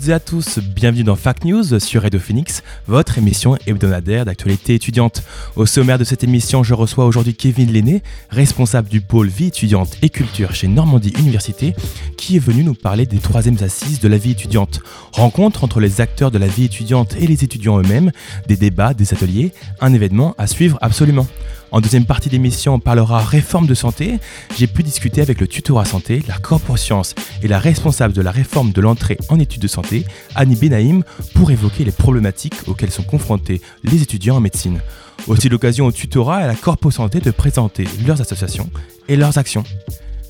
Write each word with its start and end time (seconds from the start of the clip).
Toutes 0.00 0.08
et 0.08 0.12
à 0.12 0.20
tous, 0.20 0.58
bienvenue 0.60 1.04
dans 1.04 1.16
Fact 1.16 1.44
News 1.44 1.78
sur 1.78 2.02
Radio 2.02 2.18
Phoenix, 2.18 2.62
votre 2.86 3.18
émission 3.18 3.56
hebdomadaire 3.66 4.24
d'actualité 4.24 4.74
étudiante. 4.74 5.22
Au 5.56 5.66
sommaire 5.66 5.98
de 5.98 6.04
cette 6.04 6.24
émission, 6.24 6.62
je 6.62 6.72
reçois 6.72 7.04
aujourd'hui 7.04 7.34
Kevin 7.34 7.70
Lenné, 7.70 8.02
responsable 8.30 8.88
du 8.88 9.02
pôle 9.02 9.28
vie 9.28 9.48
étudiante 9.48 9.98
et 10.00 10.08
culture 10.08 10.54
chez 10.54 10.68
Normandie 10.68 11.12
Université, 11.18 11.74
qui 12.16 12.36
est 12.36 12.40
venu 12.40 12.62
nous 12.62 12.74
parler 12.74 13.04
des 13.04 13.18
troisièmes 13.18 13.58
assises 13.60 14.00
de 14.00 14.08
la 14.08 14.16
vie 14.16 14.30
étudiante. 14.30 14.80
Rencontre 15.12 15.64
entre 15.64 15.80
les 15.80 16.00
acteurs 16.00 16.30
de 16.30 16.38
la 16.38 16.46
vie 16.46 16.64
étudiante 16.64 17.14
et 17.20 17.26
les 17.26 17.44
étudiants 17.44 17.78
eux-mêmes, 17.78 18.10
des 18.46 18.56
débats, 18.56 18.94
des 18.94 19.12
ateliers, 19.12 19.52
un 19.82 19.92
événement 19.92 20.34
à 20.38 20.46
suivre 20.46 20.78
absolument. 20.80 21.26
En 21.72 21.80
deuxième 21.80 22.04
partie 22.04 22.28
d'émission, 22.28 22.74
on 22.74 22.78
parlera 22.80 23.20
réforme 23.20 23.66
de 23.66 23.74
santé. 23.74 24.18
J'ai 24.58 24.66
pu 24.66 24.82
discuter 24.82 25.20
avec 25.20 25.40
le 25.40 25.46
tutorat 25.46 25.84
santé, 25.84 26.22
la 26.26 26.36
corpo-science 26.36 27.14
et 27.42 27.48
la 27.48 27.60
responsable 27.60 28.12
de 28.12 28.22
la 28.22 28.32
réforme 28.32 28.72
de 28.72 28.80
l'entrée 28.80 29.18
en 29.28 29.38
études 29.38 29.62
de 29.62 29.68
santé, 29.68 30.04
Annie 30.34 30.56
Benaïm, 30.56 31.04
pour 31.34 31.52
évoquer 31.52 31.84
les 31.84 31.92
problématiques 31.92 32.56
auxquelles 32.66 32.90
sont 32.90 33.04
confrontés 33.04 33.60
les 33.84 34.02
étudiants 34.02 34.36
en 34.36 34.40
médecine. 34.40 34.80
Aussi 35.28 35.48
l'occasion 35.48 35.86
au 35.86 35.92
tutorat 35.92 36.40
et 36.40 36.44
à 36.44 36.48
la 36.48 36.56
corpo 36.56 36.90
santé 36.90 37.20
de 37.20 37.30
présenter 37.30 37.84
leurs 38.04 38.20
associations 38.20 38.68
et 39.08 39.16
leurs 39.16 39.38
actions. 39.38 39.64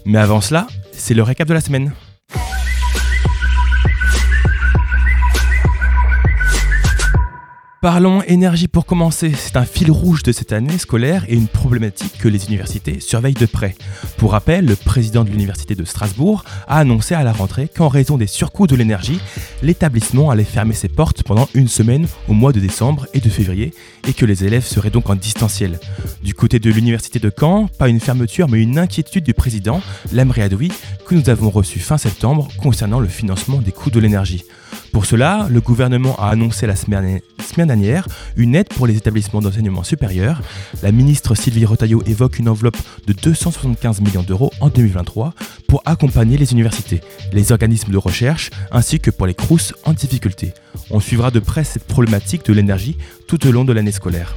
Mais 0.05 0.19
avant 0.19 0.43
cela, 0.43 0.67
c'est 0.93 1.15
le 1.15 1.23
récap 1.23 1.49
de 1.49 1.55
la 1.55 1.61
semaine. 1.61 1.93
Parlons 7.83 8.21
énergie 8.25 8.69
pour 8.69 8.85
commencer. 8.85 9.33
C'est 9.35 9.57
un 9.57 9.65
fil 9.65 9.91
rouge 9.91 10.23
de 10.23 10.33
cette 10.33 10.53
année 10.53 10.77
scolaire 10.77 11.25
et 11.29 11.35
une 11.35 11.49
problématique 11.49 12.19
que 12.19 12.29
les 12.29 12.45
universités 12.45 13.01
surveillent 13.01 13.33
de 13.33 13.47
près. 13.47 13.75
Pour 14.19 14.33
rappel, 14.33 14.67
le 14.67 14.77
président 14.77 15.25
de 15.25 15.31
l'université 15.31 15.75
de 15.75 15.87
Strasbourg 15.87 16.45
a 16.69 16.77
annoncé 16.77 17.15
à 17.15 17.25
la 17.25 17.33
rentrée 17.33 17.71
qu'en 17.75 17.89
raison 17.89 18.19
des 18.19 18.27
surcoûts 18.27 18.67
de 18.67 18.77
l'énergie, 18.77 19.19
l'établissement 19.63 20.29
allait 20.29 20.45
fermer 20.45 20.75
ses 20.75 20.89
portes 20.89 21.23
pendant 21.23 21.49
une 21.55 21.69
semaine 21.69 22.07
au 22.29 22.35
mois 22.35 22.53
de 22.53 22.61
décembre 22.61 23.07
et 23.15 23.21
de 23.21 23.31
février 23.31 23.73
et 24.07 24.13
que 24.13 24.27
les 24.27 24.45
élèves 24.45 24.65
seraient 24.65 24.91
donc 24.91 25.11
en 25.11 25.15
distanciel. 25.15 25.79
Du 26.23 26.35
côté 26.35 26.59
de 26.59 26.71
l'université 26.71 27.19
de 27.19 27.31
Caen, 27.37 27.67
pas 27.67 27.89
une 27.89 28.01
fermeture 28.01 28.49
mais 28.49 28.63
une 28.63 28.79
inquiétude 28.79 29.25
du 29.25 29.35
président, 29.35 29.81
Lamri 30.13 30.43
Adoui, 30.43 30.73
que 31.07 31.15
nous 31.15 31.29
avons 31.29 31.51
reçu 31.51 31.79
fin 31.81 31.99
septembre 31.99 32.49
concernant 32.59 33.01
le 33.01 33.09
financement 33.09 33.59
des 33.59 33.73
coûts 33.73 33.91
de 33.91 34.01
l'énergie. 34.01 34.45
Pour 34.93 35.07
cela, 35.07 35.47
le 35.51 35.61
gouvernement 35.61 36.17
a 36.19 36.31
annoncé 36.31 36.67
la 36.67 36.77
semaine, 36.77 37.21
dernière 37.67 38.07
une 38.37 38.55
aide 38.55 38.69
pour 38.69 38.87
les 38.87 38.97
établissements 38.97 39.41
d'enseignement 39.41 39.83
supérieur. 39.83 40.41
La 40.83 40.93
ministre 40.93 41.35
Sylvie 41.35 41.65
Retailleau 41.65 42.03
évoque 42.07 42.39
une 42.39 42.49
enveloppe 42.49 42.79
de 43.07 43.13
275 43.13 44.01
millions 44.01 44.23
d'euros 44.23 44.53
en 44.61 44.69
2023 44.69 45.35
pour 45.69 45.83
accompagner 45.85 46.37
les 46.37 46.53
universités, 46.53 47.01
les 47.33 47.53
organismes 47.53 47.93
de 47.93 47.99
recherche 47.99 48.51
ainsi 48.73 48.99
que 49.01 49.11
pour 49.11 49.27
les 49.27 49.35
CROUS 49.35 49.75
en 49.85 49.93
difficulté. 49.93 50.55
On 50.91 51.01
suivra 51.01 51.31
de 51.31 51.41
près 51.41 51.65
cette 51.65 51.85
problématique 51.85 52.45
de 52.47 52.53
l'énergie 52.53 52.97
tout 53.27 53.47
au 53.47 53.53
long 53.53 53.65
de 53.65 53.73
l'année 53.73 53.93
scolaire. 53.93 54.37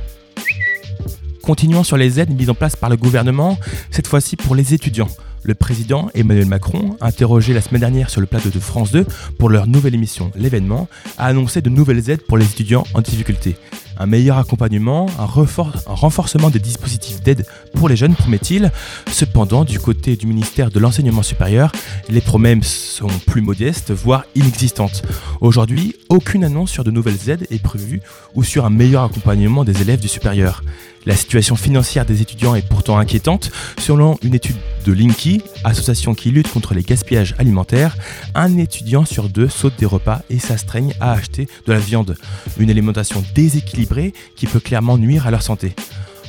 Continuons 1.41 1.83
sur 1.83 1.97
les 1.97 2.19
aides 2.19 2.33
mises 2.33 2.49
en 2.49 2.53
place 2.53 2.75
par 2.75 2.89
le 2.89 2.95
gouvernement, 2.95 3.57
cette 3.91 4.07
fois-ci 4.07 4.37
pour 4.37 4.55
les 4.55 4.73
étudiants. 4.73 5.09
Le 5.43 5.55
président 5.55 6.09
Emmanuel 6.13 6.45
Macron, 6.45 6.95
interrogé 7.01 7.53
la 7.53 7.59
semaine 7.59 7.81
dernière 7.81 8.09
sur 8.09 8.21
le 8.21 8.27
plateau 8.27 8.49
de 8.49 8.59
France 8.59 8.91
2 8.91 9.05
pour 9.37 9.49
leur 9.49 9.67
nouvelle 9.67 9.93
émission 9.93 10.31
L'événement, 10.35 10.87
a 11.17 11.25
annoncé 11.25 11.61
de 11.61 11.69
nouvelles 11.69 12.09
aides 12.09 12.21
pour 12.21 12.37
les 12.37 12.45
étudiants 12.45 12.85
en 12.93 13.01
difficulté. 13.01 13.57
Un 13.97 14.05
meilleur 14.05 14.37
accompagnement, 14.37 15.05
un, 15.19 15.25
renfor- 15.25 15.71
un 15.87 15.93
renforcement 15.93 16.49
des 16.49 16.59
dispositifs 16.59 17.21
d'aide 17.21 17.45
pour 17.73 17.89
les 17.89 17.95
jeunes, 17.95 18.15
promet-il. 18.15 18.71
Cependant, 19.11 19.63
du 19.65 19.79
côté 19.79 20.15
du 20.15 20.27
ministère 20.27 20.69
de 20.69 20.79
l'Enseignement 20.79 21.23
supérieur, 21.23 21.71
les 22.09 22.21
promesses 22.21 22.95
sont 22.97 23.07
plus 23.27 23.41
modestes, 23.41 23.91
voire 23.91 24.25
inexistantes. 24.35 25.03
Aujourd'hui, 25.41 25.95
aucune 26.09 26.43
annonce 26.43 26.71
sur 26.71 26.83
de 26.83 26.91
nouvelles 26.91 27.29
aides 27.29 27.47
est 27.51 27.61
prévue 27.61 28.01
ou 28.35 28.43
sur 28.43 28.65
un 28.65 28.69
meilleur 28.69 29.03
accompagnement 29.03 29.63
des 29.63 29.81
élèves 29.81 29.99
du 29.99 30.07
supérieur. 30.07 30.63
La 31.05 31.17
situation 31.17 31.57
financière 31.57 32.05
des 32.05 32.21
étudiants 32.21 32.55
est 32.55 32.65
pourtant 32.65 32.97
inquiétante. 32.97 33.51
Selon 33.77 34.17
une 34.23 34.35
étude 34.35 34.55
de 34.85 34.93
Linky, 34.93 35.41
association 35.65 36.15
qui 36.15 36.31
lutte 36.31 36.49
contre 36.49 36.73
les 36.73 36.81
gaspillages 36.81 37.35
alimentaires, 37.37 37.97
un 38.35 38.57
étudiant 38.57 39.03
sur 39.03 39.27
deux 39.27 39.49
saute 39.49 39.73
des 39.77 39.85
repas 39.85 40.21
et 40.29 40.39
s'astreigne 40.39 40.93
à 41.01 41.11
acheter 41.11 41.49
de 41.67 41.73
la 41.73 41.79
viande. 41.79 42.15
Une 42.57 42.69
alimentation 42.69 43.21
déséquilibrée 43.35 43.82
qui 44.35 44.47
peut 44.47 44.59
clairement 44.59 44.97
nuire 44.97 45.27
à 45.27 45.31
leur 45.31 45.41
santé. 45.41 45.75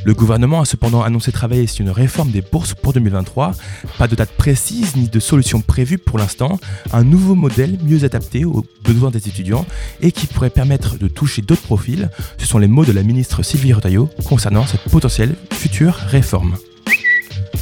Le 0.05 0.13
gouvernement 0.13 0.61
a 0.61 0.67
cependant 0.67 1.03
annoncé 1.03 1.33
travailler 1.33 1.67
sur 1.67 1.83
une 1.83 1.91
réforme 1.91 2.31
des 2.31 2.43
bourses 2.43 2.75
pour 2.75 2.93
2023. 2.93 3.53
Pas 3.97 4.07
de 4.07 4.15
date 4.15 4.33
précise 4.33 4.97
ni 4.97 5.09
de 5.09 5.19
solution 5.19 5.63
prévue 5.63 5.97
pour 5.97 6.19
l'instant. 6.19 6.61
Un 6.93 7.05
nouveau 7.05 7.35
modèle 7.35 7.79
mieux 7.83 8.05
adapté 8.05 8.45
aux 8.45 8.67
besoins 8.85 9.11
des 9.11 9.29
étudiants 9.29 9.65
et 10.03 10.13
qui 10.13 10.27
pourrait 10.27 10.51
permettre 10.51 10.99
de 10.99 11.09
toucher 11.09 11.41
d'autres 11.41 11.63
profils. 11.63 12.11
Ce 12.37 12.47
sont 12.47 12.59
les 12.59 12.69
mots 12.69 12.85
de 12.85 12.93
la 12.93 13.03
ministre 13.03 13.43
Sylvie 13.43 13.73
Retailleau 13.73 14.11
concernant 14.27 14.67
cette 14.67 14.83
potentielle 14.83 15.37
future 15.51 15.95
réforme. 15.95 16.57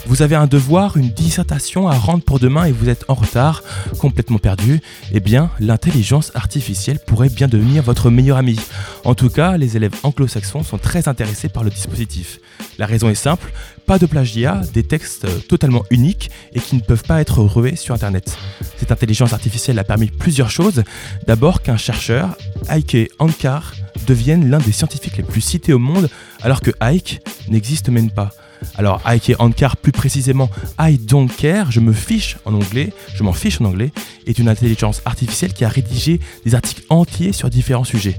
Vous 0.07 0.23
avez 0.23 0.35
un 0.35 0.47
devoir, 0.47 0.97
une 0.97 1.11
dissertation 1.11 1.89
à 1.89 1.95
rendre 1.95 2.25
pour 2.25 2.39
demain 2.39 2.65
et 2.65 2.73
vous 2.73 2.89
êtes 2.89 3.05
en 3.09 3.15
retard, 3.15 3.63
complètement 3.99 4.39
perdu, 4.39 4.81
eh 5.13 5.21
bien, 5.21 5.51
l'intelligence 5.61 6.33
artificielle 6.35 6.99
pourrait 7.07 7.29
bien 7.29 7.49
devenir 7.49 7.83
votre 7.83 8.11
meilleur 8.11 8.37
ami. 8.37 8.59
En 9.05 9.15
tout 9.15 9.31
cas, 9.31 9.57
les 9.57 9.77
élèves 9.77 9.95
anglo-saxons 10.03 10.63
sont 10.63 10.79
très 10.79 11.09
intéressés 11.09 11.49
par 11.49 11.65
le 11.65 11.71
dispositif. 11.71 12.41
La 12.79 12.87
raison 12.87 13.09
est 13.09 13.15
simple, 13.15 13.53
pas 13.87 13.99
de 13.99 14.07
plagiat, 14.07 14.63
des 14.73 14.83
textes 14.83 15.27
totalement 15.47 15.83
uniques 15.91 16.31
et 16.53 16.61
qui 16.61 16.77
ne 16.77 16.81
peuvent 16.81 17.05
pas 17.05 17.21
être 17.21 17.41
retrouvés 17.41 17.77
sur 17.77 17.95
Internet. 17.95 18.37
Cette 18.79 18.93
intelligence 18.93 19.33
artificielle 19.33 19.79
a 19.79 19.85
permis 19.85 20.09
plusieurs 20.09 20.51
choses. 20.51 20.83
D'abord 21.27 21.63
qu'un 21.63 21.77
chercheur, 21.77 22.37
Heike 22.69 23.11
Ankar, 23.19 23.75
devienne 24.07 24.51
l'un 24.51 24.59
des 24.59 24.73
scientifiques 24.73 25.17
les 25.17 25.23
plus 25.23 25.41
cités 25.41 25.73
au 25.73 25.79
monde, 25.79 26.09
alors 26.43 26.61
que 26.61 26.71
Ike 26.81 27.21
n'existe 27.49 27.89
même 27.89 28.11
pas. 28.11 28.31
Alors 28.77 29.00
Ike 29.05 29.34
Ankar, 29.39 29.77
plus 29.77 29.93
précisément 29.93 30.50
I 30.78 30.99
don't 30.99 31.28
care, 31.28 31.71
je 31.71 31.81
me 31.81 31.93
fiche 31.93 32.37
en 32.45 32.55
anglais, 32.55 32.93
je 33.15 33.23
m'en 33.23 33.33
fiche 33.33 33.61
en 33.61 33.67
anglais, 33.67 33.93
est 34.27 34.39
une 34.39 34.49
intelligence 34.49 35.03
artificielle 35.05 35.53
qui 35.53 35.65
a 35.65 35.69
rédigé 35.69 36.21
des 36.45 36.55
articles 36.55 36.83
entiers 36.91 37.33
sur 37.33 37.50
différents 37.50 37.84
sujets. 37.84 38.19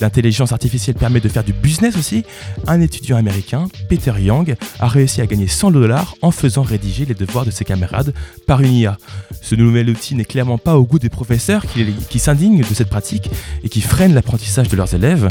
L'intelligence 0.00 0.52
artificielle 0.52 0.96
permet 0.96 1.20
de 1.20 1.28
faire 1.28 1.44
du 1.44 1.52
business 1.52 1.96
aussi. 1.96 2.24
Un 2.66 2.80
étudiant 2.80 3.16
américain, 3.16 3.68
Peter 3.88 4.12
Young, 4.18 4.56
a 4.80 4.88
réussi 4.88 5.20
à 5.20 5.26
gagner 5.26 5.46
100 5.46 5.70
dollars 5.70 6.16
en 6.22 6.30
faisant 6.30 6.62
rédiger 6.62 7.04
les 7.04 7.14
devoirs 7.14 7.44
de 7.44 7.50
ses 7.50 7.64
camarades 7.64 8.12
par 8.46 8.60
une 8.60 8.72
IA. 8.72 8.98
Ce 9.40 9.54
nouvel 9.54 9.88
outil 9.90 10.14
n'est 10.14 10.24
clairement 10.24 10.58
pas 10.58 10.76
au 10.76 10.84
goût 10.84 10.98
des 10.98 11.10
professeurs 11.10 11.64
qui, 11.66 11.86
qui 12.10 12.18
s'indignent 12.18 12.60
de 12.60 12.74
cette 12.74 12.88
pratique 12.88 13.30
et 13.62 13.68
qui 13.68 13.80
freinent 13.80 14.14
l'apprentissage 14.14 14.68
de 14.68 14.76
leurs 14.76 14.94
élèves. 14.94 15.28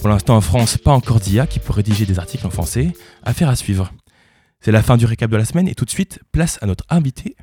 Pour 0.00 0.08
l'instant 0.08 0.36
en 0.36 0.40
France, 0.40 0.76
pas 0.76 0.92
encore 0.92 1.20
d'IA 1.20 1.46
qui 1.46 1.58
peut 1.58 1.72
rédiger 1.72 2.06
des 2.06 2.18
articles 2.18 2.46
en 2.46 2.50
français. 2.50 2.92
Affaire 3.24 3.48
à 3.48 3.56
suivre. 3.56 3.92
C'est 4.60 4.72
la 4.72 4.82
fin 4.82 4.96
du 4.96 5.06
récap 5.06 5.30
de 5.30 5.36
la 5.36 5.44
semaine 5.44 5.68
et 5.68 5.74
tout 5.74 5.84
de 5.84 5.90
suite, 5.90 6.20
place 6.32 6.58
à 6.62 6.66
notre 6.66 6.84
invité. 6.88 7.36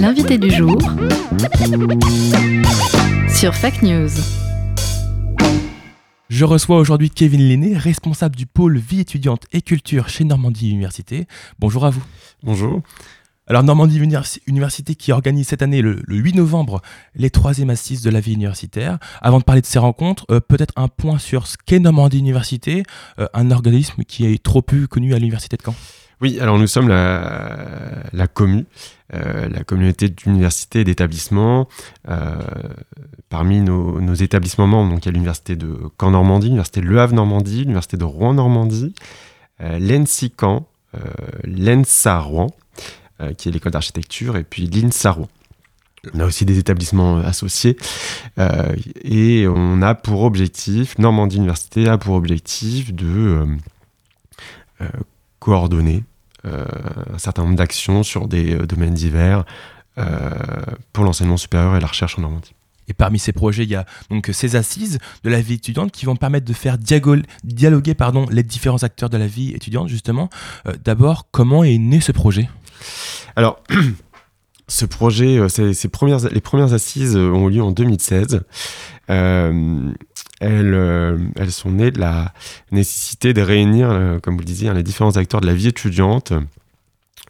L'invité 0.00 0.38
du 0.38 0.50
jour 0.50 0.78
sur 3.28 3.54
Fact 3.54 3.82
News. 3.82 4.10
Je 6.30 6.44
reçois 6.44 6.78
aujourd'hui 6.78 7.10
Kevin 7.10 7.48
Lenné, 7.48 7.76
responsable 7.76 8.34
du 8.34 8.46
pôle 8.46 8.78
vie 8.78 9.00
étudiante 9.00 9.44
et 9.52 9.62
culture 9.62 10.08
chez 10.08 10.24
Normandie 10.24 10.70
Université. 10.70 11.26
Bonjour 11.58 11.84
à 11.84 11.90
vous. 11.90 12.02
Bonjour. 12.42 12.82
Alors 13.46 13.62
Normandie 13.62 13.98
Univers- 13.98 14.38
Université 14.46 14.94
qui 14.94 15.12
organise 15.12 15.48
cette 15.48 15.60
année 15.60 15.82
le, 15.82 16.02
le 16.06 16.16
8 16.16 16.34
novembre 16.34 16.80
les 17.14 17.28
troisièmes 17.28 17.68
assises 17.68 18.00
de 18.02 18.08
la 18.08 18.20
vie 18.20 18.32
universitaire. 18.32 18.98
Avant 19.20 19.38
de 19.38 19.44
parler 19.44 19.60
de 19.60 19.66
ces 19.66 19.78
rencontres, 19.78 20.24
euh, 20.30 20.40
peut-être 20.40 20.72
un 20.76 20.88
point 20.88 21.18
sur 21.18 21.46
ce 21.46 21.56
qu'est 21.66 21.78
Normandie 21.78 22.18
Université, 22.18 22.84
euh, 23.18 23.26
un 23.34 23.50
organisme 23.50 24.04
qui 24.04 24.24
est 24.24 24.42
trop 24.42 24.62
peu 24.62 24.86
connu 24.86 25.12
à 25.14 25.18
l'université 25.18 25.58
de 25.58 25.62
Caen. 25.62 25.74
Oui, 26.22 26.40
alors 26.40 26.58
nous 26.58 26.66
sommes 26.66 26.88
la, 26.88 28.04
la 28.14 28.26
commu, 28.28 28.64
euh, 29.12 29.46
la 29.50 29.62
communauté 29.62 30.08
d'universités 30.08 30.80
et 30.80 30.84
d'établissements. 30.84 31.68
Euh, 32.08 32.36
parmi 33.28 33.60
nos, 33.60 34.14
établissements 34.14 34.68
membres, 34.68 34.92
donc 34.92 35.04
il 35.04 35.06
y 35.06 35.08
a 35.10 35.12
l'université 35.12 35.54
de 35.54 35.76
Caen-Normandie, 36.00 36.46
l'université 36.46 36.80
de 36.80 36.86
Le 36.86 36.98
Havre-Normandie, 36.98 37.58
l'université 37.58 37.96
de 37.98 38.04
Rouen-Normandie, 38.04 38.94
l'ENSI 39.60 40.32
Caen, 40.40 40.66
l'ENSA 41.42 42.20
Rouen, 42.20 42.46
qui 43.36 43.48
est 43.48 43.52
l'école 43.52 43.72
d'architecture, 43.72 44.36
et 44.36 44.44
puis 44.44 44.66
l'INSA 44.66 45.12
Rouen. 45.12 45.28
On 46.12 46.20
a 46.20 46.26
aussi 46.26 46.44
des 46.44 46.58
établissements 46.58 47.16
associés 47.18 47.78
euh, 48.38 48.76
et 49.02 49.46
on 49.48 49.80
a 49.80 49.94
pour 49.94 50.22
objectif, 50.22 50.98
Normandie 50.98 51.36
Université 51.36 51.88
a 51.88 51.96
pour 51.96 52.14
objectif 52.14 52.92
de 52.92 53.06
euh, 53.06 53.46
euh, 54.82 54.88
coordonner 55.38 56.04
euh, 56.44 56.66
un 57.12 57.18
certain 57.18 57.44
nombre 57.44 57.56
d'actions 57.56 58.02
sur 58.02 58.28
des 58.28 58.54
euh, 58.54 58.66
domaines 58.66 58.92
divers 58.92 59.44
euh, 59.96 60.30
pour 60.92 61.04
l'enseignement 61.04 61.38
supérieur 61.38 61.74
et 61.76 61.80
la 61.80 61.86
recherche 61.86 62.18
en 62.18 62.22
Normandie. 62.22 62.52
Et 62.86 62.92
parmi 62.92 63.18
ces 63.18 63.32
projets, 63.32 63.62
il 63.62 63.70
y 63.70 63.74
a 63.74 63.86
donc 64.10 64.28
ces 64.30 64.56
assises 64.56 64.98
de 65.22 65.30
la 65.30 65.40
vie 65.40 65.54
étudiante 65.54 65.90
qui 65.90 66.04
vont 66.04 66.16
permettre 66.16 66.44
de 66.44 66.52
faire 66.52 66.76
dialoguer 66.76 67.94
pardon, 67.94 68.26
les 68.30 68.42
différents 68.42 68.82
acteurs 68.82 69.08
de 69.08 69.16
la 69.16 69.26
vie 69.26 69.54
étudiante, 69.54 69.88
justement. 69.88 70.28
Euh, 70.66 70.74
D'abord, 70.84 71.28
comment 71.30 71.64
est 71.64 71.78
né 71.78 72.00
ce 72.02 72.12
projet? 72.12 72.50
Alors, 73.36 73.62
ce 74.68 74.84
projet, 74.84 75.38
euh, 75.38 75.48
ces, 75.48 75.88
premières, 75.88 76.20
les 76.30 76.40
premières 76.40 76.72
assises 76.72 77.16
euh, 77.16 77.30
ont 77.30 77.48
eu 77.48 77.54
lieu 77.54 77.62
en 77.62 77.70
2016. 77.70 78.40
Euh, 79.10 79.92
elles, 80.40 81.50
sont 81.50 81.70
nées 81.70 81.90
de 81.90 82.00
la 82.00 82.32
nécessité 82.70 83.32
de 83.32 83.40
réunir, 83.40 84.18
comme 84.22 84.34
vous 84.34 84.40
le 84.40 84.46
disiez, 84.46 84.68
hein, 84.68 84.74
les 84.74 84.82
différents 84.82 85.16
acteurs 85.16 85.40
de 85.40 85.46
la 85.46 85.54
vie 85.54 85.68
étudiante 85.68 86.32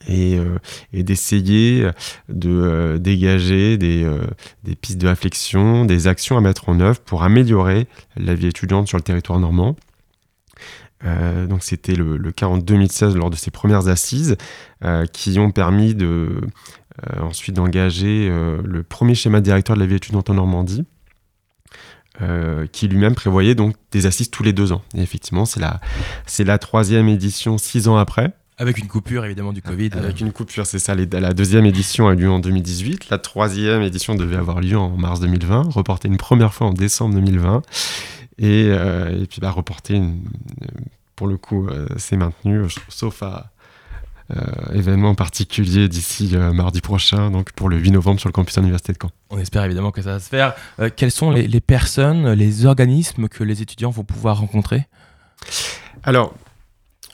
et, 0.09 0.39
d'essayer 0.93 1.89
de 2.29 2.97
dégager 3.00 3.77
des 3.77 4.07
pistes 4.81 4.99
de 4.99 5.07
réflexion, 5.07 5.85
des 5.85 6.09
actions 6.09 6.37
à 6.37 6.41
mettre 6.41 6.69
en 6.69 6.81
œuvre 6.81 6.99
pour 7.00 7.23
améliorer 7.23 7.87
la 8.17 8.35
vie 8.35 8.49
étudiante 8.49 8.89
sur 8.89 8.99
le 8.99 9.05
territoire 9.05 9.39
normand. 9.39 9.77
Euh, 11.05 11.47
donc 11.47 11.62
c'était 11.62 11.95
le, 11.95 12.17
le 12.17 12.33
cas 12.33 12.47
en 12.47 12.56
2016 12.59 13.15
lors 13.17 13.29
de 13.31 13.37
ces 13.37 13.51
premières 13.51 13.89
assises 13.89 14.37
euh, 14.85 15.05
qui 15.06 15.39
ont 15.39 15.51
permis 15.51 15.95
de 15.95 16.41
euh, 17.06 17.21
ensuite 17.21 17.55
d'engager 17.56 18.29
le 18.65 18.83
premier 18.83 19.15
schéma 19.15 19.41
directeur 19.41 19.77
de 19.77 19.81
la 19.81 19.87
vie 19.87 19.97
étudiante 19.97 20.31
en 20.31 20.35
Normandie, 20.35 20.85
qui 22.73 22.87
lui-même 22.89 23.15
prévoyait 23.15 23.55
donc 23.56 23.75
des 23.91 24.06
assises 24.06 24.31
tous 24.31 24.43
les 24.45 24.53
deux 24.53 24.73
ans. 24.73 24.83
Et 24.97 25.03
effectivement, 25.03 25.45
c'est 25.45 25.59
la, 25.61 25.81
c'est 26.27 26.45
la 26.45 26.59
troisième 26.59 27.09
édition 27.09 27.59
six 27.59 27.89
ans 27.89 27.97
après. 27.97 28.33
Avec 28.57 28.79
une 28.79 28.87
coupure, 28.87 29.25
évidemment, 29.25 29.53
du 29.53 29.62
Covid. 29.62 29.91
Avec 29.95 30.21
une 30.21 30.31
coupure, 30.31 30.65
c'est 30.65 30.79
ça. 30.79 30.95
les- 30.95 31.07
La 31.07 31.33
deuxième 31.33 31.67
édition 31.67 32.07
a 32.07 32.12
eu 32.12 32.17
lieu 32.17 32.31
en 32.31 32.39
2018. 32.39 33.11
La 33.11 33.19
troisième 33.19 33.83
édition 33.83 34.15
devait 34.15 34.37
avoir 34.37 34.61
lieu 34.61 34.79
en 34.79 34.91
mars 34.97 35.19
2020, 35.19 35.73
reportée 35.73 36.07
une 36.07 36.19
première 36.19 36.55
fois 36.55 36.69
en 36.69 36.73
décembre 36.73 37.17
2020. 37.17 37.62
Et, 38.39 38.67
euh, 38.69 39.23
et 39.23 39.27
puis, 39.27 39.41
bah, 39.41 39.51
reportée, 39.51 39.95
une- 39.95 40.21
pour 41.17 41.27
le 41.29 41.37
coup, 41.37 41.69
euh, 41.69 41.87
c'est 41.97 42.17
maintenu, 42.17 42.63
sauf 42.89 43.23
à 43.23 43.51
euh, 44.35 44.41
événement 44.73 45.15
particulier 45.15 45.87
d'ici 45.89 46.31
euh, 46.35 46.53
mardi 46.55 46.81
prochain, 46.81 47.31
donc 47.31 47.53
pour 47.53 47.69
le 47.69 47.77
8 47.77 47.91
novembre 47.91 48.19
sur 48.19 48.29
le 48.29 48.33
campus 48.33 48.55
de 48.55 48.61
l'Université 48.63 48.93
de 48.95 48.99
Caen. 49.01 49.11
On 49.31 49.39
espère 49.39 49.63
évidemment 49.65 49.91
que 49.91 50.01
ça 50.01 50.13
va 50.13 50.19
se 50.19 50.29
faire. 50.31 50.55
Euh, 50.81 50.89
quels 50.95 51.11
sont 51.11 51.31
les, 51.31 51.47
les 51.47 51.61
personnes, 51.61 52.33
les 52.33 52.65
organismes 52.65 53.29
que 53.29 53.45
les 53.45 53.61
étudiants 53.61 53.91
vont 53.91 54.03
pouvoir 54.05 54.39
rencontrer? 54.39 54.87
Alors, 56.05 56.35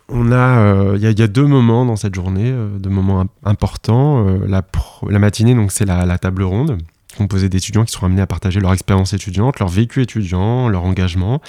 on 0.09 0.31
a, 0.33 0.37
euh, 0.61 0.93
il 0.97 1.03
y, 1.03 1.07
a- 1.07 1.11
il 1.11 1.19
y 1.19 1.23
a 1.23 1.27
deux 1.29 1.47
moments 1.47 1.85
dans 1.85 1.97
cette 1.97 2.15
journée, 2.15 2.51
euh, 2.53 2.79
deux 2.79 2.91
moments 2.91 3.21
im- 3.23 3.29
importants. 3.45 4.27
Euh, 4.29 4.47
la, 4.47 5.19
matinée, 5.19 5.55
donc 5.57 5.73
c'est 5.73 5.85
la, 5.85 6.07
la 6.07 6.17
table 6.19 6.45
ronde 6.45 6.79
composée 7.17 7.49
d'étudiants 7.49 7.85
qui 7.85 7.93
seront 7.93 8.07
amenés 8.07 8.23
à 8.23 8.27
partager 8.27 8.61
leur 8.61 8.73
expérience 8.73 9.13
étudiante, 9.13 9.59
leur 9.59 9.69
vécu 9.69 10.03
étudiant, 10.03 10.69
leur 10.69 10.85
engagement. 10.85 11.41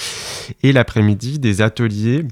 Et 0.64 0.72
l'après-midi, 0.72 1.40
des 1.40 1.62
ateliers 1.62 2.26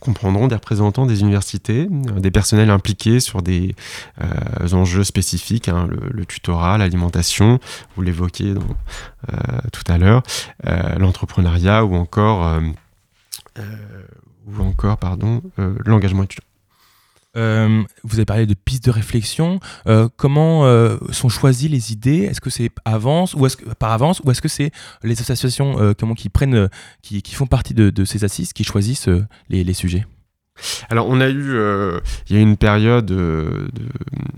comprendront 0.00 0.46
des 0.46 0.54
représentants 0.54 1.06
des 1.06 1.20
universités, 1.20 1.88
euh, 1.90 2.20
des 2.20 2.30
personnels 2.30 2.70
impliqués 2.70 3.20
sur 3.20 3.42
des 3.42 3.74
euh, 4.20 4.72
enjeux 4.72 5.04
spécifiques, 5.04 5.68
hein, 5.68 5.88
le, 5.88 6.24
tutorat, 6.24 6.78
l'alimentation, 6.78 7.58
vous 7.96 8.02
l'évoquiez 8.02 8.54
euh, 8.54 9.36
tout 9.72 9.84
à 9.88 9.98
l'heure, 9.98 10.22
l'entrepreneuriat 10.64 11.84
ou 11.84 11.94
encore 11.94 12.60
ou 14.46 14.62
encore 14.62 14.96
pardon 14.96 15.42
l'engagement 15.84 16.22
étudiant. 16.22 16.49
Euh, 17.36 17.82
vous 18.02 18.16
avez 18.16 18.24
parlé 18.24 18.46
de 18.46 18.54
pistes 18.54 18.84
de 18.84 18.90
réflexion. 18.90 19.60
Euh, 19.86 20.08
comment 20.16 20.66
euh, 20.66 20.96
sont 21.10 21.28
choisies 21.28 21.68
les 21.68 21.92
idées? 21.92 22.24
Est-ce 22.24 22.40
que 22.40 22.50
c'est 22.50 22.70
avance 22.84 23.34
ou 23.34 23.46
par 23.78 23.92
avance 23.92 24.20
ou 24.24 24.30
est-ce 24.30 24.42
que 24.42 24.48
c'est 24.48 24.70
les 25.02 25.20
associations 25.20 25.94
comment 25.98 26.14
qui 26.14 26.28
prennent, 26.28 26.68
qui, 27.02 27.22
font 27.34 27.46
partie 27.46 27.74
de, 27.74 28.04
ces 28.04 28.24
assises 28.24 28.52
qui 28.52 28.64
choisissent 28.64 29.08
les, 29.48 29.74
sujets? 29.74 30.06
Alors 30.90 31.08
on 31.08 31.20
a 31.20 31.28
eu, 31.28 31.56
il 32.28 32.36
y 32.36 32.38
a 32.38 32.40
eu 32.40 32.42
une 32.42 32.56
période 32.56 33.06
de- 33.06 33.68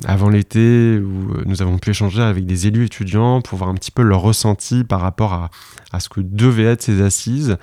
avant 0.06 0.28
l'été 0.28 0.98
où 0.98 1.34
nous 1.46 1.62
avons 1.62 1.78
pu 1.78 1.90
échanger 1.90 2.22
avec 2.22 2.46
des 2.46 2.66
élus 2.66 2.84
étudiants 2.84 3.40
pour 3.40 3.58
voir 3.58 3.70
un 3.70 3.74
petit 3.74 3.90
peu 3.90 4.02
leur 4.02 4.20
ressenti 4.20 4.84
par 4.84 5.00
rapport 5.00 5.48
à 5.92 6.00
ce 6.00 6.08
que 6.08 6.20
devaient 6.20 6.64
être 6.64 6.82
ces 6.82 7.02
assises, 7.02 7.56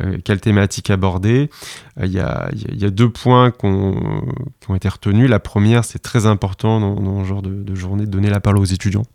euh, 0.00 0.18
quelles 0.24 0.40
thématiques 0.40 0.90
aborder? 0.90 1.50
Euh, 2.00 2.06
Il 2.06 2.12
y, 2.12 2.20
a, 2.20 2.90
deux 2.90 3.10
points 3.10 3.50
qui 3.50 3.66
ont 3.66 4.74
été 4.74 4.88
retenus. 4.88 5.28
La 5.28 5.40
première, 5.40 5.84
c'est 5.84 5.98
très 5.98 6.26
important 6.26 6.80
dans, 6.80 7.24
ce 7.24 7.28
genre 7.28 7.42
de, 7.42 7.74
journée 7.74 8.06
de 8.06 8.10
donner 8.10 8.30
la 8.30 8.40
parole 8.40 8.58
aux 8.58 8.64
étudiants. 8.64 9.06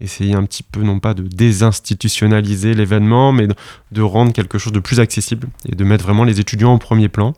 Essayer 0.00 0.34
un 0.34 0.44
petit 0.44 0.62
peu, 0.62 0.82
non 0.82 0.98
pas 0.98 1.12
de 1.12 1.22
désinstitutionnaliser 1.22 2.72
l'événement, 2.74 3.32
mais 3.32 3.46
de, 3.46 3.54
de 3.92 4.02
rendre 4.02 4.32
quelque 4.32 4.56
chose 4.56 4.72
de 4.72 4.80
plus 4.80 4.98
accessible 4.98 5.48
et 5.68 5.74
de 5.74 5.84
mettre 5.84 6.04
vraiment 6.04 6.24
les 6.24 6.40
étudiants 6.40 6.72
en 6.72 6.78
premier 6.78 7.08
plan. 7.08 7.34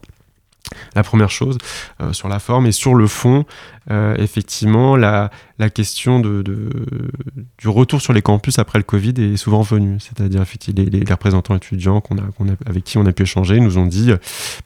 La 0.95 1.03
première 1.03 1.31
chose 1.31 1.59
euh, 2.01 2.13
sur 2.13 2.29
la 2.29 2.39
forme 2.39 2.67
et 2.67 2.73
sur 2.73 2.95
le 2.95 3.07
fond, 3.07 3.45
euh, 3.91 4.15
effectivement, 4.17 4.97
la, 4.97 5.31
question 5.75 6.19
du 6.19 7.69
retour 7.69 8.01
sur 8.01 8.13
les 8.13 8.23
campus 8.23 8.59
après 8.59 8.79
le 8.81 8.83
Covid 8.83 9.15
est 9.19 9.37
souvent 9.37 9.63
venue. 9.63 9.99
C'est-à-dire, 10.01 10.43
effectivement, 10.43 10.85
les, 10.91 11.05
représentants 11.09 11.55
étudiants 11.55 12.01
qu'on 12.01 12.19
a, 12.19 12.23
avec 12.67 12.85
qui 12.85 12.99
on 12.99 13.07
a 13.07 13.13
pu 13.13 13.23
échanger 13.23 13.61
nous 13.61 13.79
ont 13.79 13.87
dit 13.87 14.11
euh, 14.11 14.17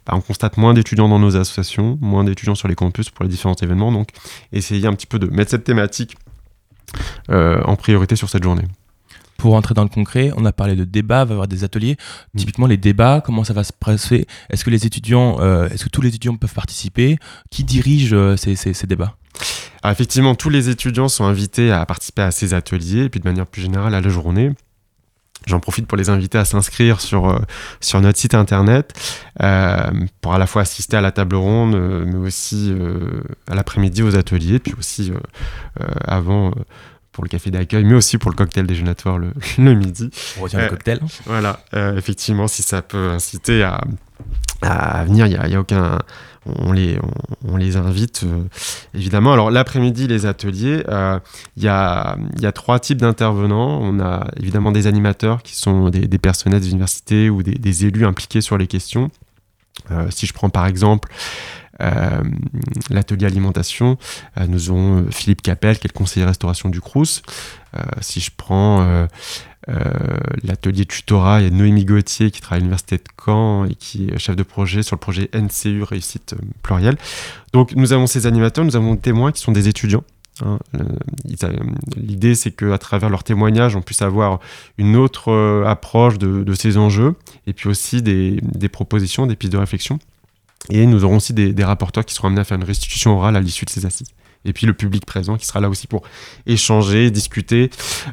bah, 0.06 0.14
on 0.16 0.20
constate 0.20 0.56
moins 0.56 0.72
d'étudiants 0.72 1.08
dans 1.08 1.18
nos 1.18 1.36
associations, 1.36 1.98
moins 2.00 2.24
d'étudiants 2.24 2.54
sur 2.54 2.68
les 2.68 2.74
campus 2.74 3.10
pour 3.10 3.24
les 3.24 3.30
différents 3.30 3.56
événements. 3.56 3.92
Donc, 3.92 4.08
essayer 4.52 4.86
un 4.86 4.94
petit 4.94 5.06
peu 5.06 5.18
de 5.18 5.26
mettre 5.26 5.50
cette 5.50 5.64
thématique 5.64 6.16
en 7.28 7.76
priorité 7.76 8.16
sur 8.16 8.30
cette 8.30 8.44
journée. 8.44 8.62
Pour 9.38 9.52
rentrer 9.52 9.74
dans 9.74 9.82
le 9.82 9.88
concret, 9.88 10.30
on 10.36 10.44
a 10.44 10.52
parlé 10.52 10.76
de 10.76 10.84
débats, 10.84 11.22
il 11.22 11.26
va 11.26 11.30
y 11.30 11.32
avoir 11.32 11.48
des 11.48 11.64
ateliers. 11.64 11.96
Mm. 12.34 12.38
Typiquement, 12.38 12.66
les 12.66 12.76
débats, 12.76 13.22
comment 13.24 13.44
ça 13.44 13.52
va 13.52 13.64
se 13.64 13.72
passer? 13.72 14.26
Est-ce 14.50 14.64
que 14.64 14.70
les 14.70 14.86
étudiants, 14.86 15.38
euh, 15.40 15.68
est-ce 15.68 15.84
que 15.84 15.90
tous 15.90 16.00
les 16.02 16.08
étudiants 16.08 16.36
peuvent 16.36 16.54
participer? 16.54 17.18
Qui 17.50 17.64
dirige 17.64 18.12
euh, 18.12 18.36
ces, 18.36 18.56
ces- 18.56 18.74
ces 18.74 18.86
débats? 18.86 19.16
Alors 19.82 19.92
effectivement, 19.92 20.34
tous 20.34 20.48
les 20.48 20.68
étudiants 20.70 21.08
sont 21.08 21.24
invités 21.24 21.70
à 21.70 21.84
participer 21.86 22.22
à 22.22 22.30
ces 22.30 22.54
ateliers 22.54 23.04
et 23.04 23.08
puis 23.08 23.20
de 23.20 23.28
manière 23.28 23.46
plus 23.46 23.62
générale 23.62 23.94
à 23.94 24.00
la 24.00 24.08
journée. 24.08 24.50
J'en 25.46 25.60
profite 25.60 25.86
pour 25.86 25.96
les 25.98 26.08
inviter 26.08 26.38
à 26.38 26.44
s'inscrire 26.44 27.00
sur, 27.00 27.28
euh, 27.28 27.38
sur 27.80 28.00
notre 28.00 28.18
site 28.18 28.34
internet 28.34 28.94
euh, 29.42 29.90
pour 30.20 30.34
à 30.34 30.38
la 30.38 30.46
fois 30.46 30.62
assister 30.62 30.96
à 30.96 31.00
la 31.02 31.12
table 31.12 31.36
ronde, 31.36 31.74
euh, 31.74 32.04
mais 32.04 32.16
aussi 32.16 32.74
à 33.48 33.54
l'après-midi 33.54 34.02
aux 34.02 34.16
ateliers, 34.16 34.58
puis 34.58 34.74
aussi 34.78 35.12
avant 36.04 36.52
pour 37.16 37.24
le 37.24 37.30
café 37.30 37.50
d'accueil, 37.50 37.82
mais 37.84 37.94
aussi 37.94 38.18
pour 38.18 38.30
le 38.30 38.36
cocktail 38.36 38.66
déjeunatoire 38.66 39.16
le, 39.16 39.32
le 39.58 39.74
midi. 39.74 40.10
On 40.38 40.42
retient 40.42 40.58
Euh, 40.58 40.64
le 40.64 40.68
cocktail. 40.68 41.00
Voilà, 41.24 41.60
euh, 41.72 41.96
effectivement, 41.96 42.46
si 42.46 42.62
ça 42.62 42.82
peut 42.82 43.08
inciter 43.08 43.62
à, 43.62 43.80
à 44.60 45.02
venir, 45.06 45.24
il 45.26 45.30
n'y 45.30 45.36
a, 45.36 45.48
y 45.48 45.54
a 45.54 45.60
aucun. 45.60 45.98
On 46.44 46.72
les, 46.72 46.98
on, 47.02 47.54
on 47.54 47.56
les 47.56 47.76
invite, 47.78 48.22
euh, 48.24 48.44
évidemment. 48.94 49.32
Alors, 49.32 49.50
l'après-midi, 49.50 50.06
les 50.06 50.26
ateliers, 50.26 50.84
euh, 50.88 51.18
il 51.56 51.64
y, 51.64 51.68
a, 51.68 52.16
y 52.38 52.44
a 52.46 52.52
trois 52.52 52.78
types 52.80 52.98
d'intervenants. 52.98 53.80
On 53.82 53.98
a 53.98 54.28
évidemment 54.38 54.70
des 54.70 54.86
animateurs 54.86 55.42
qui 55.42 55.56
sont 55.56 55.88
des, 55.88 56.06
des 56.06 56.18
personnels 56.18 56.60
des 56.60 56.68
universités 56.70 57.30
ou 57.30 57.42
des, 57.42 57.54
des 57.54 57.86
élus 57.86 58.04
impliqués 58.06 58.42
sur 58.42 58.58
les 58.58 58.66
questions. 58.66 59.10
Euh, 59.90 60.06
si 60.10 60.26
je 60.26 60.32
prends 60.32 60.48
par 60.48 60.66
exemple 60.66 61.10
euh, 61.12 61.65
l'atelier 62.90 63.26
alimentation, 63.26 63.98
euh, 64.38 64.46
nous 64.46 64.70
avons 64.70 64.98
euh, 65.02 65.10
Philippe 65.10 65.42
Capel, 65.42 65.78
qui 65.78 65.86
est 65.86 65.92
le 65.92 65.98
conseiller 65.98 66.26
restauration 66.26 66.68
du 66.68 66.80
Crous. 66.80 67.22
Euh, 67.76 67.82
si 68.00 68.20
je 68.20 68.30
prends 68.34 68.82
euh, 68.82 69.06
euh, 69.68 69.82
l'atelier 70.44 70.86
tutorat, 70.86 71.40
il 71.40 71.44
y 71.44 71.46
a 71.48 71.50
Noémie 71.50 71.84
Gauthier 71.84 72.30
qui 72.30 72.40
travaille 72.40 72.58
à 72.58 72.60
l'université 72.60 72.96
de 72.98 73.02
Caen 73.24 73.64
et 73.64 73.74
qui 73.74 74.08
est 74.08 74.18
chef 74.18 74.36
de 74.36 74.42
projet 74.42 74.82
sur 74.82 74.96
le 74.96 75.00
projet 75.00 75.28
NCU 75.34 75.82
Réussite 75.82 76.34
euh, 76.34 76.44
Pluriel. 76.62 76.96
Donc 77.52 77.74
nous 77.74 77.92
avons 77.92 78.06
ces 78.06 78.26
animateurs, 78.26 78.64
nous 78.64 78.76
avons 78.76 78.94
des 78.94 79.00
témoins 79.00 79.32
qui 79.32 79.40
sont 79.40 79.52
des 79.52 79.68
étudiants. 79.68 80.04
hein. 80.44 80.58
Euh, 80.76 80.84
L'idée, 81.96 82.34
c'est 82.34 82.52
qu'à 82.52 82.78
travers 82.78 83.10
leurs 83.10 83.24
témoignages, 83.24 83.74
on 83.74 83.82
puisse 83.82 84.02
avoir 84.02 84.38
une 84.78 84.96
autre 84.96 85.32
euh, 85.32 85.64
approche 85.66 86.18
de, 86.18 86.54
ces 86.54 86.78
enjeux 86.78 87.16
et 87.46 87.52
puis 87.52 87.68
aussi 87.68 88.02
des 88.02 88.40
propositions, 88.70 89.26
des 89.26 89.36
pistes 89.36 89.52
de 89.52 89.58
réflexion. 89.58 89.98
Et 90.70 90.86
nous 90.86 91.04
aurons 91.04 91.16
aussi 91.16 91.32
des, 91.32 91.52
des 91.52 91.64
rapporteurs 91.64 92.04
qui 92.04 92.14
seront 92.14 92.28
amenés 92.28 92.40
à 92.40 92.44
faire 92.44 92.56
une 92.56 92.64
restitution 92.64 93.16
orale 93.16 93.36
à 93.36 93.40
l'issue 93.40 93.64
de 93.64 93.70
ces 93.70 93.86
assises. 93.86 94.08
Et 94.44 94.52
puis 94.52 94.66
le 94.66 94.72
public 94.72 95.04
présent 95.04 95.36
qui 95.36 95.46
sera 95.46 95.60
là 95.60 95.68
aussi 95.68 95.86
pour 95.86 96.02
échanger, 96.46 97.10
discuter, 97.10 97.70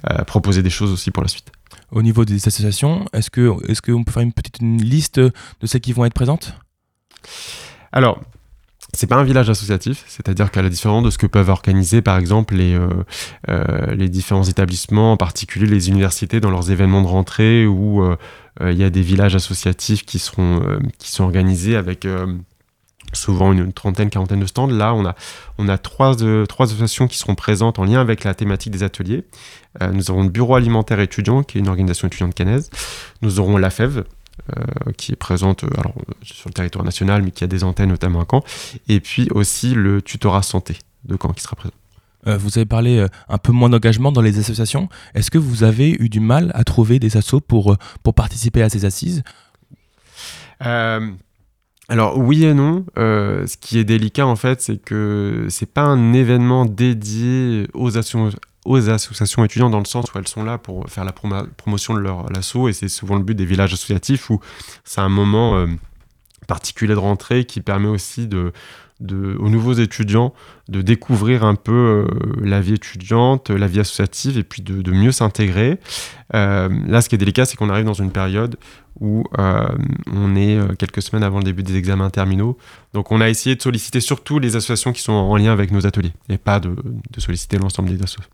euh, 0.09 0.23
proposer 0.23 0.63
des 0.63 0.69
choses 0.69 0.91
aussi 0.91 1.11
pour 1.11 1.23
la 1.23 1.29
suite. 1.29 1.51
Au 1.91 2.01
niveau 2.01 2.25
des 2.25 2.35
associations, 2.35 3.05
est-ce 3.13 3.29
qu'on 3.29 4.03
peut 4.03 4.11
faire 4.11 4.23
une 4.23 4.33
petite 4.33 4.59
une 4.59 4.81
liste 4.81 5.19
de 5.19 5.31
celles 5.67 5.81
qui 5.81 5.93
vont 5.93 6.05
être 6.05 6.13
présentes? 6.13 6.55
Alors, 7.91 8.19
c'est 8.93 9.07
pas 9.07 9.15
un 9.15 9.23
village 9.23 9.49
associatif, 9.49 10.03
c'est-à-dire 10.07 10.51
qu'à 10.51 10.61
la 10.61 10.69
différence 10.69 11.03
de 11.03 11.09
ce 11.09 11.17
que 11.17 11.25
peuvent 11.25 11.49
organiser 11.49 12.01
par 12.01 12.17
exemple 12.17 12.53
les, 12.53 12.75
euh, 12.75 12.87
euh, 13.49 13.95
les 13.95 14.07
différents 14.07 14.43
établissements, 14.43 15.13
en 15.13 15.17
particulier 15.17 15.65
les 15.65 15.89
universités 15.89 16.39
dans 16.39 16.51
leurs 16.51 16.69
événements 16.69 17.01
de 17.01 17.07
rentrée 17.07 17.65
où 17.65 18.03
euh, 18.03 18.15
il 18.61 18.77
y 18.77 18.83
a 18.83 18.91
des 18.91 19.01
villages 19.01 19.35
associatifs 19.35 20.05
qui, 20.05 20.19
seront, 20.19 20.61
qui 20.99 21.11
sont 21.11 21.23
organisés 21.23 21.75
avec 21.75 22.07
souvent 23.11 23.51
une 23.51 23.73
trentaine, 23.73 24.11
quarantaine 24.11 24.41
de 24.41 24.45
stands. 24.45 24.67
Là, 24.67 24.93
on 24.93 25.07
a, 25.07 25.15
on 25.57 25.67
a 25.67 25.79
trois, 25.79 26.15
trois 26.47 26.67
associations 26.67 27.07
qui 27.07 27.17
seront 27.17 27.33
présentes 27.33 27.79
en 27.79 27.85
lien 27.85 27.99
avec 27.99 28.23
la 28.23 28.35
thématique 28.35 28.71
des 28.71 28.83
ateliers. 28.83 29.23
Nous 29.91 30.11
avons 30.11 30.21
le 30.21 30.29
Bureau 30.29 30.53
alimentaire 30.53 30.99
étudiant, 30.99 31.41
qui 31.41 31.57
est 31.57 31.61
une 31.61 31.67
organisation 31.67 32.07
étudiante 32.07 32.35
canaise. 32.35 32.69
Nous 33.23 33.39
aurons 33.39 33.57
la 33.57 33.71
FEV, 33.71 34.03
euh, 34.57 34.91
qui 34.97 35.11
est 35.11 35.15
présente 35.15 35.63
euh, 35.63 35.69
alors, 35.77 35.93
sur 36.21 36.49
le 36.49 36.53
territoire 36.53 36.83
national, 36.83 37.21
mais 37.23 37.31
qui 37.31 37.43
a 37.43 37.47
des 37.47 37.63
antennes 37.63 37.89
notamment 37.89 38.21
à 38.21 38.25
Caen. 38.29 38.43
Et 38.87 38.99
puis 38.99 39.27
aussi 39.31 39.73
le 39.73 40.01
tutorat 40.01 40.43
santé 40.43 40.77
de 41.05 41.17
Caen 41.21 41.33
qui 41.33 41.41
sera 41.43 41.55
présent. 41.55 41.73
Euh, 42.25 42.37
vous 42.37 42.57
avez 42.57 42.65
parlé 42.65 42.99
euh, 42.99 43.07
un 43.27 43.37
peu 43.37 43.51
moins 43.51 43.69
d'engagement 43.69 44.11
dans 44.11 44.21
les 44.21 44.39
associations. 44.39 44.87
Est-ce 45.13 45.29
que 45.29 45.37
vous 45.37 45.63
avez 45.63 45.91
eu 45.91 46.07
du 46.07 46.21
mal 46.21 46.51
à 46.55 46.63
trouver 46.63 46.97
des 46.99 47.17
assos 47.17 47.41
pour, 47.41 47.75
pour 48.01 48.13
participer 48.13 48.61
à 48.63 48.69
ces 48.69 48.85
assises? 48.85 49.23
Alors 51.89 52.17
oui 52.17 52.45
et 52.45 52.53
non. 52.53 52.85
Euh, 52.97 53.45
ce 53.45 53.57
qui 53.57 53.77
est 53.77 53.83
délicat 53.83 54.25
en 54.25 54.37
fait, 54.37 54.61
c'est 54.61 54.77
que 54.77 55.47
c'est 55.49 55.65
pas 55.71 55.81
un 55.83 56.13
événement 56.13 56.65
dédié 56.65 57.67
aux, 57.73 57.97
asso- 57.97 58.33
aux 58.65 58.89
associations 58.89 59.43
étudiantes 59.43 59.71
dans 59.71 59.79
le 59.79 59.85
sens 59.85 60.05
où 60.13 60.17
elles 60.17 60.27
sont 60.27 60.43
là 60.43 60.57
pour 60.57 60.89
faire 60.89 61.03
la 61.03 61.11
promo- 61.11 61.47
promotion 61.57 61.93
de 61.93 61.99
leur 61.99 62.29
lasso 62.29 62.69
et 62.69 62.73
c'est 62.73 62.87
souvent 62.87 63.15
le 63.15 63.23
but 63.23 63.35
des 63.35 63.45
villages 63.45 63.73
associatifs 63.73 64.29
où 64.29 64.39
c'est 64.85 65.01
un 65.01 65.09
moment 65.09 65.57
euh, 65.57 65.67
particulier 66.47 66.93
de 66.93 66.99
rentrée 66.99 67.43
qui 67.45 67.59
permet 67.59 67.89
aussi 67.89 68.27
de, 68.27 68.53
de, 69.01 69.35
aux 69.39 69.49
nouveaux 69.49 69.73
étudiants 69.73 70.33
de 70.69 70.81
découvrir 70.81 71.43
un 71.43 71.55
peu 71.55 72.07
euh, 72.07 72.07
la 72.41 72.61
vie 72.61 72.75
étudiante, 72.75 73.49
la 73.49 73.67
vie 73.67 73.81
associative 73.81 74.37
et 74.37 74.43
puis 74.43 74.61
de, 74.61 74.91
mieux 74.91 75.11
s'intégrer. 75.11 75.79
Euh, 76.33 76.69
là, 76.87 77.01
ce 77.01 77.09
qui 77.09 77.15
est 77.15 77.17
délicat, 77.17 77.45
c'est 77.45 77.57
qu'on 77.57 77.69
arrive 77.69 77.85
dans 77.85 77.93
une 77.93 78.11
période 78.11 78.55
où 79.01 79.25
on 79.37 80.35
est 80.35 80.77
quelques 80.77 81.01
semaines 81.01 81.23
avant 81.23 81.39
le 81.39 81.43
début 81.43 81.63
des 81.63 81.75
examens 81.75 82.09
terminaux. 82.11 82.57
Donc 82.93 83.11
on 83.11 83.19
a 83.19 83.27
essayé 83.27 83.55
de 83.55 83.61
solliciter 83.61 83.99
surtout 83.99 84.37
les 84.39 84.55
associations 84.55 84.93
qui 84.93 85.01
sont 85.01 85.13
en 85.13 85.35
lien 85.35 85.51
avec 85.51 85.71
nos 85.71 85.85
ateliers 85.85 86.13
et 86.29 86.37
pas 86.37 86.59
de, 86.59 86.69
de 86.69 87.19
solliciter 87.19 87.57
l'ensemble 87.57 87.89
des 87.89 88.01
associations. 88.01 88.29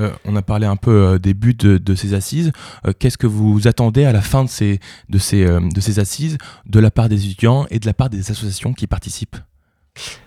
Euh, 0.00 0.10
On 0.24 0.36
a 0.36 0.42
parlé 0.42 0.66
un 0.66 0.76
peu 0.76 0.90
euh, 0.90 1.18
des 1.18 1.34
buts 1.34 1.54
de, 1.54 1.94
ces 1.94 2.14
assises. 2.14 2.52
Euh, 2.86 2.92
Qu'est-ce 2.98 3.18
que 3.18 3.26
vous 3.26 3.66
attendez 3.66 4.04
à 4.04 4.12
la 4.12 4.22
fin 4.22 4.44
de 4.44 4.48
ces, 4.48 4.80
de, 5.08 5.18
ces, 5.18 5.44
euh, 5.44 5.60
de 5.60 5.80
ces 5.80 5.98
assises 5.98 6.38
de 6.66 6.80
la 6.80 6.90
part 6.90 7.08
des 7.08 7.24
étudiants 7.24 7.66
et 7.70 7.78
de 7.78 7.86
la 7.86 7.94
part 7.94 8.10
des 8.10 8.30
associations 8.30 8.72
qui 8.72 8.86
participent? 8.86 9.36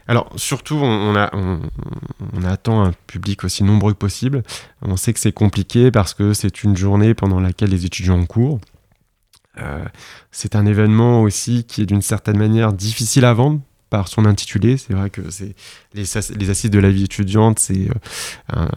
Alors 0.07 0.31
surtout, 0.35 0.75
on, 0.75 1.15
a, 1.15 1.29
on, 1.33 1.59
on 2.33 2.43
attend 2.43 2.83
un 2.83 2.93
public 3.05 3.43
aussi 3.43 3.63
nombreux 3.63 3.93
que 3.93 3.99
possible. 3.99 4.41
On 4.81 4.97
sait 4.97 5.13
que 5.13 5.19
c'est 5.19 5.31
compliqué 5.31 5.91
parce 5.91 6.15
que 6.15 6.33
c'est 6.33 6.63
une 6.63 6.75
journée 6.75 7.13
pendant 7.13 7.39
laquelle 7.39 7.69
les 7.69 7.85
étudiants. 7.85 8.25
Euh, 9.59 9.85
c'est 10.31 10.55
un 10.55 10.65
événement 10.65 11.21
aussi 11.21 11.65
qui 11.65 11.81
est 11.81 11.85
d'une 11.85 12.01
certaine 12.01 12.37
manière 12.37 12.73
difficile 12.73 13.25
à 13.25 13.33
vendre 13.33 13.59
par 13.89 14.07
son 14.07 14.25
intitulé. 14.25 14.77
C'est 14.77 14.93
vrai 14.93 15.09
que 15.09 15.29
c'est 15.29 15.55
les, 15.93 16.17
assises 16.49 16.69
de 16.69 16.79
la 16.79 16.89
vie 16.89 17.03
étudiante, 17.03 17.59
c'est 17.59 17.89
euh, 18.55 18.67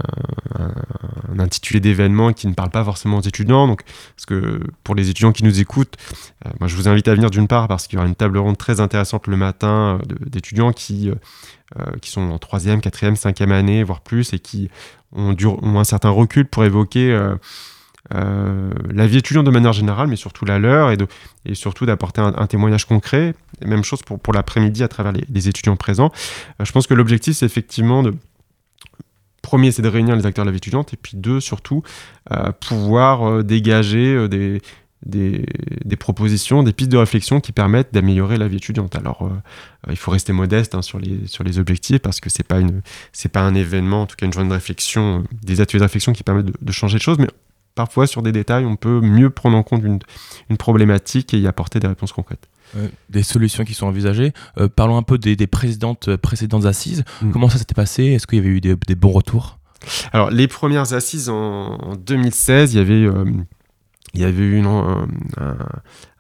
un, 0.59 1.39
intitulé 1.39 1.81
d'événement 1.81 2.33
qui 2.33 2.47
ne 2.47 2.55
parle 2.55 2.71
pas 2.71 2.85
forcément 2.85 3.19
aux 3.19 3.23
étudiants. 3.23 3.67
Donc, 3.67 3.83
parce 4.17 4.27
que 4.27 4.61
pour 4.85 4.95
les 4.95 5.11
étudiants 5.11 5.33
qui 5.33 5.45
nous 5.45 5.61
écoutent, 5.61 5.97
euh, 6.47 6.51
moi, 6.61 6.69
je 6.69 6.77
vous 6.77 6.89
invite 6.89 7.09
à 7.09 7.15
venir 7.15 7.31
d'une 7.31 7.49
part 7.49 7.69
parce 7.69 7.87
qu'il 7.87 7.97
y 7.97 7.99
aura 7.99 8.09
une 8.09 8.15
table 8.15 8.39
ronde 8.39 8.59
très 8.59 8.81
intéressante 8.81 9.27
le 9.27 9.37
matin 9.37 10.01
euh, 10.01 10.15
d'étudiants 10.27 10.73
qui, 10.73 11.11
qui 12.03 12.11
sont 12.11 12.21
en 12.21 12.39
troisième, 12.39 12.83
quatrième, 12.83 13.17
cinquième 13.17 13.51
année, 13.51 13.83
voire 13.83 14.03
plus, 14.03 14.35
et 14.35 14.39
qui 14.39 14.69
ont, 15.13 15.35
un 15.79 15.85
certain 15.85 16.11
recul 16.11 16.47
pour 16.47 16.65
évoquer 16.65 17.19
euh, 18.15 18.71
la 18.93 19.07
vie 19.07 19.19
étudiante 19.19 19.47
de 19.47 19.51
manière 19.51 19.73
générale, 19.73 20.09
mais 20.09 20.17
surtout 20.17 20.45
la 20.45 20.59
leur, 20.59 20.91
et, 20.91 21.55
surtout 21.55 21.87
d'apporter 21.87 22.21
un, 22.21 22.47
témoignage 22.47 22.85
concret. 22.85 23.35
Et 23.61 23.67
même 23.67 23.85
chose 23.85 24.03
pour, 24.03 24.19
pour 24.19 24.33
l'après-midi 24.33 24.83
à 24.83 24.89
travers 24.89 25.13
les, 25.13 25.49
étudiants 25.49 25.77
présents. 25.77 26.11
Euh, 26.61 26.65
je 26.65 26.73
pense 26.73 26.87
que 26.87 26.95
l'objectif, 26.95 27.37
c'est 27.37 27.47
effectivement 27.47 28.03
de... 28.03 28.15
Premier, 29.41 29.73
c'est 29.73 29.83
de 29.83 29.89
réunir 29.89 30.15
les 30.15 30.25
acteurs 30.25 30.45
de 30.45 30.51
la 30.51 30.53
vie 30.53 30.59
étudiante, 30.59 30.95
et 30.95 30.97
puis 30.97 31.17
deux, 31.17 31.41
surtout, 31.41 31.83
euh, 32.31 32.53
pouvoir 32.53 33.43
dégager 33.43 34.29
des, 34.29 34.63
des, 35.05 35.97
propositions, 35.97 36.63
des 36.63 36.73
pistes 36.73 36.93
de 36.93 36.97
réflexion 36.97 37.41
qui 37.41 37.51
permettent 37.51 37.93
d'améliorer 37.93 38.39
la 38.39 38.47
vie 38.47 38.59
étudiante. 38.59 38.95
Alors, 38.95 39.29
il 39.91 39.97
faut 39.97 40.13
rester 40.13 40.33
modeste 40.33 40.77
hein, 40.77 40.83
sur, 40.83 41.01
les, 41.01 41.27
sur 41.27 41.43
les 41.43 41.59
objectifs 41.59 41.99
parce 41.99 42.21
que 42.21 42.31
c'est 42.31 42.47
pas 42.47 42.61
pas 43.33 43.41
un 43.41 43.55
événement, 43.55 44.03
en 44.03 44.07
tout 44.07 44.15
cas 44.17 44.27
une 44.27 44.33
journée 44.33 44.49
de 44.49 44.55
réflexion, 44.55 45.25
des 45.43 45.61
ateliers 45.61 45.81
de 45.81 45.85
réflexion 45.85 46.13
qui 46.13 46.23
permettent 46.23 46.47
de, 46.47 46.55
de 46.61 46.73
changer 46.73 46.99
les 46.99 47.03
choses, 47.03 47.19
mais 47.19 47.29
parfois 47.75 48.07
sur 48.07 48.23
des 48.23 48.33
détails, 48.33 48.65
on 48.65 48.77
peut 48.77 49.01
mieux 49.01 49.31
prendre 49.31 49.57
en 49.57 49.63
compte 49.63 49.83
une, 49.85 49.99
une 50.51 50.57
problématique 50.57 51.35
et 51.35 51.39
y 51.39 51.47
apporter 51.47 51.81
des 51.81 51.87
réponses 51.87 52.13
concrètes. 52.13 52.49
Euh, 52.77 52.89
Des 53.11 53.23
solutions 53.23 53.65
qui 53.65 53.75
sont 53.75 53.87
envisagées. 53.87 54.33
Euh, 54.59 54.69
parlons 54.69 54.97
un 54.97 55.03
peu 55.03 55.19
des, 55.19 55.37
des 55.37 55.47
précédentes, 55.47 56.09
euh, 56.09 56.17
précédentes 56.17 56.65
assises. 56.65 57.05
Mm. 57.21 57.31
Comment 57.33 57.49
ça 57.51 57.59
s'était 57.59 57.75
passé? 57.75 58.05
Est-ce 58.05 58.27
qu'il 58.27 58.39
y 58.39 58.41
avait 58.43 58.51
eu 58.51 58.61
des, 58.61 58.77
des 58.77 58.95
bons 58.95 59.13
retours? 59.13 59.59
Alors, 60.13 60.31
les 60.31 60.49
premières 60.49 60.93
assises 60.95 61.29
en, 61.29 61.35
en 61.75 61.97
2016, 61.97 62.73
il 62.73 62.77
y 62.79 62.81
avait, 62.81 63.05
euh, 63.05 63.25
il 64.15 64.21
y 64.21 64.25
avait 64.25 64.43
eu 64.43 64.57
une- 64.59 65.07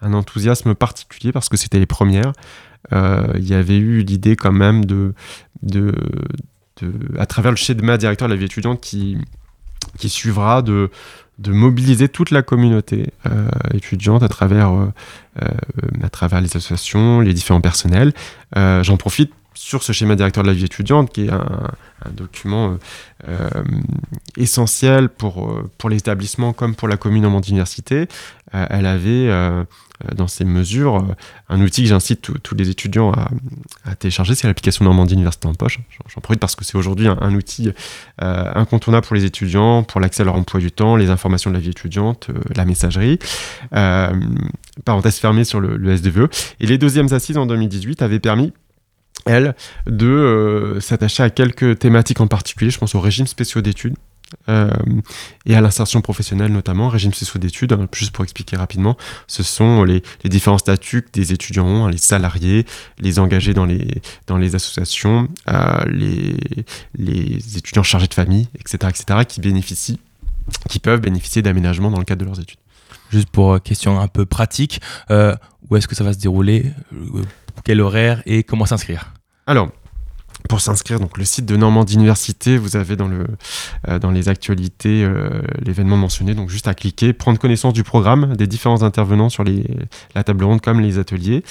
un, 0.01 0.13
enthousiasme 0.13 0.75
particulier 0.75 1.33
parce 1.33 1.49
que 1.49 1.57
c'était 1.57 1.79
les 1.79 1.87
premières. 1.87 2.33
Il 2.91 3.45
y 3.49 3.55
avait 3.55 3.79
eu 3.79 4.03
l'idée 4.03 4.35
quand 4.37 4.53
même 4.53 4.85
de, 4.85 5.15
de, 5.63 5.95
de- 6.81 7.19
à 7.19 7.27
travers 7.27 7.53
le 7.53 7.57
schéma 7.57 7.97
directeur 7.97 8.29
de 8.29 8.35
la 8.35 8.39
vie 8.39 8.47
étudiante 8.47 8.81
qui, 8.81 9.17
qui 9.99 10.09
suivra 10.09 10.63
de, 10.63 10.91
de 11.43 11.53
mobiliser 11.53 12.09
toute 12.09 12.31
la 12.31 12.43
communauté 12.43 13.13
euh, 13.27 13.49
étudiante 13.75 14.23
à 14.23 14.29
travers, 14.29 14.71
euh, 14.71 14.93
euh, 15.43 15.49
à 16.03 16.09
travers 16.09 16.41
les 16.41 16.57
associations, 16.57 17.21
les 17.21 17.35
différents 17.35 17.61
personnels. 17.61 18.13
J'en 18.55 18.97
profite 18.97 19.33
sur 19.55 19.83
ce 19.83 19.93
schéma 19.93 20.17
directeur 20.17 20.43
de 20.43 20.49
la 20.49 20.55
vie 20.55 20.65
étudiante 20.65 21.13
qui 21.13 21.27
est 21.27 21.31
un, 21.31 21.71
document 22.11 22.73
euh, 22.73 22.77
euh, 23.29 23.63
essentiel 24.37 25.09
pour, 25.09 25.49
euh, 25.49 25.71
pour 25.79 25.89
l'établissement 25.89 26.53
comme 26.53 26.75
pour 26.75 26.89
la 26.89 26.97
commune 26.97 27.23
Normandie 27.23 27.51
Université. 27.51 28.09
Euh, 28.55 28.67
elle 28.71 28.87
avait 28.87 29.31
dans 30.17 30.27
ses 30.27 30.45
mesures 30.45 31.07
un 31.49 31.61
outil 31.61 31.83
que 31.83 31.89
j'incite 31.89 32.43
tous- 32.43 32.55
les 32.57 32.71
étudiants 32.71 33.13
à, 33.85 33.95
télécharger, 33.95 34.35
c'est 34.35 34.49
l'application 34.49 34.85
Normandie 34.85 35.15
Université 35.15 35.47
en 35.47 35.55
poche. 35.55 35.79
J'en- 36.13 36.21
profite 36.21 36.41
parce 36.41 36.57
que 36.57 36.65
c'est 36.65 36.77
aujourd'hui 36.77 37.07
un, 37.07 37.35
outil 37.35 37.71
incontournable 38.19 39.07
pour 39.07 39.15
les 39.15 39.25
étudiants, 39.25 39.85
pour 39.85 40.01
l'accès 40.01 40.23
à 40.23 40.25
leur 40.25 40.35
emploi 40.35 40.59
du 40.59 40.73
temps, 40.73 40.97
les 40.97 41.09
informations 41.09 41.51
de 41.51 41.55
la 41.55 41.61
vie 41.61 41.71
étudiante, 41.71 42.31
la 42.57 42.65
messagerie. 42.65 43.21
Parenthèse 44.85 45.19
fermée 45.19 45.45
sur 45.45 45.61
le, 45.61 45.77
le 45.77 45.97
SDVE. 45.97 46.29
Et 46.61 46.67
les 46.67 46.79
deuxièmes 46.79 47.13
assises 47.13 47.37
en 47.39 47.47
2018 47.47 48.03
avaient 48.03 48.19
permis 48.21 48.53
elle, 49.27 49.55
de 49.87 50.07
euh, 50.07 50.81
s'attacher 50.81 51.23
à 51.23 51.31
quelques 51.31 51.79
thématiques 51.79 52.21
en 52.21 52.27
particulier. 52.27 52.71
Je 52.71 52.79
pense 52.79 52.95
aux 52.95 53.01
régimes 53.01 53.27
spéciaux 53.27 53.61
d'études 53.61 53.95
euh, 54.49 54.71
et 55.45 55.55
à 55.55 55.61
l'insertion 55.61 56.01
professionnelle 56.01 56.53
notamment. 56.53 56.89
Régimes 56.89 57.13
spéciaux 57.13 57.39
d'études, 57.39 57.73
hein, 57.73 57.89
juste 57.93 58.13
pour 58.13 58.25
expliquer 58.25 58.57
rapidement, 58.57 58.97
ce 59.27 59.43
sont 59.43 59.85
les, 59.85 60.03
différents 60.25 60.59
statuts 60.59 61.03
que 61.03 61.11
des 61.13 61.33
étudiants 61.33 61.67
ont, 61.67 61.87
hein, 61.87 61.91
les 61.91 61.99
salariés, 61.99 62.67
les 62.99 63.19
engagés 63.19 63.55
dans 63.55 63.67
les, 63.67 64.03
dans 64.27 64.39
les 64.39 64.55
associations, 64.55 65.29
euh, 65.49 65.85
les, 65.87 66.37
les 66.97 67.57
étudiants 67.57 67.83
chargés 67.83 68.09
de 68.09 68.15
famille, 68.15 68.49
etc., 68.55 68.79
etc., 68.89 69.21
qui 69.29 69.41
bénéficient, 69.41 70.01
qui 70.69 70.79
peuvent 70.79 71.01
bénéficier 71.01 71.43
d'aménagements 71.43 71.91
dans 71.91 71.99
le 71.99 72.05
cadre 72.05 72.21
de 72.21 72.27
leurs 72.27 72.41
études. 72.41 72.59
Juste 73.11 73.29
pour 73.29 73.61
question 73.63 74.01
un 74.01 74.09
peu 74.09 74.25
pratique, 74.25 74.81
où 75.11 75.77
est-ce 75.77 75.87
que 75.87 75.95
ça 75.95 76.03
va 76.03 76.15
se 76.15 76.19
dérouler 76.19 76.73
Quel 77.65 77.81
horaire 77.81 78.23
et 78.27 78.43
comment 78.43 78.67
s'inscrire 78.67 79.13
Alors, 79.47 79.71
pour 80.49 80.61
s'inscrire, 80.61 80.99
donc 81.01 81.19
le 81.19 81.25
site 81.25 81.47
de 81.47 81.57
Normandie 81.57 81.95
Université, 81.95 82.59
vous 82.59 82.77
avez 82.77 82.97
dans, 82.97 83.09
le, 83.09 83.27
euh, 83.89 83.99
dans 83.99 84.11
les 84.11 84.29
actualités 84.29 85.05
euh, 85.05 85.43
l'événement 85.65 85.97
mentionné, 85.97 86.35
donc 86.35 86.51
juste 86.51 86.69
à 86.69 86.75
cliquer, 86.75 87.13
prendre 87.13 87.39
connaissance 87.39 87.73
du 87.73 87.85
programme, 87.85 88.37
des 88.37 88.47
différents 88.47 88.83
intervenants 88.83 89.29
sur 89.29 89.45
les, 89.45 89.65
la 90.15 90.25
table 90.25 90.45
ronde 90.45 90.61
comme 90.61 90.81
les 90.81 90.99
ateliers. 90.99 91.45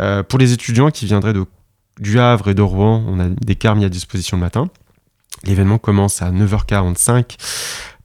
Euh, 0.00 0.22
pour 0.22 0.38
les 0.38 0.52
étudiants 0.52 0.90
qui 0.90 1.06
viendraient 1.06 1.32
de, 1.32 1.44
du 2.00 2.18
Havre 2.18 2.50
et 2.50 2.54
de 2.54 2.62
Rouen, 2.62 3.04
on 3.06 3.20
a 3.20 3.28
des 3.28 3.54
cars 3.54 3.76
mis 3.76 3.84
à 3.84 3.88
disposition 3.88 4.36
le 4.36 4.42
matin. 4.42 4.68
L'événement 5.44 5.78
commence 5.78 6.22
à 6.22 6.30
9h45 6.30 7.36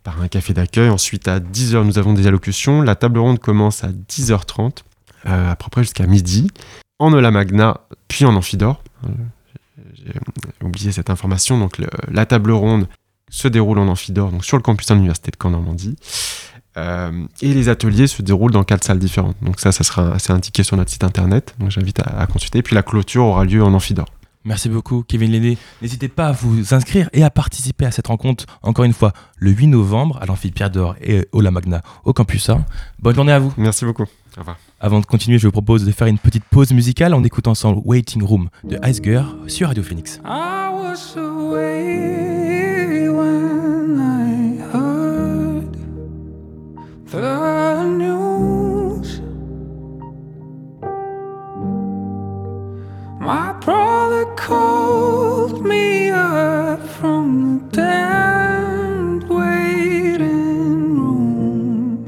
par 0.04 0.22
un 0.22 0.28
café 0.28 0.54
d'accueil. 0.54 0.90
Ensuite, 0.90 1.28
à 1.28 1.40
10h, 1.40 1.84
nous 1.84 1.98
avons 1.98 2.14
des 2.14 2.28
allocutions. 2.28 2.82
La 2.82 2.96
table 2.96 3.20
ronde 3.20 3.40
commence 3.40 3.84
à 3.84 3.90
10h30, 3.90 4.80
euh, 5.26 5.52
à 5.52 5.56
peu 5.56 5.70
près 5.70 5.84
jusqu'à 5.84 6.06
midi, 6.06 6.50
en 7.00 7.14
Ola 7.14 7.32
Magna, 7.32 7.82
puis 8.08 8.26
en 8.26 8.36
Amphidore. 8.36 8.84
Euh, 9.06 9.10
J'ai 9.94 10.14
oublié 10.62 10.92
cette 10.92 11.10
information. 11.10 11.58
Donc, 11.58 11.78
la 12.12 12.26
table 12.26 12.52
ronde 12.52 12.88
se 13.30 13.48
déroule 13.48 13.80
en 13.80 13.88
Amphidore, 13.88 14.32
donc 14.32 14.44
sur 14.44 14.58
le 14.58 14.64
campus 14.64 14.88
de 14.88 14.96
l'Université 14.96 15.32
de 15.32 15.38
Caen-Normandie. 15.42 15.96
Euh, 16.78 17.26
et 17.42 17.54
les 17.54 17.68
ateliers 17.70 18.08
se 18.08 18.22
déroulent 18.22 18.52
dans 18.52 18.64
quatre 18.64 18.84
salles 18.84 19.00
différentes. 19.00 19.36
Donc 19.42 19.60
ça, 19.60 19.72
ça 19.72 19.84
sera 19.84 20.16
indiqué 20.30 20.64
sur 20.64 20.78
notre 20.78 20.92
site 20.92 21.04
internet. 21.04 21.56
Donc 21.60 21.72
j'invite 21.72 22.00
à, 22.00 22.20
à 22.20 22.28
consulter. 22.28 22.62
Puis 22.62 22.76
la 22.76 22.84
clôture 22.84 23.26
aura 23.26 23.44
lieu 23.44 23.64
en 23.64 23.74
Amphidore. 23.74 24.08
Merci 24.46 24.70
beaucoup, 24.70 25.04
Kevin 25.06 25.32
Lenné. 25.32 25.58
N'hésitez 25.82 26.08
pas 26.08 26.28
à 26.28 26.32
vous 26.32 26.74
inscrire 26.74 27.10
et 27.12 27.24
à 27.24 27.30
participer 27.30 27.86
à 27.86 27.92
cette 27.92 28.08
rencontre, 28.08 28.46
encore 28.62 28.86
une 28.86 28.94
fois, 28.94 29.12
le 29.38 29.52
8 29.52 29.68
novembre 29.68 30.18
à 30.22 30.26
l'Amphi 30.26 30.50
Pierre 30.52 30.70
d'Or 30.70 30.96
et 31.02 31.28
au 31.34 31.42
La 31.42 31.52
Magna 31.52 31.82
au 32.06 32.14
Campus 32.14 32.50
1. 32.50 32.64
Bonne 33.00 33.16
journée 33.16 33.34
à 33.34 33.40
vous. 33.40 33.54
Merci 33.58 33.84
beaucoup. 33.84 34.04
Au 34.04 34.40
revoir. 34.40 34.58
Avant 34.80 35.02
de 35.02 35.06
continuer, 35.06 35.40
je 35.40 35.48
vous 35.48 35.52
propose 35.52 35.86
de 35.86 35.92
faire 35.92 36.08
une 36.08 36.20
petite 36.20 36.46
pause 36.46 36.72
musicale 36.72 37.14
en 37.14 37.24
écoutant 37.26 37.52
ensemble 37.52 37.82
Waiting 37.84 38.24
Room 38.24 38.50
de 38.64 38.80
Ice 38.88 39.02
Girl 39.04 39.26
sur 39.48 39.68
Radio 39.68 39.84
Phoenix. 39.84 40.22
I 40.24 40.70
was 40.72 41.18
away 41.18 43.10
when 43.10 44.00
I 44.00 44.62
heard 44.72 45.76
the 47.12 47.39
Brother 53.70 54.26
called 54.34 55.64
me 55.64 56.10
up 56.10 56.82
from 56.98 57.26
the 57.70 57.78
damned 57.78 59.24
waiting 59.30 60.96
room. 60.98 62.02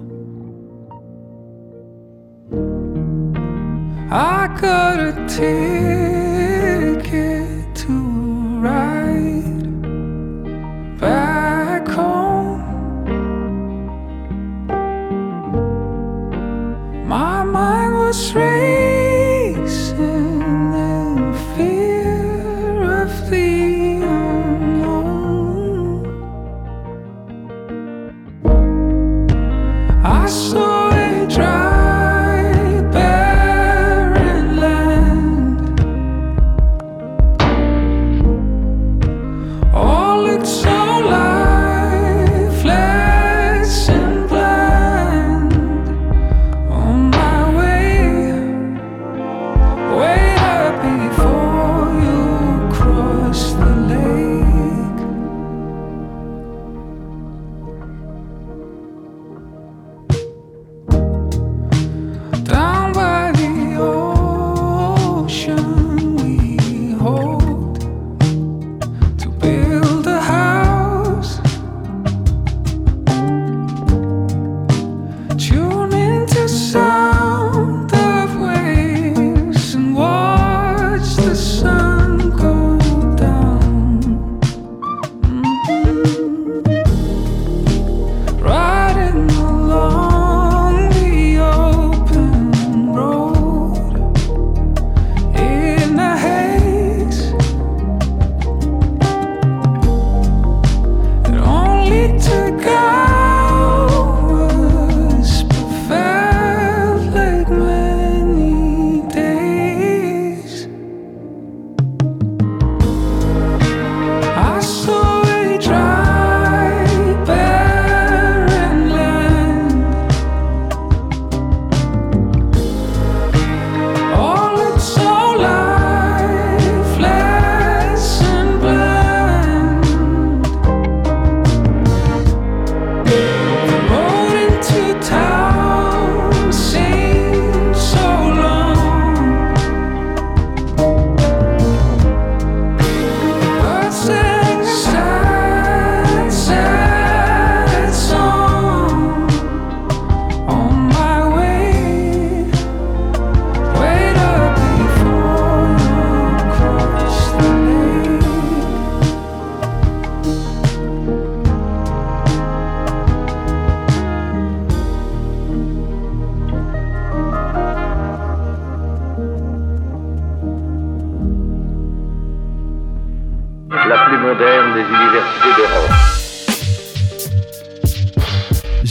I 4.12 4.48
got 4.60 5.00
a 5.00 5.14
ticket 5.38 6.16
to 7.76 7.94
ride 8.66 9.82
back 11.00 11.88
home. 11.88 12.64
My 17.08 17.44
mind 17.44 17.94
was 17.94 18.34
racing 18.34 18.91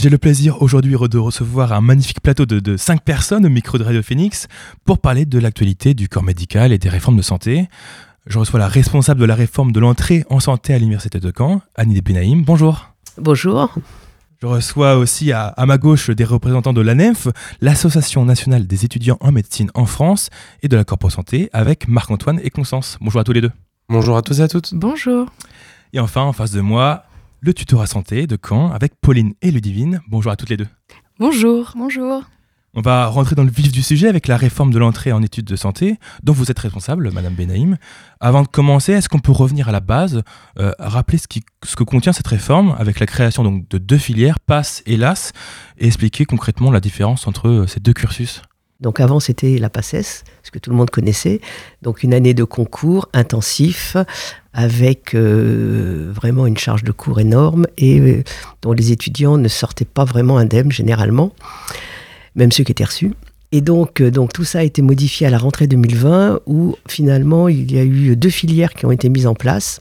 J'ai 0.01 0.09
le 0.09 0.17
plaisir 0.17 0.63
aujourd'hui 0.63 0.97
de 0.97 1.17
recevoir 1.19 1.73
un 1.73 1.81
magnifique 1.81 2.21
plateau 2.21 2.47
de, 2.47 2.75
5 2.75 3.03
personnes 3.03 3.45
au 3.45 3.49
micro 3.49 3.77
de 3.77 3.83
Radio 3.83 4.01
Phoenix 4.01 4.47
pour 4.83 4.97
parler 4.97 5.25
de 5.27 5.37
l'actualité 5.37 5.93
du 5.93 6.09
corps 6.09 6.23
médical 6.23 6.71
et 6.71 6.79
des 6.79 6.89
réformes 6.89 7.17
de 7.17 7.21
santé. 7.21 7.69
Je 8.25 8.39
reçois 8.39 8.57
la 8.57 8.67
responsable 8.67 9.19
de 9.19 9.25
la 9.25 9.35
réforme 9.35 9.71
de 9.71 9.79
l'entrée 9.79 10.25
en 10.31 10.39
santé 10.39 10.73
à 10.73 10.79
l'université 10.79 11.19
de 11.19 11.31
Caen, 11.37 11.61
Annie 11.75 12.01
Benaïm. 12.01 12.43
Bonjour. 12.43 12.89
Bonjour. 13.19 13.75
Je 14.41 14.47
reçois 14.47 14.95
aussi 14.95 15.31
à, 15.33 15.49
à 15.49 15.67
ma 15.67 15.77
gauche 15.77 16.09
des 16.09 16.25
représentants 16.25 16.73
de 16.73 16.81
l'ANEF, 16.81 17.27
l'Association 17.61 18.25
nationale 18.25 18.65
des 18.65 18.85
étudiants 18.85 19.17
en 19.19 19.31
médecine 19.31 19.69
en 19.75 19.85
France 19.85 20.31
et 20.63 20.67
de 20.67 20.75
la 20.75 20.83
Corpo 20.83 21.11
Santé, 21.11 21.51
avec 21.53 21.87
Marc-Antoine 21.87 22.39
et 22.43 22.49
Constance. 22.49 22.97
Bonjour 23.01 23.21
à 23.21 23.23
tous 23.23 23.33
les 23.33 23.41
deux. 23.41 23.51
Bonjour 23.87 24.17
à 24.17 24.23
tous 24.23 24.39
et 24.39 24.41
à 24.41 24.47
toutes. 24.47 24.73
Bonjour. 24.73 25.27
Et 25.93 25.99
enfin, 25.99 26.23
en 26.23 26.33
face 26.33 26.53
de 26.53 26.61
moi, 26.61 27.03
le 27.41 27.53
tutorat 27.53 27.87
santé 27.87 28.27
de 28.27 28.37
Caen 28.37 28.71
avec 28.71 28.93
Pauline 29.01 29.33
et 29.41 29.51
Ludivine. 29.51 30.01
Bonjour 30.07 30.31
à 30.31 30.35
toutes 30.35 30.49
les 30.49 30.57
deux. 30.57 30.67
Bonjour. 31.19 31.73
Bonjour. 31.75 32.23
On 32.73 32.81
va 32.81 33.07
rentrer 33.07 33.35
dans 33.35 33.43
le 33.43 33.51
vif 33.51 33.69
du 33.71 33.81
sujet 33.81 34.07
avec 34.07 34.27
la 34.27 34.37
réforme 34.37 34.71
de 34.71 34.79
l'entrée 34.79 35.11
en 35.11 35.21
études 35.21 35.45
de 35.45 35.57
santé 35.57 35.97
dont 36.23 36.31
vous 36.31 36.51
êtes 36.51 36.59
responsable, 36.59 37.11
Madame 37.11 37.33
Benaïm. 37.33 37.77
Avant 38.21 38.43
de 38.43 38.47
commencer, 38.47 38.93
est-ce 38.93 39.09
qu'on 39.09 39.19
peut 39.19 39.33
revenir 39.33 39.67
à 39.67 39.73
la 39.73 39.81
base, 39.81 40.23
euh, 40.57 40.71
rappeler 40.79 41.17
ce, 41.17 41.27
qui, 41.27 41.43
ce 41.65 41.75
que 41.75 41.83
contient 41.83 42.13
cette 42.13 42.27
réforme 42.27 42.73
avec 42.79 43.01
la 43.01 43.07
création 43.07 43.43
donc, 43.43 43.67
de 43.67 43.77
deux 43.77 43.97
filières, 43.97 44.39
PASS 44.39 44.83
et 44.85 44.95
LAS, 44.95 45.33
et 45.79 45.87
expliquer 45.87 46.23
concrètement 46.23 46.71
la 46.71 46.79
différence 46.79 47.27
entre 47.27 47.49
euh, 47.49 47.67
ces 47.67 47.81
deux 47.81 47.93
cursus? 47.93 48.41
Donc 48.81 48.99
avant, 48.99 49.19
c'était 49.19 49.59
la 49.59 49.69
PACES, 49.69 50.23
ce 50.43 50.51
que 50.51 50.59
tout 50.59 50.71
le 50.71 50.75
monde 50.75 50.89
connaissait. 50.89 51.39
Donc 51.83 52.03
une 52.03 52.13
année 52.13 52.33
de 52.33 52.43
concours 52.43 53.07
intensif 53.13 53.95
avec 54.53 55.13
euh, 55.13 56.11
vraiment 56.13 56.47
une 56.47 56.57
charge 56.57 56.83
de 56.83 56.91
cours 56.91 57.19
énorme 57.19 57.67
et 57.77 57.99
euh, 57.99 58.23
dont 58.61 58.73
les 58.73 58.91
étudiants 58.91 59.37
ne 59.37 59.47
sortaient 59.47 59.85
pas 59.85 60.03
vraiment 60.03 60.37
indemnes 60.37 60.71
généralement, 60.71 61.31
même 62.35 62.51
ceux 62.51 62.63
qui 62.63 62.71
étaient 62.71 62.83
reçus. 62.83 63.13
Et 63.51 63.61
donc, 63.61 64.01
euh, 64.01 64.09
donc 64.09 64.33
tout 64.33 64.43
ça 64.43 64.59
a 64.59 64.63
été 64.63 64.81
modifié 64.81 65.27
à 65.27 65.29
la 65.29 65.37
rentrée 65.37 65.67
2020 65.67 66.41
où 66.47 66.75
finalement 66.87 67.47
il 67.47 67.71
y 67.71 67.77
a 67.77 67.83
eu 67.83 68.15
deux 68.15 68.29
filières 68.29 68.73
qui 68.73 68.85
ont 68.85 68.91
été 68.91 69.09
mises 69.09 69.27
en 69.27 69.35
place. 69.35 69.79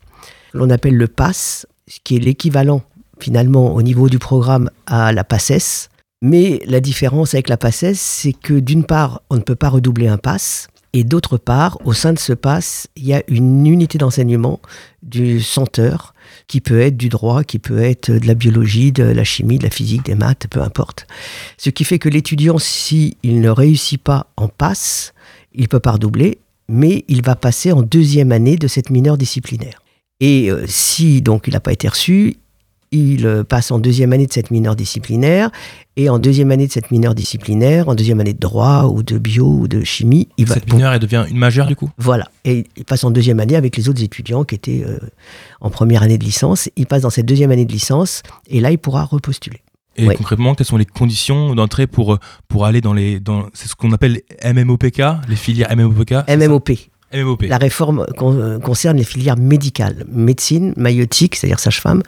L'on 0.53 0.69
appelle 0.69 0.97
le 0.97 1.09
PASS, 1.09 1.67
ce 1.89 1.99
qui 2.05 2.17
est 2.17 2.21
l'équivalent 2.21 2.83
finalement 3.19 3.75
au 3.75 3.83
niveau 3.83 4.09
du 4.09 4.19
programme 4.19 4.71
à 4.87 5.13
la 5.13 5.25
PACES. 5.25 5.89
Mais 6.23 6.61
la 6.67 6.81
différence 6.81 7.35
avec 7.35 7.49
la 7.49 7.57
PACES, 7.57 7.95
c'est 7.95 8.35
que 8.35 8.55
d'une 8.55 8.85
part, 8.85 9.23
on 9.31 9.37
ne 9.37 9.41
peut 9.41 9.55
pas 9.55 9.71
redoubler 9.71 10.07
un 10.07 10.19
pass. 10.19 10.69
Et 10.93 11.05
d'autre 11.05 11.39
part, 11.39 11.79
au 11.85 11.93
sein 11.93 12.13
de 12.13 12.19
ce 12.19 12.33
pass, 12.33 12.89
il 12.97 13.07
y 13.07 13.15
a 13.15 13.23
une 13.29 13.67
unité 13.67 13.97
d'enseignement 13.97 14.61
du 15.03 15.41
senteur 15.41 16.15
qui 16.47 16.61
peut 16.61 16.81
être 16.81 16.97
du 16.97 17.09
droit, 17.09 17.45
qui 17.45 17.59
peut 17.59 17.79
être 17.79 18.11
de 18.11 18.27
la 18.27 18.35
biologie, 18.35 18.93
de 18.93 19.05
la 19.05 19.25
chimie, 19.25 19.59
de 19.59 19.65
la 19.65 19.71
physique, 19.71 20.05
des 20.05 20.17
maths, 20.17 20.47
peu 20.51 20.61
importe. 20.61 21.07
Ce 21.57 21.71
qui 21.71 21.85
fait 21.85 21.99
que 22.01 22.09
l'étudiant, 22.09 22.59
s'il 22.59 23.15
ne 23.25 23.49
réussit 23.49 24.03
pas 24.03 24.27
en 24.37 24.49
passe, 24.49 25.15
il 25.55 25.69
peut 25.69 25.81
pas 25.81 25.93
redoubler, 25.93 26.39
mais 26.69 27.05
il 27.09 27.23
va 27.23 27.37
passer 27.37 27.73
en 27.73 27.83
deuxième 27.83 28.33
année 28.33 28.57
de 28.57 28.69
cette 28.69 28.91
mineure 28.91 29.17
disciplinaire. 29.17 29.81
Et 30.19 30.51
euh, 30.51 30.65
si 30.67 31.23
donc 31.23 31.45
il 31.47 31.55
n'a 31.55 31.61
pas 31.61 31.73
été 31.73 31.89
reçu, 31.89 32.37
il 32.93 33.27
euh, 33.27 33.45
passe 33.45 33.71
en 33.71 33.79
deuxième 33.79 34.13
année 34.13 34.27
de 34.27 34.33
cette 34.33 34.51
mineure 34.51 34.75
disciplinaire, 34.77 35.51
et 35.97 36.09
en 36.09 36.19
deuxième 36.19 36.51
année 36.51 36.67
de 36.67 36.73
cette 36.73 36.91
mineure 36.91 37.15
disciplinaire, 37.15 37.89
en 37.89 37.95
deuxième 37.95 38.21
année 38.21 38.33
de 38.33 38.39
droit 38.39 38.85
ou 38.85 39.03
de 39.03 39.19
bio 39.19 39.47
ou 39.47 39.69
de 39.69 39.85
chimie, 39.85 40.29
il 40.39 40.47
va 40.47 40.55
Cette 40.55 40.73
mineure, 40.73 40.93
elle 40.93 40.99
devient 41.01 41.25
une 41.29 41.37
majeure 41.37 41.67
du 41.67 41.77
coup? 41.77 41.91
Voilà. 41.99 42.29
Et 42.45 42.65
il 42.77 42.85
passe 42.85 43.05
en 43.05 43.11
deuxième 43.11 43.39
année 43.41 43.57
avec 43.57 43.77
les 43.77 43.89
autres 43.89 44.03
étudiants 44.03 44.45
qui 44.45 44.55
étaient 44.55 44.83
euh, 44.87 44.99
en 45.61 45.71
première 45.71 46.03
année 46.03 46.19
de 46.19 46.25
licence. 46.25 46.69
Il 46.77 46.87
passe 46.87 47.03
dans 47.03 47.11
cette 47.11 47.27
deuxième 47.27 47.51
année 47.51 47.65
de 47.65 47.73
licence 47.73 48.23
et 48.49 48.61
là, 48.61 48.71
il 48.71 48.79
pourra 48.79 49.05
repostuler. 49.05 49.61
Et 49.97 50.07
Ouais. 50.07 50.15
concrètement, 50.15 50.55
quelles 50.55 50.67
sont 50.67 50.77
les 50.77 50.87
conditions 50.87 51.55
d'entrée 51.55 51.87
pour, 51.87 52.15
euh, 52.15 52.19
pour 52.49 52.65
aller 52.65 52.81
dans 52.81 52.95
les. 52.95 53.21
Dans, 53.21 53.47
c'est 53.53 53.69
ce 53.69 53.75
qu'on 53.75 53.93
appelle 53.93 54.21
MMOPK, 54.45 55.03
les 55.29 55.37
filières 55.37 55.75
MMOPK 55.77 56.15
MMOP. 56.29 56.71
MMOP. 57.13 57.43
La 57.49 57.59
réforme 57.59 58.07
con- 58.17 58.59
concerne 58.63 58.97
les 58.97 59.05
filières 59.05 59.37
médicales, 59.37 60.05
médecine, 60.11 60.73
maïotique, 60.77 61.37
c'est-à-dire 61.37 61.59
sage-femme, 61.59 62.03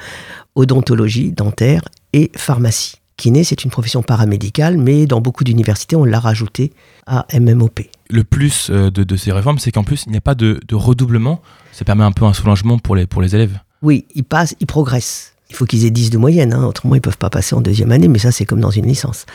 odontologie, 0.54 1.32
dentaire 1.32 1.82
et 2.12 2.30
pharmacie. 2.36 2.96
Kiné, 3.16 3.44
c'est 3.44 3.62
une 3.64 3.70
profession 3.70 4.02
paramédicale, 4.02 4.78
mais 4.78 5.06
dans 5.06 5.20
beaucoup 5.20 5.44
d'universités, 5.44 5.96
on 5.96 6.04
l'a 6.04 6.18
rajouté 6.18 6.72
à 7.06 7.26
MMOP. 7.38 7.80
Le 8.10 8.24
plus 8.24 8.68
euh, 8.70 8.90
de, 8.90 9.04
de 9.04 9.16
ces 9.16 9.32
réformes, 9.32 9.58
c'est 9.58 9.70
qu'en 9.70 9.84
plus, 9.84 10.04
il 10.06 10.10
n'y 10.12 10.18
a 10.18 10.22
pas 10.22 10.34
de, 10.34 10.60
de 10.66 10.74
redoublement. 10.74 11.40
Ça 11.72 11.84
permet 11.84 12.04
un 12.04 12.12
peu 12.12 12.24
un 12.24 12.32
soulagement 12.32 12.78
pour 12.78 12.96
les, 12.96 13.06
pour 13.06 13.22
les 13.22 13.34
élèves. 13.34 13.58
Oui, 13.82 14.06
ils 14.14 14.24
passent, 14.24 14.54
ils 14.60 14.66
progressent. 14.66 15.34
Il 15.50 15.56
faut 15.56 15.66
qu'ils 15.66 15.84
aient 15.84 15.90
10 15.90 16.10
de 16.10 16.18
moyenne, 16.18 16.52
hein, 16.54 16.64
autrement 16.64 16.94
ils 16.94 17.00
peuvent 17.02 17.18
pas 17.18 17.28
passer 17.28 17.54
en 17.54 17.60
deuxième 17.60 17.92
année, 17.92 18.08
mais 18.08 18.18
ça 18.18 18.32
c'est 18.32 18.46
comme 18.46 18.60
dans 18.60 18.70
une 18.70 18.86
licence. 18.86 19.26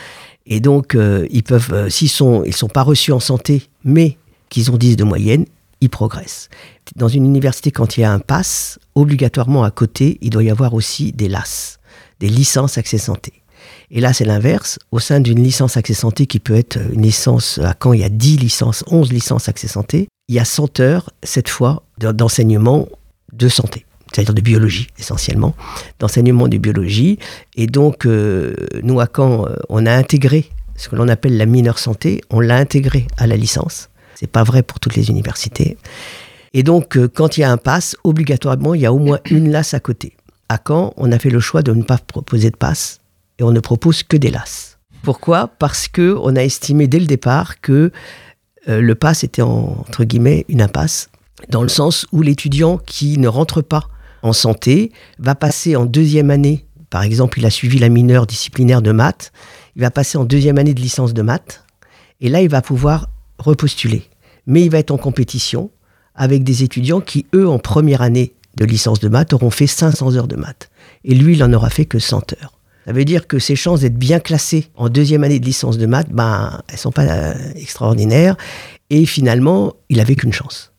Et 0.46 0.58
donc, 0.58 0.94
euh, 0.96 1.26
ils 1.30 1.44
peuvent, 1.44 1.72
euh, 1.72 1.88
s'ils 1.88 2.08
sont, 2.08 2.42
ils 2.44 2.56
sont 2.56 2.66
pas 2.68 2.82
reçus 2.82 3.12
en 3.12 3.20
santé, 3.20 3.62
mais 3.84 4.16
qu'ils 4.48 4.72
ont 4.72 4.76
10 4.76 4.96
de 4.96 5.04
moyenne, 5.04 5.44
ils 5.80 5.90
progressent. 5.90 6.48
Dans 6.96 7.08
une 7.08 7.24
université, 7.24 7.70
quand 7.70 7.96
il 7.96 8.00
y 8.00 8.04
a 8.04 8.12
un 8.12 8.18
pass, 8.18 8.78
obligatoirement 8.94 9.64
à 9.64 9.70
côté, 9.70 10.18
il 10.22 10.30
doit 10.30 10.42
y 10.44 10.50
avoir 10.50 10.74
aussi 10.74 11.12
des 11.12 11.28
LAS, 11.28 11.78
des 12.20 12.28
licences 12.28 12.78
accès 12.78 12.98
santé. 12.98 13.32
Et 13.90 14.00
là, 14.00 14.12
c'est 14.12 14.24
l'inverse. 14.24 14.78
Au 14.92 14.98
sein 14.98 15.20
d'une 15.20 15.42
licence 15.42 15.76
accès 15.76 15.94
santé 15.94 16.26
qui 16.26 16.40
peut 16.40 16.54
être 16.54 16.78
une 16.92 17.02
licence 17.02 17.58
à 17.58 17.74
quand 17.74 17.92
il 17.92 18.00
y 18.00 18.04
a 18.04 18.08
10 18.08 18.36
licences, 18.38 18.84
11 18.88 19.12
licences 19.12 19.48
accès 19.48 19.68
santé, 19.68 20.08
il 20.28 20.34
y 20.34 20.38
a 20.38 20.44
100 20.44 20.80
heures, 20.80 21.10
cette 21.22 21.48
fois, 21.48 21.82
de- 21.98 22.12
d'enseignement 22.12 22.86
de 23.32 23.48
santé, 23.48 23.86
c'est-à-dire 24.12 24.34
de 24.34 24.40
biologie 24.42 24.88
essentiellement, 24.98 25.54
d'enseignement 26.00 26.48
de 26.48 26.58
biologie. 26.58 27.18
Et 27.56 27.66
donc, 27.66 28.04
euh, 28.06 28.54
nous, 28.82 29.00
à 29.00 29.06
Caen, 29.14 29.46
euh, 29.46 29.56
on 29.68 29.86
a 29.86 29.92
intégré 29.92 30.50
ce 30.76 30.88
que 30.88 30.96
l'on 30.96 31.08
appelle 31.08 31.36
la 31.36 31.46
mineure 31.46 31.78
santé, 31.78 32.20
on 32.30 32.40
l'a 32.40 32.56
intégré 32.56 33.06
à 33.16 33.26
la 33.26 33.36
licence. 33.36 33.88
C'est 34.18 34.26
pas 34.26 34.42
vrai 34.42 34.62
pour 34.64 34.80
toutes 34.80 34.96
les 34.96 35.10
universités. 35.10 35.76
Et 36.52 36.62
donc, 36.64 36.96
euh, 36.96 37.08
quand 37.08 37.36
il 37.36 37.42
y 37.42 37.44
a 37.44 37.52
un 37.52 37.56
pass, 37.56 37.94
obligatoirement, 38.02 38.74
il 38.74 38.80
y 38.80 38.86
a 38.86 38.92
au 38.92 38.98
moins 38.98 39.20
une 39.30 39.50
LAS 39.50 39.74
à 39.74 39.80
côté. 39.80 40.16
À 40.48 40.58
Caen, 40.66 40.92
on 40.96 41.12
a 41.12 41.18
fait 41.18 41.30
le 41.30 41.38
choix 41.40 41.62
de 41.62 41.72
ne 41.72 41.82
pas 41.84 41.98
proposer 41.98 42.50
de 42.50 42.56
pass 42.56 43.00
et 43.38 43.44
on 43.44 43.52
ne 43.52 43.60
propose 43.60 44.02
que 44.02 44.16
des 44.16 44.30
LAS. 44.30 44.78
Pourquoi? 45.02 45.46
Parce 45.58 45.86
que 45.86 46.16
on 46.20 46.34
a 46.34 46.42
estimé 46.42 46.88
dès 46.88 46.98
le 46.98 47.06
départ 47.06 47.60
que 47.60 47.92
euh, 48.68 48.80
le 48.80 48.94
pass 48.96 49.22
était 49.22 49.42
en- 49.42 49.84
entre 49.86 50.02
guillemets 50.02 50.44
une 50.48 50.62
impasse, 50.62 51.10
dans 51.50 51.62
le 51.62 51.68
sens 51.68 52.06
où 52.10 52.20
l'étudiant 52.22 52.78
qui 52.78 53.18
ne 53.18 53.28
rentre 53.28 53.62
pas 53.62 53.84
en 54.22 54.32
santé 54.32 54.90
va 55.20 55.36
passer 55.36 55.76
en 55.76 55.84
deuxième 55.84 56.30
année. 56.30 56.66
Par 56.90 57.02
exemple, 57.02 57.38
il 57.38 57.46
a 57.46 57.50
suivi 57.50 57.78
la 57.78 57.88
mineure 57.88 58.26
disciplinaire 58.26 58.82
de 58.82 58.90
maths, 58.90 59.30
il 59.76 59.82
va 59.82 59.92
passer 59.92 60.18
en 60.18 60.24
deuxième 60.24 60.58
année 60.58 60.74
de 60.74 60.80
licence 60.80 61.14
de 61.14 61.22
maths, 61.22 61.62
et 62.20 62.28
là, 62.28 62.40
il 62.40 62.48
va 62.48 62.62
pouvoir 62.62 63.08
repostuler. 63.38 64.04
Mais 64.46 64.62
il 64.62 64.70
va 64.70 64.78
être 64.78 64.90
en 64.90 64.98
compétition 64.98 65.70
avec 66.14 66.42
des 66.42 66.62
étudiants 66.62 67.00
qui, 67.00 67.26
eux, 67.34 67.48
en 67.48 67.58
première 67.58 68.02
année 68.02 68.34
de 68.56 68.64
licence 68.64 69.00
de 69.00 69.08
maths, 69.08 69.32
auront 69.32 69.50
fait 69.50 69.66
500 69.66 70.16
heures 70.16 70.28
de 70.28 70.36
maths. 70.36 70.70
Et 71.04 71.14
lui, 71.14 71.34
il 71.34 71.44
en 71.44 71.52
aura 71.52 71.70
fait 71.70 71.84
que 71.84 71.98
100 71.98 72.34
heures. 72.34 72.58
Ça 72.86 72.92
veut 72.92 73.04
dire 73.04 73.26
que 73.26 73.38
ses 73.38 73.54
chances 73.54 73.80
d'être 73.80 73.98
bien 73.98 74.18
classé 74.18 74.68
en 74.74 74.88
deuxième 74.88 75.22
année 75.22 75.38
de 75.38 75.44
licence 75.44 75.76
de 75.76 75.86
maths, 75.86 76.08
ben, 76.10 76.62
elles 76.68 76.78
sont 76.78 76.90
pas 76.90 77.04
euh, 77.04 77.34
extraordinaires. 77.54 78.36
Et 78.90 79.04
finalement, 79.04 79.74
il 79.90 80.00
avait 80.00 80.14
qu'une 80.14 80.32
chance. 80.32 80.72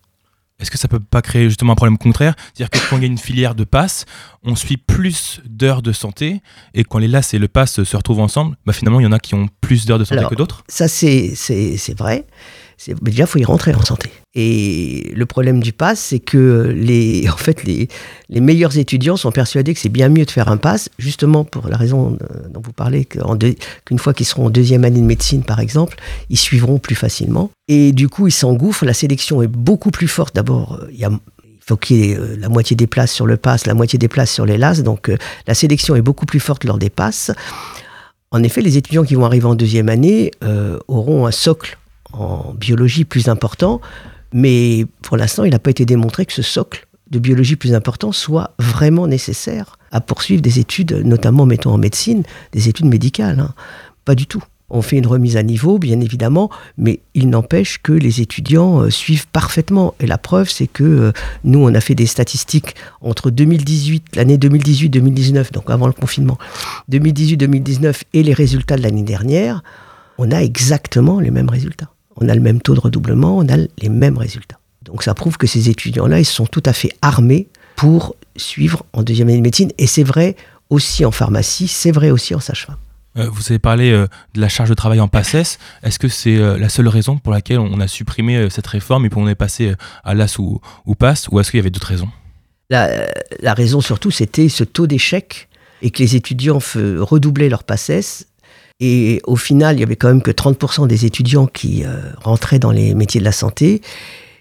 Est-ce 0.60 0.70
que 0.72 0.78
ça 0.78 0.88
peut 0.88 1.00
pas 1.00 1.22
créer 1.22 1.46
justement 1.46 1.74
un 1.74 1.76
problème 1.76 1.98
contraire? 1.98 2.36
C'est-à-dire 2.54 2.70
que 2.70 2.90
quand 2.90 2.98
il 2.98 3.02
y 3.04 3.06
a 3.06 3.08
une 3.08 3.18
filière 3.18 3.56
de 3.56 3.64
passe, 3.64 4.06
on 4.44 4.56
suit 4.56 4.78
plus 4.78 5.42
d'heures 5.46 5.82
de 5.82 5.92
santé, 5.94 6.42
et 6.74 6.84
quand 6.84 6.98
les 7.00 7.08
LAS 7.08 7.34
et 7.34 7.40
le 7.40 7.48
pass 7.48 7.84
se 7.84 7.98
retrouvent 7.98 8.20
ensemble, 8.20 8.58
bah 8.66 8.74
finalement, 8.74 9.00
il 9.00 9.04
y 9.04 9.08
en 9.08 9.12
a 9.12 9.20
qui 9.20 9.36
ont 9.36 9.48
plus 9.62 9.86
d'heures 9.86 10.00
de 10.00 10.04
santé 10.06 10.20
Alors, 10.20 10.30
que 10.30 10.36
d'autres? 10.36 10.64
Ça, 10.68 10.88
c'est 10.88 11.34
c'est- 11.36 11.78
c'est 11.78 11.98
vrai. 11.98 12.26
Mais 12.88 13.12
déjà, 13.12 13.24
il 13.24 13.28
faut 13.28 13.40
y 13.40 13.46
rentrer 13.46 13.74
en 13.74 13.84
santé. 13.84 14.10
Et 14.36 15.12
le 15.14 15.26
problème 15.26 15.62
du 15.62 15.74
pass, 15.74 16.00
c'est 16.00 16.20
que 16.20 16.74
les, 16.76 17.28
en 17.34 17.38
fait, 17.38 17.64
les, 17.64 17.90
les 18.30 18.42
meilleurs 18.42 18.78
étudiants 18.78 19.18
sont 19.18 19.32
persuadés 19.32 19.74
que 19.74 19.80
c'est 19.80 19.90
bien 19.90 20.10
mieux 20.10 20.26
de 20.26 20.32
faire 20.32 20.48
un 20.50 20.58
pass, 20.58 20.90
justement 20.98 21.44
pour 21.44 21.68
la 21.68 21.78
raison 21.78 22.18
euh, 22.22 22.48
dont 22.50 22.62
vous 22.64 22.72
parlez, 22.72 23.06
qu'une 23.06 24.00
fois 24.00 24.14
qu'ils 24.14 24.26
seront 24.26 24.46
en 24.46 24.50
deuxième 24.50 24.86
année 24.86 25.02
de 25.02 25.06
médecine, 25.06 25.44
par 25.44 25.60
exemple, 25.60 25.98
ils 26.30 26.38
suivront 26.38 26.80
plus 26.80 26.96
facilement. 26.96 27.52
Et 27.68 27.92
du 27.92 28.08
coup, 28.08 28.28
ils 28.28 28.32
s'engouffrent. 28.32 28.86
La 28.86 28.94
sélection 28.94 29.42
est 29.42 29.48
beaucoup 29.48 29.92
plus 29.92 30.08
forte. 30.08 30.36
D'abord, 30.36 30.80
euh, 30.82 30.90
il 30.92 31.08
faut 31.60 31.76
qu'il 31.76 31.98
y 31.98 32.12
ait 32.12 32.18
euh, 32.18 32.38
la 32.38 32.50
moitié 32.50 32.76
des 32.76 32.88
places 32.88 33.12
sur 33.12 33.26
le 33.26 33.36
pass, 33.36 33.66
la 33.66 33.74
moitié 33.74 34.00
des 34.00 34.08
places 34.08 34.32
sur 34.32 34.46
les 34.46 34.58
LAS. 34.58 34.84
Donc, 34.84 35.12
la 35.48 35.54
sélection 35.54 35.96
est 35.96 36.02
beaucoup 36.02 36.26
plus 36.26 36.40
forte 36.40 36.64
lors 36.64 36.78
des 36.78 36.90
passes. 36.90 37.32
En 38.32 38.44
effet, 38.44 38.62
les 38.62 38.78
étudiants 38.78 39.04
qui 39.04 39.16
vont 39.16 39.26
arriver 39.26 39.46
en 39.46 39.56
deuxième 39.56 39.90
année 39.90 40.32
auront 40.88 41.26
un 41.26 41.32
socle 41.32 41.80
en 42.14 42.54
biologie 42.54 43.06
plus 43.06 43.28
important, 43.28 43.82
mais 44.34 44.86
pour 45.02 45.18
l'instant, 45.18 45.44
il 45.44 45.52
n'a 45.52 45.60
pas 45.60 45.72
été 45.72 45.86
démontré 45.86 46.26
que 46.26 46.34
ce 46.34 46.42
socle 46.42 46.88
de 47.10 47.20
biologie 47.20 47.56
plus 47.56 47.74
important 47.74 48.12
soit 48.12 48.52
vraiment 48.60 49.08
nécessaire 49.08 49.78
à 49.92 50.02
poursuivre 50.02 50.42
des 50.42 50.60
études, 50.60 50.92
notamment, 51.06 51.46
mettons 51.46 51.72
en 51.72 51.78
médecine, 51.78 52.24
des 52.52 52.70
études 52.70 52.86
médicales. 52.86 53.40
hein. 53.40 53.54
Pas 54.06 54.16
du 54.16 54.28
tout. 54.28 54.44
On 54.72 54.84
fait 54.84 54.98
une 54.98 55.08
remise 55.08 55.36
à 55.36 55.42
niveau, 55.42 55.80
bien 55.80 56.00
évidemment, 56.00 56.52
mais 56.78 57.00
il 57.16 57.30
n'empêche 57.30 57.82
que 57.82 57.92
les 57.92 58.22
étudiants 58.22 58.82
euh, 58.82 58.92
suivent 58.92 59.28
parfaitement. 59.28 59.96
Et 60.00 60.06
la 60.06 60.20
preuve, 60.20 60.48
c'est 60.48 60.68
que 60.68 60.84
euh, 60.84 61.12
nous, 61.44 61.60
on 61.60 61.74
a 61.74 61.82
fait 61.82 61.96
des 61.96 62.06
statistiques 62.06 62.76
entre 63.02 63.32
2018, 63.32 64.16
l'année 64.16 64.38
2018-2019, 64.38 65.52
donc 65.54 65.72
avant 65.72 65.88
le 65.88 65.94
confinement, 65.94 66.38
2018-2019 66.92 68.02
et 68.14 68.22
les 68.22 68.34
résultats 68.34 68.78
de 68.78 68.84
l'année 68.84 69.02
dernière, 69.02 69.64
on 70.20 70.32
a 70.32 70.44
exactement 70.44 71.20
les 71.20 71.32
mêmes 71.32 71.50
résultats. 71.50 71.90
On 72.20 72.30
a 72.30 72.36
le 72.36 72.42
même 72.42 72.62
taux 72.62 72.76
de 72.76 72.80
redoublement, 72.80 73.38
on 73.38 73.48
a 73.48 73.58
les 73.58 73.90
mêmes 73.90 74.18
résultats. 74.18 74.60
Donc 74.84 75.04
ça 75.04 75.14
prouve 75.14 75.38
que 75.38 75.48
ces 75.48 75.70
étudiants-là, 75.70 76.20
ils 76.20 76.26
sont 76.26 76.46
tout 76.46 76.64
à 76.66 76.74
fait 76.74 76.92
armés 77.02 77.48
pour 77.76 78.16
suivre 78.36 78.86
en 78.94 79.04
deuxième 79.04 79.30
année 79.30 79.38
de 79.38 79.44
médecine. 79.44 79.72
Et 79.78 79.88
c'est 79.88 80.04
vrai 80.04 80.36
aussi 80.70 81.06
en 81.06 81.12
pharmacie, 81.12 81.68
c'est 81.68 81.92
vrai 81.92 82.12
aussi 82.12 82.36
en 82.36 82.40
sage-femme. 82.40 82.78
Euh, 83.18 83.30
Vous 83.32 83.44
avez 83.50 83.60
parlé 83.60 83.92
euh, 83.92 84.08
de 84.36 84.42
la 84.42 84.50
charge 84.50 84.70
de 84.70 84.74
travail 84.74 85.00
en 85.00 85.08
PACES. 85.08 85.58
Est-ce 85.84 86.00
que 86.00 86.08
c'est 86.08 86.38
euh, 86.38 86.58
la 86.58 86.70
seule 86.70 86.88
raison 86.88 87.18
pour 87.18 87.34
laquelle 87.34 87.60
on 87.60 87.80
a 87.80 87.88
supprimé 87.88 88.50
cette 88.50 88.68
réforme 88.68 89.06
et 89.06 89.10
pour 89.10 89.22
on 89.22 89.28
est 89.28 89.36
passé 89.36 89.74
à 90.04 90.14
LAS 90.14 90.38
ou, 90.40 90.62
ou 90.86 90.96
PASS 90.96 91.28
Ou 91.32 91.40
est-ce 91.40 91.52
qu'il 91.52 91.58
y 91.58 91.62
avait 91.62 91.72
d'autres 91.72 91.88
raisons? 91.88 92.10
La, 92.70 93.08
la 93.42 93.54
raison 93.54 93.82
surtout, 93.82 94.12
c'était 94.12 94.48
ce 94.48 94.64
taux 94.64 94.86
d'échec 94.86 95.50
et 95.82 95.90
que 95.92 96.00
les 96.00 96.16
étudiants 96.16 96.60
redoublaient 96.76 97.50
leur 97.50 97.64
PACES. 97.64 98.26
Et 98.80 99.22
au 99.26 99.36
final, 99.36 99.76
il 99.76 99.80
y 99.82 99.84
avait 99.84 99.98
quand 99.98 100.08
même 100.08 100.22
que 100.22 100.32
30% 100.32 100.88
des 100.88 101.06
étudiants 101.06 101.48
qui 101.48 101.84
euh, 101.84 101.98
rentraient 102.22 102.60
dans 102.60 102.72
les 102.72 102.94
métiers 102.96 103.20
de 103.20 103.26
la 103.26 103.34
santé 103.34 103.82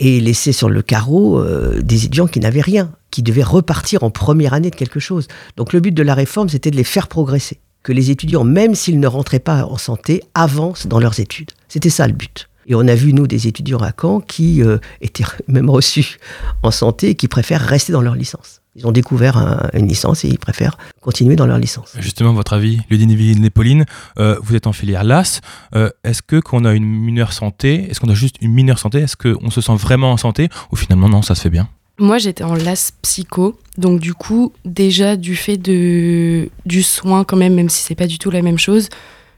et 0.00 0.20
laissaient 0.20 0.52
sur 0.52 0.68
le 0.68 0.80
carreau 0.82 1.40
euh, 1.40 1.80
des 1.82 2.04
étudiants 2.04 2.28
qui 2.28 2.38
n'avaient 2.38 2.60
rien, 2.60 2.92
qui 3.10 3.22
devaient 3.22 3.42
repartir 3.42 4.04
en 4.04 4.10
première 4.10 4.54
année 4.54 4.70
de 4.70 4.76
quelque 4.76 5.00
chose. 5.00 5.26
Donc 5.56 5.72
le 5.72 5.80
but 5.80 5.92
de 5.92 6.02
la 6.04 6.14
réforme, 6.14 6.48
c'était 6.48 6.70
de 6.70 6.76
les 6.76 6.84
faire 6.84 7.08
progresser. 7.08 7.58
Que 7.82 7.92
les 7.92 8.10
étudiants, 8.10 8.44
même 8.44 8.74
s'ils 8.74 9.00
ne 9.00 9.06
rentraient 9.08 9.38
pas 9.40 9.64
en 9.64 9.76
santé, 9.76 10.22
avancent 10.34 10.86
dans 10.86 11.00
leurs 11.00 11.18
études. 11.18 11.50
C'était 11.68 11.90
ça 11.90 12.06
le 12.06 12.12
but. 12.12 12.48
Et 12.66 12.74
on 12.74 12.86
a 12.86 12.94
vu, 12.94 13.12
nous, 13.14 13.26
des 13.26 13.48
étudiants 13.48 13.78
à 13.78 13.92
Caen 13.98 14.20
qui 14.20 14.62
euh, 14.62 14.78
étaient 15.00 15.24
même 15.48 15.70
reçus 15.70 16.18
en 16.62 16.70
santé 16.70 17.10
et 17.10 17.14
qui 17.16 17.26
préfèrent 17.26 17.62
rester 17.62 17.92
dans 17.92 18.02
leur 18.02 18.14
licence. 18.14 18.60
Ils 18.76 18.86
ont 18.86 18.92
découvert 18.92 19.36
un- 19.36 19.68
une 19.72 19.88
licence 19.88 20.24
et 20.24 20.28
ils 20.28 20.38
préfèrent 20.38 20.78
continuer 21.00 21.34
dans 21.36 21.46
leur 21.46 21.58
licence. 21.58 21.96
Justement, 21.98 22.32
votre 22.32 22.52
avis, 22.52 22.78
Ludivine 22.90 23.44
et 23.44 23.50
Pauline, 23.50 23.86
euh, 24.18 24.36
vous 24.42 24.54
êtes 24.54 24.66
en 24.68 24.72
filière 24.72 25.02
LAS. 25.02 25.40
Euh, 25.74 25.90
est-ce 26.04 26.22
que 26.22 26.38
quand 26.38 26.62
on 26.62 26.64
a 26.64 26.74
une 26.74 26.84
mineure 26.86 27.32
santé, 27.32 27.88
est-ce 27.90 27.98
qu'on 28.00 28.08
a 28.10 28.14
juste 28.14 28.36
une 28.40 28.52
mineure 28.52 28.78
santé 28.78 28.98
Est-ce 28.98 29.16
qu'on 29.16 29.50
se 29.50 29.60
sent 29.60 29.74
vraiment 29.76 30.12
en 30.12 30.16
santé 30.16 30.48
Ou 30.70 30.76
finalement, 30.76 31.08
non, 31.08 31.22
ça 31.22 31.34
se 31.34 31.40
fait 31.40 31.50
bien? 31.50 31.68
Moi, 31.98 32.18
j'étais 32.18 32.44
en 32.44 32.54
LAS 32.54 32.92
psycho, 33.02 33.58
donc 33.76 33.98
du 33.98 34.14
coup, 34.14 34.52
déjà 34.64 35.16
du 35.16 35.34
fait 35.34 35.56
de 35.56 36.48
du 36.64 36.84
soin 36.84 37.24
quand 37.24 37.36
même, 37.36 37.54
même 37.54 37.68
si 37.68 37.82
c'est 37.82 37.96
pas 37.96 38.06
du 38.06 38.18
tout 38.18 38.30
la 38.30 38.42
même 38.42 38.58
chose, 38.58 38.88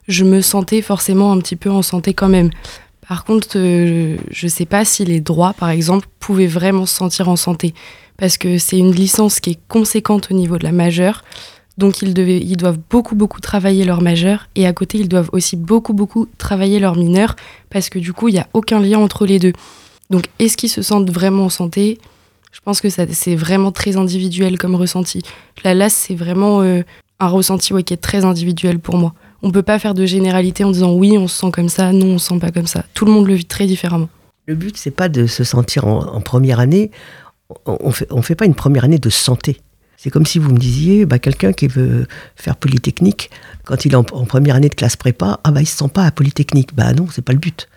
je 0.09 0.25
me 0.25 0.43
sentais 0.43 0.83
forcément 0.83 1.33
un 1.33 1.38
petit 1.38 1.57
peu 1.57 1.71
en 1.71 1.81
santé 1.81 2.12
quand 2.12 2.29
même. 2.29 2.51
Par 3.09 3.25
contre, 3.25 3.57
euh, 3.57 4.19
je 4.31 4.47
sais 4.47 4.66
pas 4.66 4.85
si 4.85 5.05
les 5.07 5.21
droits, 5.21 5.55
par 5.55 5.71
exemple, 5.71 6.07
pouvaient 6.21 6.47
vraiment 6.47 6.85
se 6.85 6.95
sentir 6.95 7.29
en 7.31 7.37
santé. 7.37 7.73
Parce 8.20 8.37
que 8.37 8.59
c'est 8.59 8.76
une 8.76 8.92
licence 8.92 9.40
qui 9.40 9.52
est 9.52 9.59
conséquente 9.66 10.28
au 10.30 10.35
niveau 10.35 10.59
de 10.59 10.64
la 10.64 10.72
majeure. 10.72 11.24
Donc 11.78 12.02
ils, 12.02 12.12
doivent 12.59 12.78
beaucoup, 12.90 13.14
beaucoup 13.14 13.40
travailler 13.40 13.87
leur 13.87 14.02
majeur. 14.02 14.46
Et 14.54 14.66
à 14.66 14.74
côté, 14.74 14.98
ils 14.98 15.09
doivent 15.09 15.30
aussi 15.33 15.56
beaucoup, 15.56 15.94
beaucoup 15.94 16.28
travailler 16.37 16.78
leur 16.80 16.96
mineur. 16.96 17.35
Parce 17.70 17.88
que 17.88 17.98
du 17.98 18.12
coup, 18.12 18.28
il 18.28 18.33
n'y 18.33 18.38
a 18.38 18.46
aucun 18.52 18.78
lien 18.78 18.98
entre 18.98 19.24
les 19.24 19.38
deux. 19.38 19.54
Donc 20.11 20.26
est-ce 20.38 20.59
qu'ils 20.59 20.68
se 20.68 20.83
sentent 20.83 21.11
vraiment 21.11 21.46
en 21.46 21.48
santé? 21.48 21.98
Je 22.52 22.61
pense 22.62 22.83
que 22.83 22.88
c'est 22.90 23.37
vraiment 23.37 23.72
très 23.72 23.96
individuel 23.96 24.59
comme 24.59 24.74
ressenti. 24.74 25.22
La 25.64 25.72
LAS, 25.72 25.88
c'est 25.88 26.14
vraiment 26.14 26.61
euh, 26.61 26.83
un 27.20 27.28
ressenti 27.28 27.72
qui 27.85 27.94
est 27.94 28.02
très 28.02 28.26
individuel 28.26 28.80
pour 28.80 28.98
moi. 28.98 29.14
On 29.42 29.50
peut 29.50 29.62
pas 29.62 29.78
faire 29.78 29.94
de 29.94 30.04
généralité 30.04 30.62
en 30.62 30.72
disant 30.72 30.92
oui, 30.92 31.16
on 31.16 31.26
se 31.26 31.38
sent 31.40 31.50
comme 31.52 31.70
ça, 31.70 31.92
non, 31.92 32.06
on 32.09 32.18
se 32.18 32.28
sent 32.28 32.38
pas 32.38 32.50
comme 32.50 32.66
ça. 32.66 32.85
Tout 32.92 33.06
le 33.06 33.12
monde 33.12 33.26
le 33.26 33.35
vit 33.35 33.46
très 33.46 33.64
différemment. 33.64 34.11
Le 34.44 34.56
but, 34.56 34.76
c'est 34.76 34.90
pas 34.90 35.09
de 35.09 35.26
se 35.26 35.44
sentir 35.44 35.87
en, 35.87 36.00
en 36.00 36.20
première 36.20 36.61
année. 36.61 36.90
On 37.67 37.91
fait, 37.91 38.07
on 38.11 38.23
fait 38.23 38.35
pas 38.35 38.45
une 38.47 38.55
première 38.55 38.85
année 38.85 38.99
de 38.99 39.11
santé. 39.11 39.61
C'est 40.03 40.09
comme 40.09 40.25
si 40.25 40.39
vous 40.39 40.51
me 40.51 40.59
disiez, 40.59 41.05
bah, 41.05 41.19
quelqu'un 41.19 41.53
qui 41.53 41.67
veut 41.67 42.07
faire 42.35 42.57
Polytechnique, 42.57 43.31
quand 43.65 43.85
il 43.85 43.93
est 43.93 43.97
en, 43.97 44.03
première 44.03 44.55
année 44.57 44.71
de 44.71 44.75
classe 44.75 44.97
prépa, 44.97 45.41
ah 45.45 45.51
bah 45.51 45.61
il 45.61 45.67
se 45.67 45.77
sent 45.77 45.91
pas 45.93 46.07
à 46.07 46.11
Polytechnique. 46.11 46.75
Bah 46.75 46.95
non, 46.95 47.07
c'est 47.13 47.21
pas 47.21 47.35
le 47.35 47.39
but. 47.39 47.69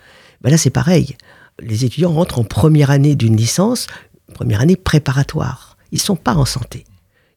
Bah 0.41 0.49
là, 0.49 0.57
c'est 0.57 0.69
pareil. 0.69 1.17
Les 1.59 1.83
étudiants 1.83 2.13
rentrent 2.13 2.39
en 2.39 2.45
première 2.45 2.91
année 2.91 3.15
d'une 3.15 3.35
licence, 3.35 3.87
première 4.33 4.61
année 4.61 4.77
préparatoire. 4.77 5.77
Ils 5.91 5.99
sont 5.99 6.15
pas 6.15 6.35
en 6.35 6.45
santé. 6.45 6.85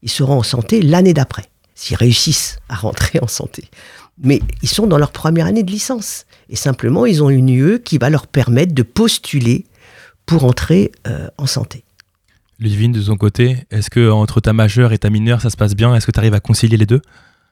Ils 0.03 0.11
seront 0.11 0.39
en 0.39 0.45
santé 0.45 0.83
l'année 0.83 1.15
d'après, 1.15 1.47
s'ils 1.75 1.97
réussissent 1.97 2.59
à 2.69 2.77
rentrer 2.77 3.19
en 3.21 3.27
santé. 3.27 3.69
Mais 4.23 4.41
ils 4.63 4.69
sont 4.69 4.87
dans 4.87 4.99
leur 4.99 5.11
première 5.11 5.47
année 5.47 5.65
de 5.65 5.71
licence. 5.73 6.27
Et 6.49 6.55
simplement, 6.55 7.07
ils 7.07 7.25
ont 7.25 7.31
une 7.31 7.49
UE 7.49 7.81
qui 7.81 7.99
va 7.99 8.09
leur 8.09 8.29
permettre 8.29 8.73
de 8.73 8.85
postuler 8.85 9.67
pour 10.27 10.45
entrer 10.45 10.93
euh, 11.09 11.29
en 11.39 11.47
santé. 11.47 11.86
Ludivine, 12.59 12.93
de 12.93 13.03
ton 13.03 13.17
côté, 13.17 13.59
est-ce 13.71 13.91
que 13.91 14.11
entre 14.11 14.41
ta 14.41 14.53
majeure 14.53 14.93
et 14.93 14.99
ta 14.99 15.11
mineure, 15.11 15.41
ça 15.43 15.51
se 15.51 15.57
passe 15.57 15.75
bien? 15.75 15.95
Est-ce 15.95 16.07
que 16.07 16.13
tu 16.13 16.19
arrives 16.19 16.35
à 16.35 16.41
concilier 16.41 16.77
les 16.77 16.87
deux? 16.87 17.03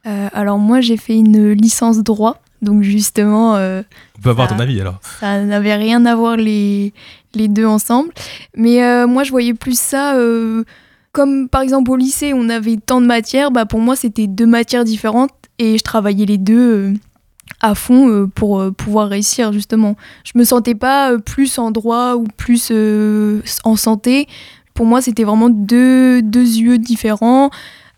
Euh, 0.06 0.28
alors 0.32 0.58
moi 0.58 0.80
j'ai 0.82 0.96
fait 0.98 1.14
une 1.16 1.52
licence 1.52 2.02
droit, 2.02 2.42
donc 2.62 2.82
justement 2.82 3.56
euh, 3.56 3.82
On 4.18 4.22
peut 4.22 4.30
avoir 4.30 4.48
Ça- 4.50 4.54
ton 4.54 4.60
avis 4.60 4.78
alors. 4.80 4.98
ça 5.20 5.42
n'avait 5.42 5.74
rien 5.76 6.04
à 6.04 6.14
voir 6.14 6.36
les, 6.36 6.92
les 7.34 7.48
deux 7.48 7.64
ensemble. 7.66 8.10
Mais 8.56 8.82
euh, 8.84 9.06
moi 9.06 9.24
je 9.24 9.30
voyais 9.30 9.54
plus 9.54 9.78
ça 9.78 10.14
comme 11.12 11.48
par 11.48 11.62
exemple 11.62 11.90
au 11.90 11.96
lycée 11.96 12.32
on 12.34 12.48
avait 12.50 12.76
tant 12.76 13.00
de 13.00 13.06
matières, 13.06 13.50
bah, 13.50 13.64
pour 13.66 13.80
moi 13.80 13.96
c'était 13.96 14.26
deux 14.26 14.46
matières 14.46 14.84
différentes 14.84 15.30
et 15.58 15.78
je 15.78 15.82
travaillais 15.84 16.26
les 16.26 16.38
deux 16.38 16.92
à 17.60 17.74
fond 17.74 18.28
pour 18.34 18.62
pouvoir 18.76 19.08
réussir 19.08 19.52
justement. 19.54 19.96
Je 20.24 20.32
me 20.38 20.44
sentais 20.44 20.74
pas 20.74 21.16
plus 21.18 21.58
en 21.58 21.70
droit 21.70 22.14
ou 22.16 22.24
plus 22.36 22.72
en 23.64 23.76
santé. 23.76 24.28
Pour 24.74 24.86
moi 24.86 25.00
c'était 25.00 25.24
vraiment 25.24 25.50
deux, 25.50 26.20
deux 26.22 26.56
yeux 26.58 26.78
différents, 26.78 27.50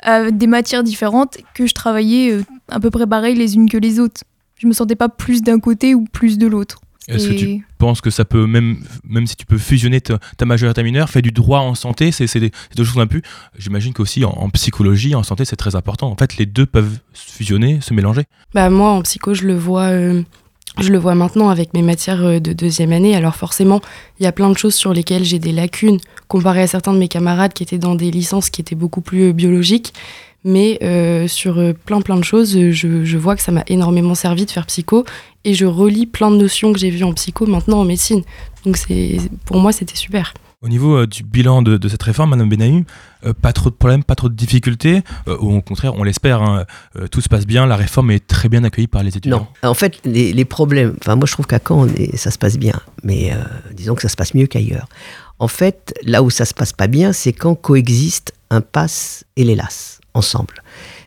euh, 0.06 0.30
des 0.30 0.46
matières 0.46 0.82
différentes 0.82 1.38
que 1.54 1.66
je 1.66 1.74
travaillais 1.74 2.32
euh, 2.32 2.42
à 2.68 2.80
peu 2.80 2.90
près 2.90 3.06
pareil 3.06 3.34
les 3.34 3.56
unes 3.56 3.68
que 3.68 3.78
les 3.78 3.98
autres. 3.98 4.22
Je 4.58 4.66
me 4.66 4.72
sentais 4.72 4.96
pas 4.96 5.08
plus 5.08 5.42
d'un 5.42 5.58
côté 5.58 5.94
ou 5.94 6.04
plus 6.04 6.38
de 6.38 6.46
l'autre. 6.46 6.80
Est-ce 7.08 7.28
que 7.28 7.34
tu 7.34 7.64
penses 7.78 8.00
que 8.00 8.10
ça 8.10 8.24
peut, 8.24 8.46
même, 8.46 8.78
même 9.04 9.26
si 9.28 9.36
tu 9.36 9.46
peux 9.46 9.58
fusionner 9.58 10.00
ta, 10.00 10.18
ta 10.36 10.44
majeure 10.44 10.72
et 10.72 10.74
ta 10.74 10.82
mineure, 10.82 11.08
faire 11.08 11.22
du 11.22 11.30
droit 11.30 11.60
en 11.60 11.74
santé, 11.76 12.10
c'est 12.10 12.40
deux 12.74 12.84
choses 12.84 12.98
un 12.98 13.06
peu. 13.06 13.20
J'imagine 13.56 13.92
qu'aussi 13.92 14.24
en, 14.24 14.30
en 14.30 14.50
psychologie, 14.50 15.14
en 15.14 15.22
santé, 15.22 15.44
c'est 15.44 15.56
très 15.56 15.76
important. 15.76 16.10
En 16.10 16.16
fait, 16.16 16.36
les 16.36 16.46
deux 16.46 16.66
peuvent 16.66 16.98
se 17.12 17.30
fusionner, 17.30 17.80
se 17.80 17.94
mélanger. 17.94 18.24
Bah 18.54 18.70
moi 18.70 18.90
en 18.90 19.02
psycho 19.02 19.34
je 19.34 19.46
le 19.46 19.54
vois 19.54 19.90
euh, 19.90 20.22
je 20.80 20.90
le 20.90 20.98
vois 20.98 21.14
maintenant 21.14 21.48
avec 21.48 21.74
mes 21.74 21.82
matières 21.82 22.24
euh, 22.24 22.40
de 22.40 22.52
deuxième 22.52 22.92
année. 22.92 23.14
Alors 23.16 23.34
forcément 23.34 23.80
il 24.18 24.24
y 24.24 24.26
a 24.26 24.32
plein 24.32 24.50
de 24.50 24.58
choses 24.58 24.74
sur 24.74 24.92
lesquelles 24.92 25.24
j'ai 25.24 25.38
des 25.38 25.52
lacunes 25.52 25.98
comparé 26.28 26.62
à 26.62 26.66
certains 26.66 26.92
de 26.92 26.98
mes 26.98 27.08
camarades 27.08 27.52
qui 27.52 27.62
étaient 27.62 27.78
dans 27.78 27.94
des 27.94 28.10
licences 28.10 28.50
qui 28.50 28.60
étaient 28.60 28.74
beaucoup 28.74 29.00
plus 29.00 29.28
euh, 29.28 29.32
biologiques. 29.32 29.92
Mais 30.44 30.78
euh, 30.82 31.26
sur 31.26 31.58
euh, 31.58 31.72
plein 31.72 32.00
plein 32.00 32.16
de 32.16 32.22
choses 32.22 32.56
je, 32.70 33.04
je 33.04 33.18
vois 33.18 33.34
que 33.34 33.42
ça 33.42 33.50
m'a 33.50 33.64
énormément 33.66 34.14
servi 34.14 34.46
de 34.46 34.50
faire 34.50 34.66
psycho. 34.66 35.04
Et 35.44 35.54
je 35.54 35.66
relis 35.66 36.06
plein 36.06 36.30
de 36.30 36.36
notions 36.36 36.72
que 36.72 36.78
j'ai 36.78 36.90
vues 36.90 37.04
en 37.04 37.12
psycho 37.12 37.46
maintenant 37.46 37.80
en 37.80 37.84
médecine. 37.84 38.22
Donc 38.64 38.76
c'est 38.76 39.18
pour 39.44 39.58
moi 39.58 39.72
c'était 39.72 39.96
super 39.96 40.34
Au 40.62 40.68
niveau 40.68 40.96
euh, 40.96 41.06
du 41.06 41.22
bilan 41.22 41.60
de, 41.60 41.76
de 41.76 41.88
cette 41.88 42.02
réforme, 42.02 42.30
Madame 42.30 42.48
Benaïm, 42.48 42.84
euh, 43.26 43.34
pas 43.34 43.52
trop 43.52 43.68
de 43.68 43.74
problèmes, 43.74 44.02
pas 44.02 44.14
trop 44.14 44.30
de 44.30 44.34
difficultés, 44.34 45.02
euh, 45.28 45.36
ou 45.40 45.54
au 45.54 45.60
contraire, 45.60 45.94
on 45.96 46.02
l'espère, 46.02 46.40
hein, 46.40 46.64
tout 47.10 47.20
se 47.20 47.28
passe 47.28 47.46
bien, 47.46 47.66
la 47.66 47.76
réforme 47.76 48.10
est 48.10 48.26
très 48.26 48.48
bien 48.48 48.64
accueillie 48.64 48.86
par 48.88 49.02
les 49.02 49.14
étudiants. 49.18 49.48
Non, 49.62 49.68
en 49.70 49.74
fait, 49.74 50.00
les, 50.06 50.32
les 50.32 50.44
problèmes, 50.46 50.96
enfin 51.02 51.14
moi 51.14 51.26
je 51.26 51.32
trouve 51.32 51.46
qu'à 51.46 51.60
Caen, 51.66 51.86
est- 51.88 52.16
ça 52.16 52.30
se 52.30 52.38
passe 52.38 52.56
bien, 52.56 52.80
mais 53.02 53.32
disons 53.74 53.94
que 53.94 54.00
ça 54.02 54.08
se 54.08 54.16
passe 54.16 54.32
mieux 54.32 54.46
qu'ailleurs. 54.46 54.88
En 55.38 55.48
fait, 55.48 55.92
là 56.04 56.22
où 56.22 56.30
ça 56.30 56.46
se 56.46 56.54
passe 56.54 56.72
pas 56.72 56.86
bien, 56.86 57.12
c'est 57.12 57.34
quand 57.34 57.54
coexistent 57.54 58.32
un 58.48 58.62
pass 58.62 59.24
et 59.36 59.44
l'hélas 59.44 59.98
ensemble. 60.14 60.54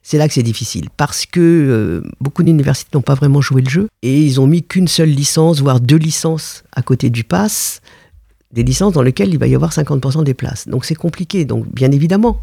C'est 0.04 0.20
là 0.20 0.28
que 0.28 0.34
c'est 0.36 0.44
difficile, 0.44 0.90
parce 0.96 1.26
que 1.26 1.40
euh, 1.40 2.04
beaucoup 2.22 2.44
d'universités 2.44 2.92
n'ont 2.94 3.02
pas 3.02 3.16
vraiment 3.16 3.42
joué 3.42 3.64
le 3.64 3.70
jeu, 3.70 3.88
et 4.04 4.22
ils 4.22 4.40
ont 4.40 4.46
mis 4.48 4.62
qu'une 4.64 4.88
seule 4.88 5.10
licence, 5.10 5.60
voire 5.60 5.80
deux 5.80 5.98
licences 5.98 6.64
à 6.76 6.84
côté 6.84 7.10
du 7.10 7.24
pass, 7.24 7.82
des 8.52 8.64
licences 8.64 8.94
dans 8.94 9.02
lesquelles 9.02 9.30
il 9.30 9.40
va 9.40 9.48
y 9.48 9.56
avoir 9.56 9.72
50% 9.72 10.24
des 10.24 10.34
places. 10.34 10.68
Donc 10.68 10.86
c'est 10.86 10.96
compliqué, 10.96 11.46
donc 11.46 11.68
bien 11.68 11.92
évidemment 11.92 12.42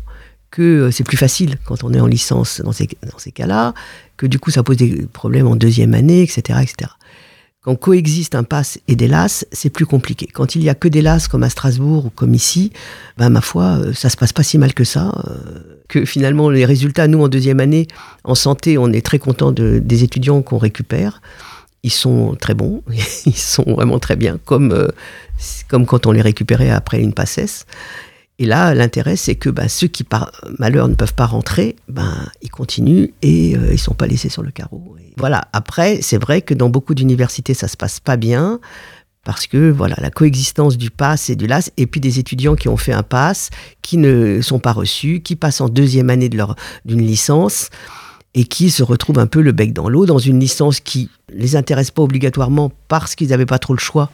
que 0.51 0.63
euh, 0.63 0.91
c'est 0.91 1.05
plus 1.05 1.17
facile 1.17 1.57
quand 1.65 1.85
on 1.85 1.93
est 1.93 2.01
en 2.01 2.07
licence 2.07 2.61
dans 2.61 2.73
ces, 2.73 2.89
dans 3.11 3.19
ces 3.19 3.33
cas-là, 3.33 3.75
que 4.17 4.27
du 4.27 4.39
coup 4.39 4.51
ça 4.51 4.63
pose 4.63 4.77
des 4.77 5.07
problèmes 5.13 5.47
en 5.47 5.57
deuxième 5.57 5.95
année, 5.95 6.23
etc. 6.23 6.61
etc. 6.63 6.91
Quand 7.61 7.75
coexiste 7.75 8.37
un 8.37 8.45
pass 8.45 8.79
et 8.87 8.95
des 8.95 9.09
LAS, 9.09 9.45
c'est 9.51 9.71
plus 9.71 9.87
compliqué. 9.87 10.29
Quand 10.33 10.55
il 10.55 10.63
y 10.63 10.69
a 10.69 10.77
que 10.77 10.87
des 10.87 11.03
LAS 11.03 11.27
comme 11.29 11.43
à 11.43 11.51
Strasbourg 11.51 12.07
ou 12.07 12.11
comme 12.11 12.33
ici, 12.33 12.73
ben 13.19 13.29
ma 13.29 13.41
foi, 13.41 13.65
euh, 13.81 13.93
ça 13.93 14.09
se 14.09 14.17
passe 14.17 14.33
pas 14.33 14.45
si 14.45 14.57
mal 14.57 14.73
que 14.73 14.85
ça. 14.85 15.13
euh, 15.27 15.77
que 15.89 16.05
finalement 16.05 16.51
les 16.51 16.65
résultats, 16.65 17.07
nous 17.09 17.23
en 17.23 17.29
deuxième 17.29 17.61
année, 17.61 17.87
en 18.25 18.35
santé, 18.35 18.79
on 18.79 18.93
est 18.93 19.05
très 19.05 19.19
content 19.19 19.53
de, 19.53 19.79
des 19.79 20.05
étudiants 20.05 20.43
qu'on 20.43 20.59
récupère. 20.59 21.21
Ils 21.87 21.93
sont 21.93 22.35
très 22.35 22.55
bons, 22.55 22.83
ils 23.27 23.37
sont 23.37 23.63
vraiment 23.63 24.01
très 24.01 24.17
bien, 24.17 24.41
comme, 24.45 24.73
euh, 24.73 24.89
comme 25.69 25.87
quand 25.87 26.07
on 26.07 26.11
les 26.11 26.21
récupérait 26.21 26.71
après 26.71 27.01
une 27.01 27.13
passesse. 27.13 27.65
Et 28.41 28.45
là, 28.45 28.75
l'intérêt, 28.75 29.15
c'est 29.15 29.37
que 29.37 29.51
ben, 29.51 29.69
ceux 29.69 29.87
qui, 29.87 30.03
par 30.03 30.33
malheur, 30.59 30.89
ne 30.89 30.97
peuvent 30.97 31.15
pas 31.15 31.27
rentrer, 31.27 31.77
ben, 31.89 32.29
ils 32.43 32.51
continuent 32.51 33.11
et 33.23 33.57
euh, 33.57 33.73
ils 33.73 33.79
sont 33.79 33.95
pas 33.95 34.09
laissés 34.09 34.29
sur 34.29 34.43
le 34.43 34.51
carreau. 34.51 34.97
Voilà. 35.17 35.47
Après, 35.53 36.01
c'est 36.03 36.19
vrai 36.19 36.43
que 36.43 36.55
dans 36.55 36.69
beaucoup 36.69 36.97
d'universités, 36.97 37.55
ça 37.55 37.69
se 37.69 37.77
passe 37.77 38.01
pas 38.01 38.17
bien 38.17 38.59
parce 39.23 39.47
que 39.47 39.71
voilà 39.71 39.97
la 40.01 40.11
coexistence 40.11 40.77
du 40.77 40.91
pass 40.91 41.31
et 41.31 41.37
du 41.37 41.47
LAS, 41.47 41.71
et 41.77 41.87
puis 41.87 42.01
des 42.01 42.19
étudiants 42.19 42.57
qui 42.57 42.69
ont 42.69 42.77
fait 42.77 42.93
un 42.93 43.03
pass, 43.05 43.51
qui 43.81 43.97
ne 43.97 44.41
sont 44.41 44.59
pas 44.59 44.73
reçus, 44.73 45.21
qui 45.21 45.37
passent 45.37 45.61
en 45.61 45.69
deuxième 45.69 46.11
année 46.11 46.29
de 46.29 46.37
leur 46.37 46.57
d'une 46.85 47.05
licence 47.05 47.71
et 48.37 48.45
qui 48.45 48.71
se 48.71 48.83
retrouvent 48.83 49.19
un 49.19 49.27
peu 49.27 49.41
le 49.41 49.51
bec 49.51 49.73
dans 49.73 49.89
l'eau 49.89 50.07
dans 50.07 50.19
une 50.19 50.39
licence 50.39 50.79
qui 50.79 51.09
les 51.33 51.57
intéresse 51.57 51.91
pas 51.91 52.03
obligatoirement 52.03 52.71
parce 52.87 53.17
qu'ils 53.17 53.31
n'avaient 53.31 53.47
pas 53.47 53.59
trop 53.59 53.73
le 53.73 53.81
choix 53.81 54.11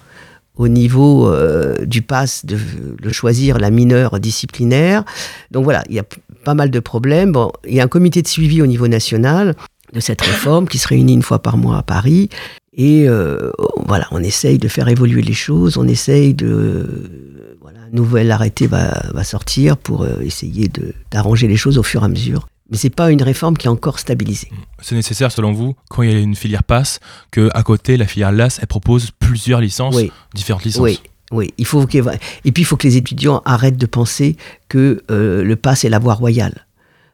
au 0.56 0.68
niveau 0.68 1.28
euh, 1.28 1.84
du 1.84 2.02
pass 2.02 2.46
de, 2.46 2.56
de 3.00 3.12
choisir 3.12 3.58
la 3.58 3.70
mineure 3.70 4.20
disciplinaire. 4.20 5.04
Donc 5.50 5.64
voilà, 5.64 5.82
il 5.88 5.96
y 5.96 5.98
a 5.98 6.04
pas 6.44 6.54
mal 6.54 6.70
de 6.70 6.78
problèmes. 6.78 7.32
Bon, 7.32 7.50
il 7.66 7.74
y 7.74 7.80
a 7.80 7.84
un 7.84 7.88
comité 7.88 8.22
de 8.22 8.28
suivi 8.28 8.62
au 8.62 8.66
niveau 8.66 8.86
national 8.86 9.56
de 9.92 10.00
cette 10.00 10.20
réforme 10.20 10.68
qui 10.68 10.78
se 10.78 10.88
réunit 10.88 11.14
une 11.14 11.22
fois 11.22 11.40
par 11.40 11.56
mois 11.56 11.78
à 11.78 11.82
Paris. 11.82 12.28
Et 12.74 13.08
euh, 13.08 13.50
voilà, 13.86 14.06
on 14.12 14.22
essaye 14.22 14.58
de 14.58 14.68
faire 14.68 14.88
évoluer 14.88 15.22
les 15.22 15.34
choses, 15.34 15.76
on 15.76 15.88
essaye 15.88 16.32
de... 16.32 17.56
Voilà, 17.60 17.80
un 17.80 17.94
nouvel 17.94 18.30
arrêté 18.30 18.66
va, 18.66 19.02
va 19.12 19.24
sortir 19.24 19.76
pour 19.76 20.02
euh, 20.02 20.20
essayer 20.20 20.70
d'arranger 21.10 21.48
les 21.48 21.56
choses 21.56 21.76
au 21.76 21.82
fur 21.82 22.02
et 22.02 22.06
à 22.06 22.08
mesure. 22.08 22.46
Mais 22.72 22.78
c'est 22.78 22.90
pas 22.90 23.10
une 23.12 23.22
réforme 23.22 23.56
qui 23.56 23.66
est 23.66 23.70
encore 23.70 23.98
stabilisée. 23.98 24.50
C'est 24.80 24.94
nécessaire, 24.94 25.30
selon 25.30 25.52
vous, 25.52 25.76
quand 25.90 26.02
il 26.02 26.10
y 26.10 26.14
a 26.14 26.18
une 26.18 26.34
filière 26.34 26.64
passe, 26.64 27.00
que 27.30 27.50
à 27.52 27.62
côté, 27.62 27.98
la 27.98 28.06
filière 28.06 28.32
LAS, 28.32 28.58
elle 28.62 28.66
propose 28.66 29.10
plusieurs 29.10 29.60
licences, 29.60 29.94
Oui. 29.94 30.10
différentes 30.34 30.64
licences. 30.64 30.82
Oui, 30.82 30.98
oui. 31.32 31.52
Il 31.58 31.66
faut 31.66 31.86
ait- 31.86 32.18
Et 32.46 32.50
puis, 32.50 32.62
il 32.62 32.64
faut 32.64 32.78
que 32.78 32.86
les 32.88 32.96
étudiants 32.96 33.42
arrêtent 33.44 33.76
de 33.76 33.84
penser 33.86 34.36
que 34.70 35.02
euh, 35.10 35.44
le 35.44 35.54
pass 35.56 35.84
est 35.84 35.90
la 35.90 35.98
voie 35.98 36.14
royale. 36.14 36.66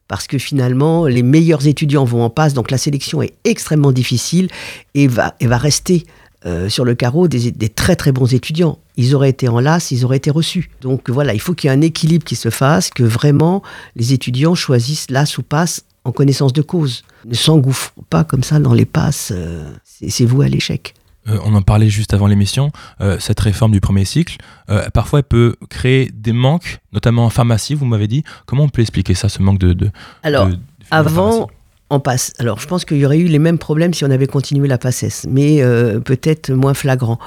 Parce 0.07 0.29
que 0.29 0.39
finalement, 0.39 1.07
les 1.07 1.25
meilleurs 1.25 1.67
étudiants 1.67 2.05
vont 2.05 2.23
en 2.23 2.31
passe, 2.31 2.55
donc 2.55 2.71
la 2.71 2.79
sélection 2.79 3.21
est 3.21 3.35
extrêmement 3.45 3.91
difficile 3.93 4.49
et 4.95 5.09
va, 5.09 5.35
et 5.41 5.47
va 5.49 5.59
rester 5.59 6.07
euh, 6.47 6.69
sur 6.69 6.85
le 6.85 6.95
carreau 6.95 7.27
des, 7.29 7.51
des 7.51 7.69
très 7.69 7.97
très 7.97 8.13
bons 8.13 8.33
étudiants. 8.33 8.79
Ils 8.97 9.15
auraient 9.15 9.31
été 9.31 9.49
en 9.49 9.59
LAS, 9.61 9.91
ils 9.91 10.05
auraient 10.05 10.17
été 10.19 10.31
reçus. 10.31 10.71
Donc 10.81 11.11
voilà, 11.11 11.35
il 11.35 11.41
faut 11.41 11.55
qu'il 11.55 11.69
y 11.69 11.73
ait 11.73 11.77
un 11.77 11.81
équilibre 11.81 12.25
qui 12.25 12.37
se 12.37 12.51
fasse, 12.51 12.91
que 12.91 13.03
vraiment 13.03 13.63
les 13.97 14.13
étudiants 14.13 14.55
choisissent 14.55 15.11
LAS 15.11 15.37
ou 15.39 15.43
passe 15.43 15.85
en 16.05 16.13
connaissance 16.13 16.53
de 16.53 16.63
cause. 16.63 17.03
Ne 17.27 17.35
s'engouffrent 17.35 17.93
pas 18.09 18.25
comme 18.25 18.43
ça 18.43 18.61
dans 18.61 18.73
les 18.73 18.87
passes, 18.87 19.33
euh, 19.35 19.69
c'est 19.85 20.25
voué 20.25 20.47
à 20.47 20.49
l'échec. 20.49 20.95
Euh, 21.29 21.39
on 21.45 21.55
en 21.55 21.63
parlait 21.63 21.91
juste 21.91 22.15
avant 22.15 22.27
l'émission, 22.27 22.71
cette 23.19 23.41
réforme 23.41 23.73
du 23.73 23.81
premier 23.81 24.05
cycle, 24.07 24.37
parfois 24.95 25.19
elle 25.19 25.25
peut 25.25 25.57
créer 25.69 26.11
des 26.15 26.33
manques, 26.33 26.79
notamment 26.93 27.27
en 27.27 27.31
pharmacie, 27.31 27.75
vous 27.75 27.85
m'avez 27.85 28.07
dit. 28.09 28.23
Comment 28.47 28.63
on 28.65 28.69
peut 28.69 28.81
expliquer 28.81 29.15
ça, 29.15 29.29
ce 29.29 29.43
manque 29.43 29.59
de... 29.59 29.73
de 29.75 29.91
Alors, 30.23 30.47
de- 30.49 30.59
Avant, 30.91 31.51
on 31.91 32.01
passe. 32.01 32.33
Alors, 32.39 32.61
je 32.61 32.67
pense 32.67 32.85
qu'il 32.85 32.99
y 32.99 33.07
aurait 33.07 33.19
eu 33.19 33.27
les 33.27 33.39
mêmes 33.39 33.59
problèmes 33.59 33.95
si 33.95 34.05
on 34.05 34.11
avait 34.11 34.27
continué 34.27 34.69
la 34.69 34.79
passesse, 34.79 35.27
mais 35.29 35.63
euh, 35.63 36.01
peut-être 36.01 36.51
moins 36.51 36.75
flagrant. 36.75 37.19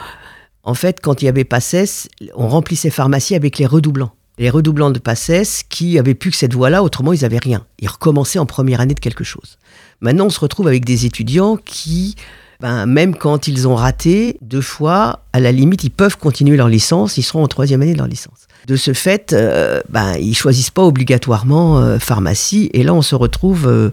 En 0.63 0.76
fait, 0.76 1.00
quand 1.02 1.21
il 1.21 1.26
y 1.26 1.28
avait 1.28 1.43
PACES, 1.43 2.08
on 2.36 2.47
remplissait 2.47 2.91
pharmacie 2.91 3.36
avec 3.36 3.58
les 3.58 3.65
redoublants. 3.65 4.13
Les 4.38 4.50
redoublants 4.50 4.91
de 4.91 5.00
PACES 5.00 5.63
qui 5.67 5.97
avaient 5.97 6.13
plus 6.13 6.32
que 6.32 6.38
cette 6.38 6.54
voie-là, 6.54 6.84
autrement 6.84 7.13
ils 7.13 7.21
n'avaient 7.21 7.39
rien. 7.39 7.65
Ils 7.80 7.88
recommençaient 7.88 8.39
en 8.39 8.45
première 8.45 8.80
année 8.80 8.93
de 8.93 9.00
quelque 9.00 9.24
chose. 9.24 9.58
Maintenant, 10.02 10.28
on 10.28 10.30
se 10.30 10.39
retrouve 10.39 10.67
avec 10.67 10.86
des 10.86 11.06
étudiants 11.06 11.58
qui, 11.58 12.15
ben, 12.60 12.86
même 12.86 13.15
quand 13.15 13.47
ils 13.47 13.67
ont 13.67 13.76
raté 13.76 14.38
deux 14.41 14.62
fois, 14.62 15.24
à 15.34 15.39
la 15.39 15.52
limite, 15.52 15.84
ils 15.84 15.91
peuvent 15.91 16.17
continuer 16.17 16.58
leur 16.58 16.69
licence, 16.69 17.17
ils 17.17 17.24
seront 17.24 17.43
en 17.43 17.47
troisième 17.47 17.82
année 17.82 17.93
de 17.93 17.97
leur 17.97 18.08
licence. 18.08 18.47
De 18.67 18.76
ce 18.76 18.93
fait, 18.93 19.34
euh, 19.34 19.82
ben, 19.89 20.13
ils 20.19 20.36
choisissent 20.36 20.69
pas 20.69 20.84
obligatoirement 20.84 21.80
euh, 21.80 21.97
pharmacie, 22.00 22.69
et 22.74 22.84
là, 22.84 22.93
on 22.93 23.02
se 23.02 23.15
retrouve 23.15 23.67
euh, 23.67 23.89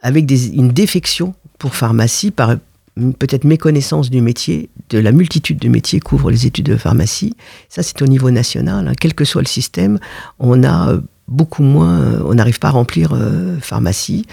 avec 0.00 0.30
une 0.30 0.68
défection 0.68 1.34
pour 1.58 1.74
pharmacie 1.74 2.30
par 2.30 2.56
peut-être 3.18 3.44
méconnaissance 3.44 4.10
du 4.10 4.20
métier, 4.20 4.70
de 4.90 4.98
la 4.98 5.12
multitude 5.12 5.58
de 5.58 5.68
métiers 5.68 6.00
couvrent 6.00 6.30
les 6.30 6.46
études 6.46 6.66
de 6.66 6.76
pharmacie. 6.76 7.34
Ça, 7.68 7.82
c'est 7.82 8.00
au 8.02 8.06
niveau 8.06 8.30
national. 8.30 8.88
hein. 8.88 8.92
Quel 8.98 9.14
que 9.14 9.24
soit 9.24 9.42
le 9.42 9.48
système, 9.48 9.98
on 10.38 10.62
a 10.62 10.92
euh, 10.92 11.00
beaucoup 11.28 11.62
moins, 11.62 12.00
euh, 12.00 12.22
on 12.24 12.34
n'arrive 12.34 12.58
pas 12.58 12.68
à 12.68 12.72
remplir 12.72 13.12
euh, 13.12 13.58
pharmacie. 13.60 14.26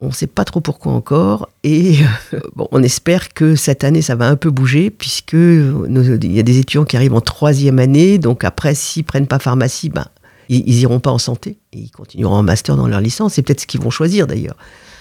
On 0.00 0.08
ne 0.08 0.12
sait 0.12 0.26
pas 0.26 0.44
trop 0.44 0.60
pourquoi 0.60 0.92
encore. 0.92 1.48
Et 1.64 1.96
bon, 2.54 2.68
on 2.70 2.82
espère 2.82 3.32
que 3.32 3.56
cette 3.56 3.82
année, 3.82 4.02
ça 4.02 4.14
va 4.14 4.28
un 4.28 4.36
peu 4.36 4.50
bouger, 4.50 4.90
puisque 4.90 5.32
il 5.32 6.32
y 6.32 6.38
a 6.38 6.42
des 6.42 6.58
étudiants 6.58 6.84
qui 6.84 6.96
arrivent 6.96 7.14
en 7.14 7.20
troisième 7.20 7.78
année. 7.78 8.18
Donc 8.18 8.44
après, 8.44 8.74
s'ils 8.74 9.04
prennent 9.04 9.26
pas 9.26 9.38
pharmacie, 9.38 9.88
ben, 9.88 10.06
ils, 10.48 10.62
ils 10.66 10.80
iront 10.80 11.00
pas 11.00 11.10
en 11.10 11.18
santé. 11.18 11.58
Ils 11.72 11.90
continueront 11.90 12.36
en 12.36 12.42
master 12.42 12.76
dans 12.76 12.86
leur 12.86 13.00
licence. 13.00 13.34
C'est 13.34 13.42
peut-être 13.42 13.62
ce 13.62 13.66
qu'ils 13.66 13.80
vont 13.80 13.90
choisir 13.90 14.26
d'ailleurs. 14.26 14.56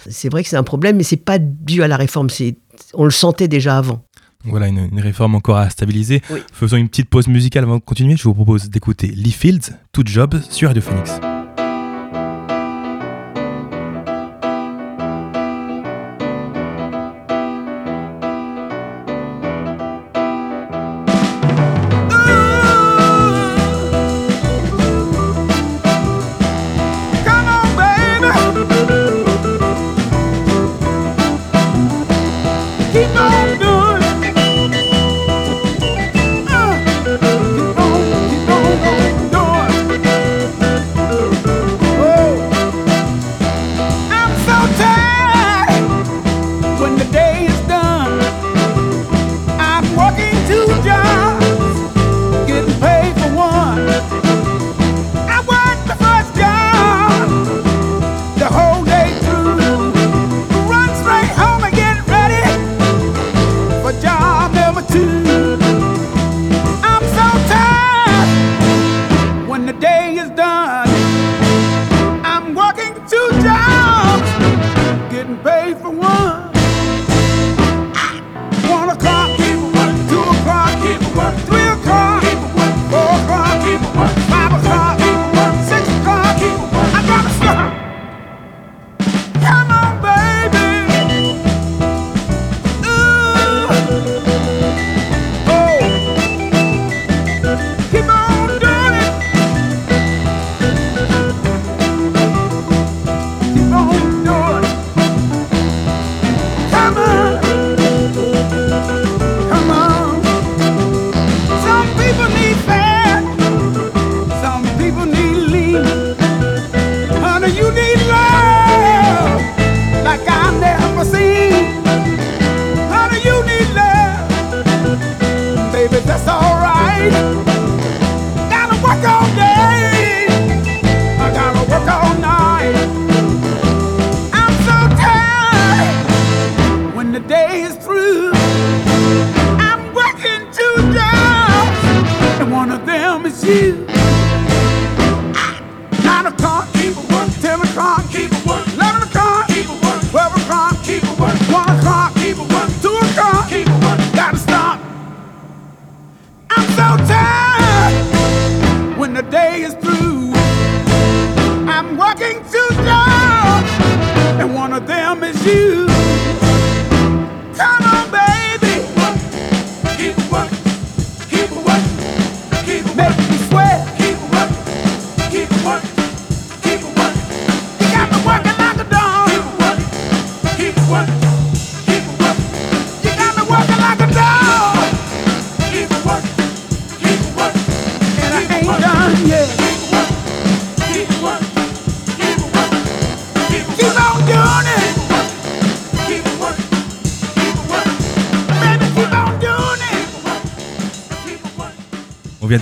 C'est 0.09 0.29
vrai 0.29 0.43
que 0.43 0.49
c'est 0.49 0.57
un 0.57 0.63
problème, 0.63 0.97
mais 0.97 1.03
c'est 1.03 1.17
pas 1.17 1.37
dû 1.39 1.83
à 1.83 1.87
la 1.87 1.97
réforme. 1.97 2.29
C'est, 2.29 2.57
on 2.93 3.05
le 3.05 3.11
sentait 3.11 3.47
déjà 3.47 3.77
avant. 3.77 4.03
Voilà, 4.45 4.67
une, 4.67 4.89
une 4.91 4.99
réforme 4.99 5.35
encore 5.35 5.57
à 5.57 5.69
stabiliser. 5.69 6.21
Oui. 6.29 6.39
Faisons 6.53 6.77
une 6.77 6.87
petite 6.87 7.09
pause 7.09 7.27
musicale 7.27 7.63
avant 7.63 7.77
de 7.77 7.81
continuer. 7.81 8.15
Je 8.15 8.23
vous 8.23 8.33
propose 8.35 8.69
d'écouter 8.69 9.07
Lee 9.07 9.31
Fields, 9.31 9.71
Tout 9.91 10.03
Job 10.05 10.39
sur 10.49 10.67
Radio 10.69 10.83
Phoenix. 10.83 11.19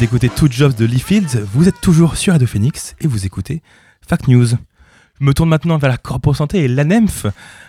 D'écouter 0.03 0.27
Two 0.27 0.51
Jobs 0.51 0.75
de 0.75 0.83
Lee. 0.83 1.01
Vous 1.53 1.69
êtes 1.69 1.79
toujours 1.79 2.17
sur 2.17 2.33
Radio 2.33 2.45
Phoenix 2.45 2.93
et 2.99 3.07
vous 3.07 3.25
écoutez 3.25 3.61
Fact 4.05 4.27
News. 4.27 4.47
Je 4.47 5.25
me 5.25 5.33
tourne 5.33 5.47
maintenant 5.47 5.77
vers 5.77 5.89
la 5.89 5.95
Corpo 5.95 6.33
Santé 6.33 6.65
et 6.65 6.67
l'ANEMF 6.67 7.27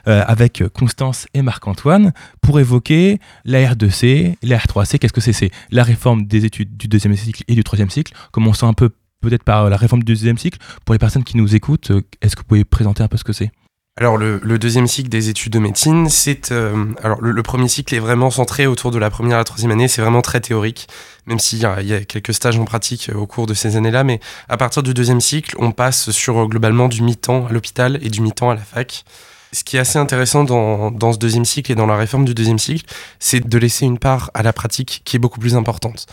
euh, 0.08 0.24
avec 0.26 0.64
Constance 0.72 1.28
et 1.32 1.42
Marc-Antoine 1.42 2.12
pour 2.40 2.58
évoquer 2.58 3.20
la 3.44 3.72
R2C, 3.72 4.34
la 4.42 4.58
R3C. 4.58 4.98
Qu'est-ce 4.98 5.12
que 5.12 5.20
c'est? 5.20 5.32
C'est 5.32 5.52
la 5.70 5.84
réforme 5.84 6.26
des 6.26 6.44
études 6.44 6.76
du 6.76 6.88
deuxième 6.88 7.14
cycle 7.14 7.44
et 7.46 7.54
du 7.54 7.62
troisième 7.62 7.88
cycle. 7.88 8.12
Commençons 8.32 8.66
un 8.66 8.74
peu 8.74 8.90
peut-être 9.20 9.44
par 9.44 9.70
la 9.70 9.76
réforme 9.76 10.02
du 10.02 10.12
deuxième 10.12 10.36
cycle. 10.36 10.58
Pour 10.84 10.92
les 10.92 10.98
personnes 10.98 11.22
qui 11.22 11.36
nous 11.36 11.54
écoutent, 11.54 11.92
euh, 11.92 12.02
est-ce 12.20 12.34
que 12.34 12.40
vous 12.40 12.48
pouvez 12.48 12.64
présenter 12.64 13.04
un 13.04 13.08
peu 13.08 13.16
ce 13.16 13.22
que 13.22 13.32
c'est? 13.32 13.52
Alors 13.96 14.16
le, 14.16 14.40
le 14.42 14.58
deuxième 14.58 14.88
cycle 14.88 15.08
des 15.08 15.28
études 15.28 15.52
de 15.52 15.60
médecine, 15.60 16.08
c'est 16.08 16.50
euh, 16.50 16.86
alors 17.04 17.20
le, 17.20 17.30
le 17.30 17.42
premier 17.44 17.68
cycle 17.68 17.94
est 17.94 18.00
vraiment 18.00 18.28
centré 18.28 18.66
autour 18.66 18.90
de 18.90 18.98
la 18.98 19.08
première 19.08 19.36
et 19.36 19.40
la 19.40 19.44
troisième 19.44 19.70
année, 19.70 19.86
c'est 19.86 20.02
vraiment 20.02 20.20
très 20.20 20.40
théorique, 20.40 20.88
même 21.26 21.38
s'il 21.38 21.60
y 21.60 21.64
a, 21.64 21.80
y 21.80 21.94
a 21.94 22.04
quelques 22.04 22.34
stages 22.34 22.58
en 22.58 22.64
pratique 22.64 23.08
euh, 23.10 23.14
au 23.14 23.28
cours 23.28 23.46
de 23.46 23.54
ces 23.54 23.76
années-là, 23.76 24.02
mais 24.02 24.18
à 24.48 24.56
partir 24.56 24.82
du 24.82 24.94
deuxième 24.94 25.20
cycle, 25.20 25.54
on 25.60 25.70
passe 25.70 26.10
sur 26.10 26.38
euh, 26.38 26.46
globalement 26.46 26.88
du 26.88 27.02
mi-temps 27.02 27.46
à 27.46 27.52
l'hôpital 27.52 28.00
et 28.02 28.10
du 28.10 28.20
mi-temps 28.20 28.50
à 28.50 28.56
la 28.56 28.62
fac. 28.62 29.04
ce 29.52 29.62
qui 29.62 29.76
est 29.76 29.80
assez 29.80 30.00
intéressant 30.00 30.42
dans, 30.42 30.90
dans, 30.90 31.12
ce 31.12 31.18
deuxième 31.18 31.44
cycle 31.44 31.70
et 31.70 31.76
dans 31.76 31.86
la 31.86 31.96
réforme 31.96 32.24
du 32.24 32.34
deuxième 32.34 32.58
cycle, 32.58 32.92
c'est 33.20 33.48
de 33.48 33.58
laisser 33.58 33.86
une 33.86 34.00
part 34.00 34.32
à 34.34 34.42
la 34.42 34.52
pratique 34.52 35.02
qui 35.04 35.14
est 35.14 35.20
beaucoup 35.20 35.38
plus 35.38 35.54
importante. 35.54 36.06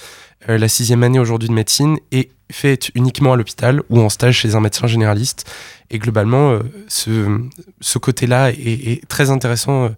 Euh, 0.49 0.57
la 0.57 0.67
sixième 0.67 1.03
année 1.03 1.19
aujourd'hui 1.19 1.49
de 1.49 1.53
médecine 1.53 1.97
est 2.11 2.31
faite 2.51 2.91
uniquement 2.95 3.33
à 3.33 3.35
l'hôpital 3.35 3.81
ou 3.89 3.99
en 3.99 4.09
stage 4.09 4.39
chez 4.39 4.55
un 4.55 4.59
médecin 4.59 4.87
généraliste. 4.87 5.49
Et 5.89 5.99
globalement, 5.99 6.51
euh, 6.51 6.59
ce, 6.87 7.39
ce 7.79 7.97
côté-là 7.97 8.51
est, 8.51 9.07
très 9.07 9.29
intéressant. 9.29 9.91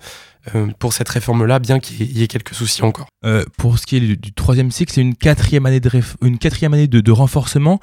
Euh, 0.53 0.67
pour 0.77 0.91
cette 0.91 1.07
réforme-là, 1.07 1.59
bien 1.59 1.79
qu'il 1.79 2.17
y 2.17 2.21
ait 2.21 2.27
quelques 2.27 2.53
soucis 2.53 2.83
encore. 2.83 3.07
Pour 3.57 3.79
ce 3.79 3.85
qui 3.85 3.95
est 3.95 4.01
du, 4.01 4.33
troisième 4.33 4.71
cycle, 4.71 4.91
c'est 4.91 4.99
une 4.99 5.15
quatrième 5.15 5.65
année 5.65 5.79
de, 5.79 5.89
une 6.21 6.37
quatrième 6.37 6.73
année 6.73 6.87
de, 6.87 7.11
renforcement 7.13 7.79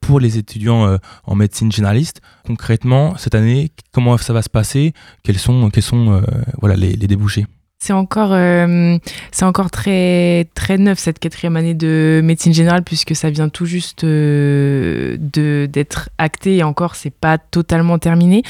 pour 0.00 0.18
les 0.18 0.38
étudiants 0.38 0.98
en 1.24 1.34
médecine 1.34 1.70
généraliste. 1.70 2.22
Concrètement, 2.46 3.18
cette 3.18 3.34
année, 3.34 3.70
comment 3.92 4.16
ça 4.16 4.32
va 4.32 4.40
se 4.40 4.48
passer? 4.48 4.94
Quels 5.24 5.38
sont, 5.38 5.68
quels 5.68 5.82
sont 5.82 6.22
voilà, 6.58 6.74
les, 6.76 6.94
les 6.94 7.06
débouchés? 7.06 7.44
C'est 7.84 7.92
encore, 7.92 8.30
euh, 8.32 8.96
c'est 9.30 9.44
encore 9.44 9.70
très, 9.70 10.48
très 10.54 10.78
neuf 10.78 10.98
cette 10.98 11.18
quatrième 11.18 11.54
année 11.54 11.74
de 11.74 12.22
médecine 12.24 12.54
générale 12.54 12.82
puisque 12.82 13.14
ça 13.14 13.28
vient 13.28 13.50
tout 13.50 13.66
juste 13.66 14.04
euh, 14.04 15.18
de, 15.20 15.68
d'être 15.70 16.08
acté 16.16 16.56
et 16.56 16.62
encore 16.62 16.94
c'est 16.94 17.12
pas 17.12 17.36
totalement 17.36 17.98
terminé. 17.98 18.42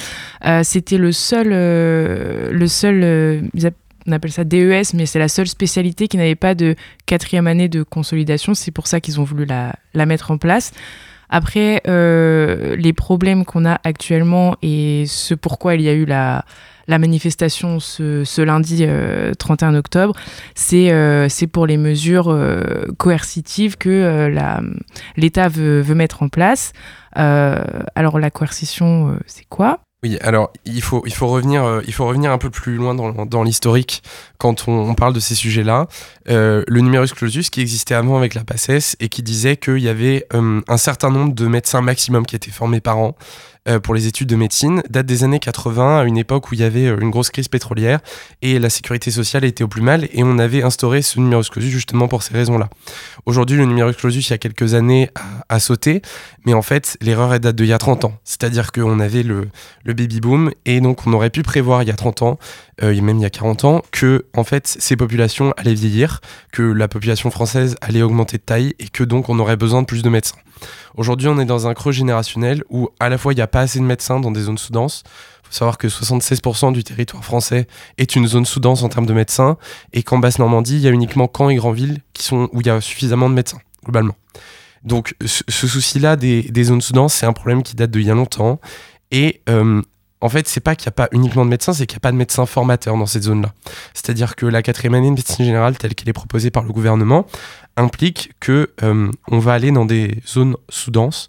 Euh, 0.44 0.60
c'était 0.62 0.98
le 0.98 1.10
seul, 1.10 1.48
le 1.48 2.66
seul 2.68 3.50
on 4.06 4.12
appelle 4.12 4.30
ça 4.30 4.44
DES, 4.44 4.94
mais 4.94 5.04
c'est 5.04 5.18
la 5.18 5.28
seule 5.28 5.48
spécialité 5.48 6.06
qui 6.06 6.16
n'avait 6.16 6.36
pas 6.36 6.54
de 6.54 6.76
quatrième 7.06 7.48
année 7.48 7.68
de 7.68 7.82
consolidation. 7.82 8.54
C'est 8.54 8.70
pour 8.70 8.86
ça 8.86 9.00
qu'ils 9.00 9.18
ont 9.18 9.24
voulu 9.24 9.46
la, 9.46 9.74
la 9.94 10.06
mettre 10.06 10.30
en 10.30 10.38
place. 10.38 10.70
Après, 11.28 11.82
les 11.86 12.92
problèmes 12.92 13.44
qu'on 13.44 13.64
a 13.64 13.80
actuellement 13.82 14.54
et 14.62 15.06
ce 15.08 15.34
pourquoi 15.34 15.74
il 15.74 15.80
y 15.80 15.88
a 15.88 15.94
eu 15.94 16.04
la, 16.04 16.44
la 16.88 16.98
manifestation 16.98 17.80
ce, 17.80 18.42
lundi 18.42 18.84
euh, 18.86 19.32
31 19.34 19.74
octobre, 19.74 20.14
c'est 20.54 20.90
euh, 20.90 21.28
pour 21.52 21.66
les 21.66 21.76
mesures 21.76 22.30
euh, 22.30 22.86
coercitives 22.98 23.76
que 23.76 23.88
euh, 23.88 24.60
l'État 25.16 25.48
veut, 25.48 25.82
mettre 25.94 26.22
en 26.22 26.28
place. 26.28 26.72
Euh, 27.18 27.62
alors 27.94 28.18
la 28.18 28.30
coercition, 28.30 29.16
c'est 29.26 29.46
quoi? 29.48 29.80
Oui, 30.04 30.18
alors 30.20 30.52
il 30.66 30.82
faut, 30.82 31.02
il 31.06 31.14
faut, 31.14 31.28
revenir, 31.28 31.64
euh, 31.64 31.80
il 31.86 31.94
faut 31.94 32.06
revenir 32.06 32.30
un 32.30 32.36
peu 32.36 32.50
plus 32.50 32.76
loin 32.76 32.94
dans, 32.94 33.42
l'historique 33.42 34.02
quand 34.36 34.68
on, 34.68 34.94
parle 34.94 35.14
de 35.14 35.20
ces 35.20 35.34
sujets-là. 35.34 35.86
Euh, 36.28 36.62
le 36.68 36.82
numerus 36.82 37.14
clausus 37.14 37.48
qui 37.48 37.62
existait 37.62 37.94
avant 37.94 38.18
avec 38.18 38.34
la 38.34 38.44
PACES 38.44 38.96
et 39.00 39.08
qui 39.08 39.22
disait 39.22 39.56
qu'il 39.56 39.78
y 39.78 39.88
avait 39.88 40.26
euh, 40.34 40.60
un 40.68 40.76
certain 40.76 41.08
nombre 41.08 41.32
de 41.32 41.46
médecins 41.46 41.80
maximum 41.80 42.26
qui 42.26 42.36
étaient 42.36 42.50
formés 42.50 42.82
par 42.82 42.98
an 42.98 43.16
euh, 43.16 43.53
pour 43.82 43.94
les 43.94 44.06
études 44.06 44.28
de 44.28 44.36
médecine 44.36 44.82
date 44.90 45.06
des 45.06 45.24
années 45.24 45.38
80, 45.38 46.00
à 46.00 46.04
une 46.04 46.18
époque 46.18 46.50
où 46.50 46.54
il 46.54 46.60
y 46.60 46.64
avait 46.64 46.86
une 46.86 47.10
grosse 47.10 47.30
crise 47.30 47.48
pétrolière 47.48 48.00
et 48.42 48.58
la 48.58 48.68
sécurité 48.68 49.10
sociale 49.10 49.44
était 49.44 49.64
au 49.64 49.68
plus 49.68 49.82
mal 49.82 50.08
et 50.12 50.22
on 50.22 50.38
avait 50.38 50.62
instauré 50.62 51.02
ce 51.02 51.18
numerus 51.18 51.48
clausus 51.48 51.70
justement 51.70 52.08
pour 52.08 52.22
ces 52.22 52.34
raisons-là. 52.34 52.68
Aujourd'hui, 53.26 53.56
le 53.56 53.64
numerus 53.64 53.96
clausus, 53.96 54.28
il 54.28 54.30
y 54.32 54.34
a 54.34 54.38
quelques 54.38 54.74
années, 54.74 55.10
a, 55.48 55.60
sauté, 55.60 56.02
mais 56.44 56.54
en 56.54 56.62
fait, 56.62 56.96
l'erreur 57.00 57.32
est 57.34 57.40
date 57.40 57.56
d'il 57.56 57.66
y 57.66 57.72
a 57.72 57.78
30 57.78 58.04
ans. 58.04 58.18
C'est-à-dire 58.24 58.72
qu'on 58.72 59.00
avait 59.00 59.22
le, 59.22 59.48
le 59.84 59.94
baby 59.94 60.20
boom 60.20 60.50
et 60.66 60.80
donc 60.80 61.06
on 61.06 61.12
aurait 61.12 61.30
pu 61.30 61.42
prévoir 61.42 61.82
il 61.82 61.88
y 61.88 61.92
a 61.92 61.96
30 61.96 62.22
ans, 62.22 62.38
euh, 62.82 63.00
même 63.00 63.18
il 63.18 63.22
y 63.22 63.26
a 63.26 63.30
40 63.30 63.64
ans, 63.64 63.82
que 63.90 64.26
en 64.34 64.44
fait 64.44 64.66
ces 64.66 64.96
populations 64.96 65.52
allaient 65.56 65.74
vieillir, 65.74 66.20
que 66.52 66.62
la 66.62 66.88
population 66.88 67.30
française 67.30 67.76
allait 67.80 68.02
augmenter 68.02 68.38
de 68.38 68.42
taille 68.42 68.74
et 68.78 68.88
que 68.88 69.04
donc 69.04 69.28
on 69.28 69.38
aurait 69.38 69.56
besoin 69.56 69.82
de 69.82 69.86
plus 69.86 70.02
de 70.02 70.08
médecins. 70.08 70.36
Aujourd'hui, 70.96 71.28
on 71.28 71.38
est 71.40 71.44
dans 71.44 71.66
un 71.66 71.74
creux 71.74 71.92
générationnel 71.92 72.62
où 72.70 72.88
à 73.00 73.08
la 73.08 73.18
fois 73.18 73.32
il 73.32 73.36
n'y 73.36 73.42
a 73.42 73.48
pas 73.54 73.60
assez 73.60 73.78
de 73.78 73.84
médecins 73.84 74.18
dans 74.18 74.32
des 74.32 74.42
zones 74.42 74.58
sous-denses. 74.58 75.04
Il 75.44 75.46
faut 75.46 75.52
savoir 75.52 75.78
que 75.78 75.86
76% 75.86 76.72
du 76.72 76.82
territoire 76.82 77.24
français 77.24 77.68
est 77.98 78.16
une 78.16 78.26
zone 78.26 78.44
sous-dense 78.44 78.82
en 78.82 78.88
termes 78.88 79.06
de 79.06 79.12
médecins 79.12 79.58
et 79.92 80.02
qu'en 80.02 80.18
Basse-Normandie, 80.18 80.74
il 80.74 80.80
y 80.80 80.88
a 80.88 80.90
uniquement 80.90 81.30
Caen 81.32 81.50
et 81.50 81.54
Granville 81.54 82.00
qui 82.14 82.24
sont, 82.24 82.48
où 82.52 82.62
il 82.62 82.66
y 82.66 82.70
a 82.70 82.80
suffisamment 82.80 83.30
de 83.30 83.34
médecins, 83.34 83.60
globalement. 83.84 84.16
Donc 84.82 85.14
ce, 85.24 85.68
souci-là 85.68 86.16
des, 86.16 86.64
zones 86.64 86.80
sous-denses, 86.82 87.14
c'est 87.14 87.26
un 87.26 87.32
problème 87.32 87.62
qui 87.62 87.76
date 87.76 87.92
d'il 87.92 88.02
y 88.02 88.10
a 88.10 88.14
longtemps. 88.14 88.60
Et 89.12 89.40
euh, 89.48 89.80
en 90.20 90.28
fait, 90.28 90.48
c'est 90.48 90.58
pas 90.58 90.74
qu'il 90.74 90.86
n'y 90.86 90.94
a 90.94 90.96
pas 90.96 91.08
uniquement 91.12 91.44
de 91.44 91.50
médecins, 91.50 91.72
c'est 91.72 91.86
qu'il 91.86 91.94
n'y 91.94 92.00
a 92.00 92.06
pas 92.08 92.12
de 92.12 92.16
médecins 92.16 92.46
formateurs 92.46 92.96
dans 92.96 93.06
cette 93.06 93.22
zone-là. 93.22 93.52
C'est-à-dire 93.92 94.34
que 94.34 94.46
la 94.46 94.62
quatrième 94.62 94.94
année 94.94 95.10
de 95.10 95.14
médecine 95.14 95.44
générale, 95.44 95.78
telle 95.78 95.94
qu'elle 95.94 96.08
est 96.08 96.12
proposée 96.12 96.50
par 96.50 96.64
le 96.64 96.72
gouvernement, 96.72 97.24
implique 97.76 98.32
que 98.40 98.72
euh, 98.82 99.12
on 99.28 99.38
va 99.38 99.52
aller 99.52 99.70
dans 99.70 99.84
des 99.84 100.18
zones 100.26 100.56
sous-denses 100.68 101.28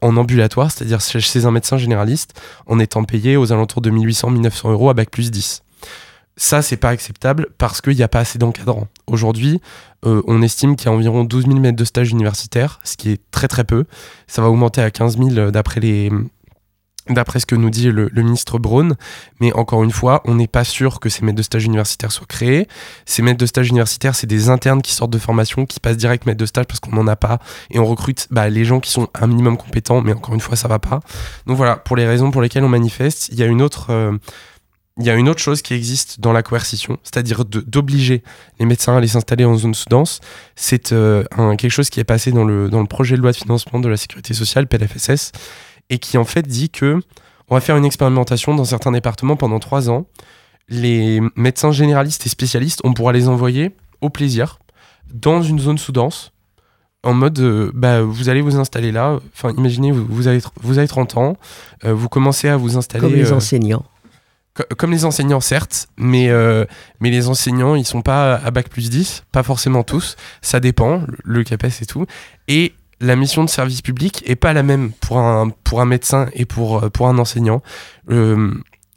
en 0.00 0.16
ambulatoire, 0.16 0.70
c'est-à-dire 0.70 1.00
chez 1.00 1.44
un 1.44 1.50
médecin 1.50 1.76
généraliste, 1.76 2.40
en 2.66 2.78
étant 2.78 3.04
payé 3.04 3.36
aux 3.36 3.52
alentours 3.52 3.82
de 3.82 3.90
1800-1900 3.90 4.70
euros 4.72 4.90
à 4.90 4.94
bac 4.94 5.10
plus 5.10 5.30
10. 5.30 5.62
Ça, 6.38 6.60
c'est 6.60 6.76
pas 6.76 6.90
acceptable 6.90 7.48
parce 7.56 7.80
qu'il 7.80 7.96
n'y 7.96 8.02
a 8.02 8.08
pas 8.08 8.20
assez 8.20 8.38
d'encadrants. 8.38 8.88
Aujourd'hui, 9.06 9.60
euh, 10.04 10.20
on 10.26 10.42
estime 10.42 10.76
qu'il 10.76 10.86
y 10.86 10.88
a 10.90 10.92
environ 10.92 11.24
12 11.24 11.46
000 11.46 11.58
mètres 11.58 11.78
de 11.78 11.84
stage 11.84 12.10
universitaire, 12.10 12.78
ce 12.84 12.98
qui 12.98 13.10
est 13.10 13.20
très 13.30 13.48
très 13.48 13.64
peu. 13.64 13.84
Ça 14.26 14.42
va 14.42 14.50
augmenter 14.50 14.82
à 14.82 14.90
15 14.90 15.16
000 15.16 15.50
d'après 15.50 15.80
les, 15.80 16.10
d'après 17.08 17.40
ce 17.40 17.46
que 17.46 17.54
nous 17.54 17.70
dit 17.70 17.90
le, 17.90 18.10
ministre 18.14 18.58
Braun. 18.58 18.96
Mais 19.40 19.52
encore 19.52 19.82
une 19.84 19.90
fois, 19.90 20.22
on 20.24 20.34
n'est 20.34 20.48
pas 20.48 20.64
sûr 20.64 21.00
que 21.00 21.08
ces 21.08 21.24
maîtres 21.24 21.36
de 21.36 21.42
stage 21.42 21.64
universitaires 21.64 22.12
soient 22.12 22.26
créés. 22.26 22.68
Ces 23.04 23.22
maîtres 23.22 23.38
de 23.38 23.46
stage 23.46 23.68
universitaires, 23.68 24.14
c'est 24.14 24.26
des 24.26 24.48
internes 24.48 24.82
qui 24.82 24.92
sortent 24.92 25.12
de 25.12 25.18
formation, 25.18 25.66
qui 25.66 25.80
passent 25.80 25.96
direct 25.96 26.26
maître 26.26 26.38
de 26.38 26.46
stage 26.46 26.66
parce 26.66 26.80
qu'on 26.80 26.92
n'en 26.92 27.06
a 27.06 27.16
pas. 27.16 27.38
Et 27.70 27.78
on 27.78 27.86
recrute 27.86 28.26
bah, 28.30 28.48
les 28.48 28.64
gens 28.64 28.80
qui 28.80 28.90
sont 28.90 29.08
un 29.14 29.26
minimum 29.26 29.56
compétents, 29.56 30.00
mais 30.00 30.12
encore 30.12 30.34
une 30.34 30.40
fois, 30.40 30.56
ça 30.56 30.68
va 30.68 30.78
pas. 30.78 31.00
Donc 31.46 31.56
voilà, 31.56 31.76
pour 31.76 31.96
les 31.96 32.06
raisons 32.06 32.30
pour 32.30 32.42
lesquelles 32.42 32.64
on 32.64 32.68
manifeste, 32.68 33.28
il 33.30 33.38
y 33.38 33.42
a 33.42 33.46
une 33.46 33.62
autre... 33.62 33.90
Euh, 33.90 34.12
il 34.98 35.04
y 35.04 35.10
a 35.10 35.14
une 35.14 35.28
autre 35.28 35.40
chose 35.40 35.60
qui 35.60 35.74
existe 35.74 36.20
dans 36.20 36.32
la 36.32 36.42
coercition, 36.42 36.98
c'est-à-dire 37.02 37.44
d'obliger 37.44 38.22
les 38.58 38.64
médecins 38.64 38.94
à 38.94 38.98
aller 38.98 39.08
s'installer 39.08 39.44
en 39.44 39.54
zone 39.56 39.74
sous-dense. 39.74 40.20
C'est 40.54 40.92
euh, 40.92 41.22
quelque 41.58 41.68
chose 41.68 41.90
qui 41.90 42.00
est 42.00 42.04
passé 42.04 42.32
dans 42.32 42.44
le, 42.44 42.70
dans 42.70 42.80
le 42.80 42.86
projet 42.86 43.16
de 43.16 43.20
loi 43.20 43.32
de 43.32 43.36
financement 43.36 43.78
de 43.78 43.88
la 43.88 43.98
sécurité 43.98 44.32
sociale, 44.32 44.66
PLFSS, 44.66 45.32
et 45.90 45.98
qui 45.98 46.18
en 46.18 46.24
fait 46.24 46.46
dit 46.46 46.70
que 46.70 47.00
on 47.48 47.54
va 47.54 47.60
faire 47.60 47.76
une 47.76 47.84
expérimentation 47.84 48.54
dans 48.54 48.64
certains 48.64 48.92
départements 48.92 49.36
pendant 49.36 49.60
trois 49.60 49.88
ans. 49.88 50.06
Les 50.68 51.20
médecins 51.36 51.70
généralistes 51.70 52.26
et 52.26 52.28
spécialistes, 52.28 52.80
on 52.82 52.92
pourra 52.92 53.12
les 53.12 53.28
envoyer 53.28 53.76
au 54.00 54.10
plaisir 54.10 54.58
dans 55.12 55.42
une 55.42 55.60
zone 55.60 55.78
sous-dense 55.78 56.32
en 57.06 57.14
mode 57.14 57.38
euh, 57.38 57.70
bah, 57.72 58.02
vous 58.02 58.28
allez 58.28 58.40
vous 58.40 58.56
installer 58.56 58.92
là. 58.92 59.18
Enfin, 59.32 59.54
imaginez, 59.56 59.92
vous, 59.92 60.04
vous, 60.08 60.26
avez, 60.26 60.40
vous 60.60 60.78
avez 60.78 60.88
30 60.88 61.16
ans, 61.16 61.36
euh, 61.84 61.94
vous 61.94 62.08
commencez 62.08 62.48
à 62.48 62.56
vous 62.56 62.76
installer. 62.76 63.00
Comme 63.00 63.14
les 63.14 63.32
euh, 63.32 63.36
enseignants 63.36 63.84
comme 64.78 64.90
les 64.90 65.04
enseignants 65.04 65.42
certes, 65.42 65.86
mais, 65.98 66.30
mais 67.00 67.10
les 67.10 67.28
enseignants 67.28 67.74
ils 67.74 67.84
sont 67.84 68.00
pas 68.00 68.36
à 68.36 68.50
bac 68.50 68.70
plus 68.70 68.88
10, 68.88 69.24
pas 69.30 69.42
forcément 69.42 69.82
tous, 69.82 70.16
ça 70.40 70.60
dépend, 70.60 71.02
le 71.24 71.44
CAPES 71.44 71.82
et 71.82 71.84
tout. 71.84 72.06
Et 72.48 72.72
la 73.00 73.16
mission 73.16 73.44
de 73.44 73.50
service 73.50 73.82
public 73.82 74.22
est 74.26 74.36
pas 74.36 74.52
la 74.52 74.62
même 74.62 74.92
pour 74.92 75.18
un, 75.18 75.50
pour 75.64 75.80
un 75.80 75.86
médecin 75.86 76.28
et 76.32 76.44
pour, 76.44 76.90
pour 76.90 77.08
un 77.08 77.18
enseignant. 77.18 77.62
Euh, 78.10 78.52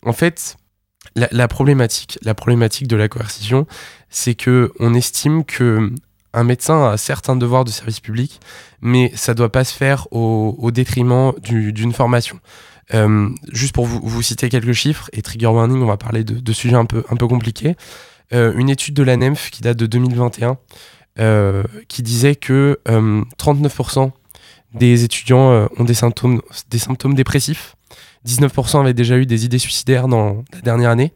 en 0.06 0.14
fait, 0.14 0.58
la, 1.16 1.48
problématique, 1.48 2.20
la 2.22 2.34
problématique 2.34 2.88
de 2.88 2.96
la 2.96 3.08
coercition, 3.08 3.68
c'est 4.10 4.36
que 4.36 4.72
on 4.80 4.94
estime 4.94 5.44
que 5.44 5.92
un 6.34 6.44
médecin 6.44 6.92
a 6.92 6.98
certains 6.98 7.36
devoirs 7.36 7.66
de 7.66 7.72
service 7.72 8.00
public, 8.00 8.40
mais 8.82 9.12
ça 9.16 9.34
doit 9.34 9.52
pas 9.52 9.64
se 9.64 9.74
faire 9.74 10.08
au, 10.12 10.56
au 10.60 10.72
détriment 10.72 11.34
d'une 11.42 11.92
formation. 11.92 12.40
Euh, 12.94 13.30
juste 13.52 13.74
pour 13.74 13.86
vous, 13.86 14.00
vous, 14.02 14.22
citer 14.22 14.50
quelques 14.50 14.74
chiffres, 14.74 15.10
et 15.14 15.22
trigger 15.22 15.48
warning, 15.48 15.82
on 15.82 15.86
va 15.86 15.98
parler 15.98 16.24
de, 16.24 16.36
de 16.40 16.54
sujets 16.54 16.76
un 16.76 16.86
peu, 16.86 17.04
un 17.10 17.16
peu 17.16 17.28
compliqués. 17.28 17.76
Euh, 18.32 18.54
une 18.56 18.70
étude 18.70 18.94
de 18.94 19.04
la 19.04 19.18
NEMF 19.18 19.50
qui 19.50 19.62
date 19.62 19.78
de 19.78 19.88
2021 19.88 20.50
euh, 20.50 20.54
qui 21.18 22.04
disait 22.04 22.36
que 22.36 22.80
39% 22.86 24.00
euh, 24.00 24.10
des 24.74 25.04
étudiants 25.04 25.52
euh, 25.52 25.68
ont 25.78 25.84
des 25.84 25.94
symptômes, 25.94 26.42
des 26.70 26.80
symptômes 26.80 27.14
dépressifs, 27.14 27.76
19% 28.28 28.82
avaient 28.82 28.94
déjà 28.94 29.18
eu 29.18 29.26
des 29.26 29.46
idées 29.46 29.60
suicidaires 29.60 30.08
dans 30.08 30.44
la 30.54 30.62
dernière 30.62 30.90
année, 30.90 31.14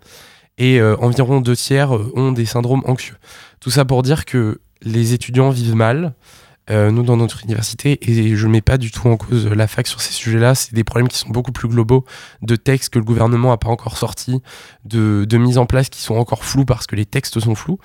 et 0.57 0.79
euh, 0.79 0.95
environ 0.97 1.41
deux 1.41 1.55
tiers 1.55 1.91
ont 2.15 2.31
des 2.31 2.45
syndromes 2.45 2.83
anxieux. 2.85 3.15
Tout 3.59 3.71
ça 3.71 3.85
pour 3.85 4.03
dire 4.03 4.25
que 4.25 4.61
les 4.81 5.13
étudiants 5.13 5.49
vivent 5.49 5.75
mal, 5.75 6.13
euh, 6.69 6.91
nous 6.91 7.03
dans 7.03 7.17
notre 7.17 7.43
université 7.43 7.99
et 8.09 8.37
je 8.37 8.47
mets 8.47 8.61
pas 8.61 8.77
du 8.77 8.89
tout 8.89 9.09
en 9.09 9.17
cause 9.17 9.47
la 9.47 9.67
fac 9.67 9.85
sur 9.85 9.99
ces 9.99 10.13
sujets-là. 10.13 10.55
C'est 10.55 10.73
des 10.73 10.85
problèmes 10.85 11.09
qui 11.09 11.17
sont 11.17 11.29
beaucoup 11.29 11.51
plus 11.51 11.67
globaux, 11.67 12.05
de 12.41 12.55
textes 12.55 12.93
que 12.93 12.99
le 12.99 13.05
gouvernement 13.05 13.51
a 13.51 13.57
pas 13.57 13.67
encore 13.67 13.97
sortis, 13.97 14.41
de, 14.85 15.25
de 15.27 15.37
mise 15.37 15.57
en 15.57 15.65
place 15.65 15.89
qui 15.89 16.01
sont 16.01 16.15
encore 16.15 16.45
flous 16.45 16.63
parce 16.63 16.87
que 16.87 16.95
les 16.95 17.05
textes 17.05 17.39
sont 17.41 17.55
flous. 17.55 17.79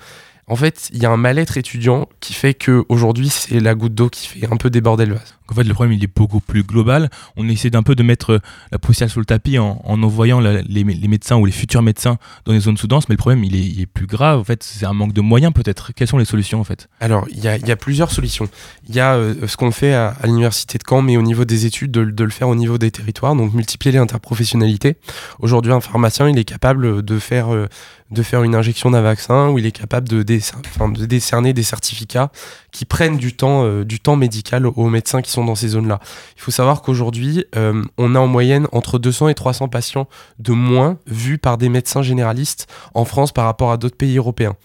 En 0.49 0.55
fait, 0.55 0.89
il 0.93 1.01
y 1.01 1.05
a 1.05 1.11
un 1.11 1.17
mal-être 1.17 1.57
étudiant 1.57 2.09
qui 2.19 2.33
fait 2.33 2.53
que 2.55 2.83
aujourd'hui 2.89 3.29
c'est 3.29 3.59
la 3.59 3.75
goutte 3.75 3.93
d'eau 3.93 4.09
qui 4.09 4.27
fait 4.27 4.51
un 4.51 4.57
peu 4.57 4.69
déborder 4.69 5.05
le 5.05 5.13
vase. 5.13 5.35
En 5.51 5.55
fait, 5.55 5.63
le 5.63 5.73
problème, 5.73 5.97
il 5.97 6.03
est 6.03 6.15
beaucoup 6.15 6.41
plus 6.41 6.61
global. 6.61 7.09
On 7.35 7.49
essaie 7.49 7.71
d'un 7.71 7.81
peu 7.81 7.95
de 7.95 8.03
mettre 8.03 8.39
la 8.71 8.77
poussière 8.77 9.09
sur 9.09 9.19
le 9.19 9.25
tapis 9.25 9.57
en, 9.57 9.81
en 9.83 10.03
envoyant 10.03 10.39
la- 10.39 10.61
les, 10.61 10.83
les 10.83 11.07
médecins 11.07 11.37
ou 11.37 11.45
les 11.45 11.51
futurs 11.51 11.81
médecins 11.81 12.17
dans 12.45 12.53
les 12.53 12.59
zones 12.59 12.77
sous-denses, 12.77 13.09
mais 13.09 13.13
le 13.13 13.17
problème, 13.17 13.43
il 13.43 13.55
est, 13.55 13.65
il 13.65 13.81
est 13.81 13.87
plus 13.87 14.05
grave. 14.05 14.39
En 14.39 14.43
fait, 14.43 14.61
c'est 14.61 14.85
un 14.85 14.93
manque 14.93 15.13
de 15.13 15.21
moyens, 15.21 15.51
peut-être. 15.51 15.91
Quelles 15.95 16.07
sont 16.07 16.19
les 16.19 16.25
solutions, 16.25 16.59
en 16.59 16.63
fait? 16.63 16.87
Alors, 16.99 17.25
il 17.31 17.39
y 17.39 17.47
a, 17.47 17.57
il 17.57 17.67
y 17.67 17.71
a 17.71 17.75
plusieurs 17.75 18.11
solutions. 18.11 18.47
Il 18.87 18.93
y 18.93 18.99
a 18.99 19.15
euh, 19.15 19.47
ce 19.47 19.57
qu'on 19.57 19.71
fait 19.71 19.93
à, 19.93 20.09
à 20.21 20.27
l'université 20.27 20.77
de 20.77 20.83
Caen, 20.87 21.01
mais 21.01 21.17
au 21.17 21.23
niveau 21.23 21.45
des 21.45 21.65
études, 21.65 21.89
de, 21.89 22.03
de 22.05 22.23
le 22.23 22.29
faire 22.29 22.47
au 22.47 22.55
niveau 22.55 22.77
des 22.77 22.91
territoires, 22.91 23.35
donc 23.35 23.51
multiplier 23.51 23.93
les 23.93 23.99
interprofessionnalités. 23.99 24.97
Aujourd'hui, 25.39 25.71
un 25.71 25.81
pharmacien, 25.81 26.29
il 26.29 26.37
est 26.37 26.43
capable 26.43 27.01
de 27.01 27.17
faire, 27.17 27.51
euh, 27.51 27.67
de 28.11 28.23
faire 28.23 28.43
une 28.43 28.55
injection 28.55 28.91
d'un 28.91 29.01
vaccin, 29.01 29.49
ou 29.49 29.59
il 29.59 29.65
est 29.65 29.71
capable 29.71 30.07
de, 30.07 30.23
décerner 30.23 31.53
des 31.53 31.63
certificats 31.63 32.31
qui 32.71 32.85
prennent 32.85 33.17
du 33.17 33.35
temps, 33.35 33.63
euh, 33.65 33.85
du 33.85 33.99
temps 33.99 34.15
médical 34.15 34.65
aux, 34.65 34.73
aux 34.75 34.89
médecins 34.89 35.21
qui 35.21 35.31
sont 35.31 35.45
dans 35.45 35.55
ces 35.55 35.69
zones-là. 35.69 35.99
Il 36.35 36.41
faut 36.41 36.51
savoir 36.51 36.81
qu'aujourd'hui, 36.81 37.45
euh, 37.55 37.83
on 37.97 38.15
a 38.15 38.19
en 38.19 38.27
moyenne 38.27 38.67
entre 38.71 38.99
200 38.99 39.29
et 39.29 39.35
300 39.35 39.67
patients 39.67 40.07
de 40.39 40.53
moins 40.53 40.97
vus 41.05 41.37
par 41.37 41.57
des 41.57 41.69
médecins 41.69 42.01
généralistes 42.01 42.67
en 42.93 43.05
France 43.05 43.31
par 43.31 43.45
rapport 43.45 43.71
à 43.71 43.77
d'autres 43.77 43.97
pays 43.97 44.17
européens 44.17 44.55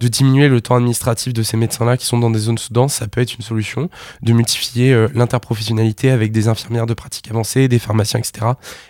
de 0.00 0.08
diminuer 0.08 0.48
le 0.48 0.60
temps 0.60 0.76
administratif 0.76 1.32
de 1.32 1.42
ces 1.42 1.56
médecins-là 1.56 1.96
qui 1.96 2.06
sont 2.06 2.18
dans 2.18 2.30
des 2.30 2.38
zones 2.38 2.58
sous-denses, 2.58 2.94
ça 2.94 3.06
peut 3.06 3.20
être 3.20 3.34
une 3.34 3.42
solution. 3.42 3.90
De 4.22 4.32
multiplier 4.32 4.92
euh, 4.92 5.08
l'interprofessionnalité 5.14 6.10
avec 6.10 6.32
des 6.32 6.48
infirmières 6.48 6.86
de 6.86 6.94
pratique 6.94 7.30
avancée, 7.30 7.68
des 7.68 7.78
pharmaciens, 7.78 8.20
etc. 8.20 8.46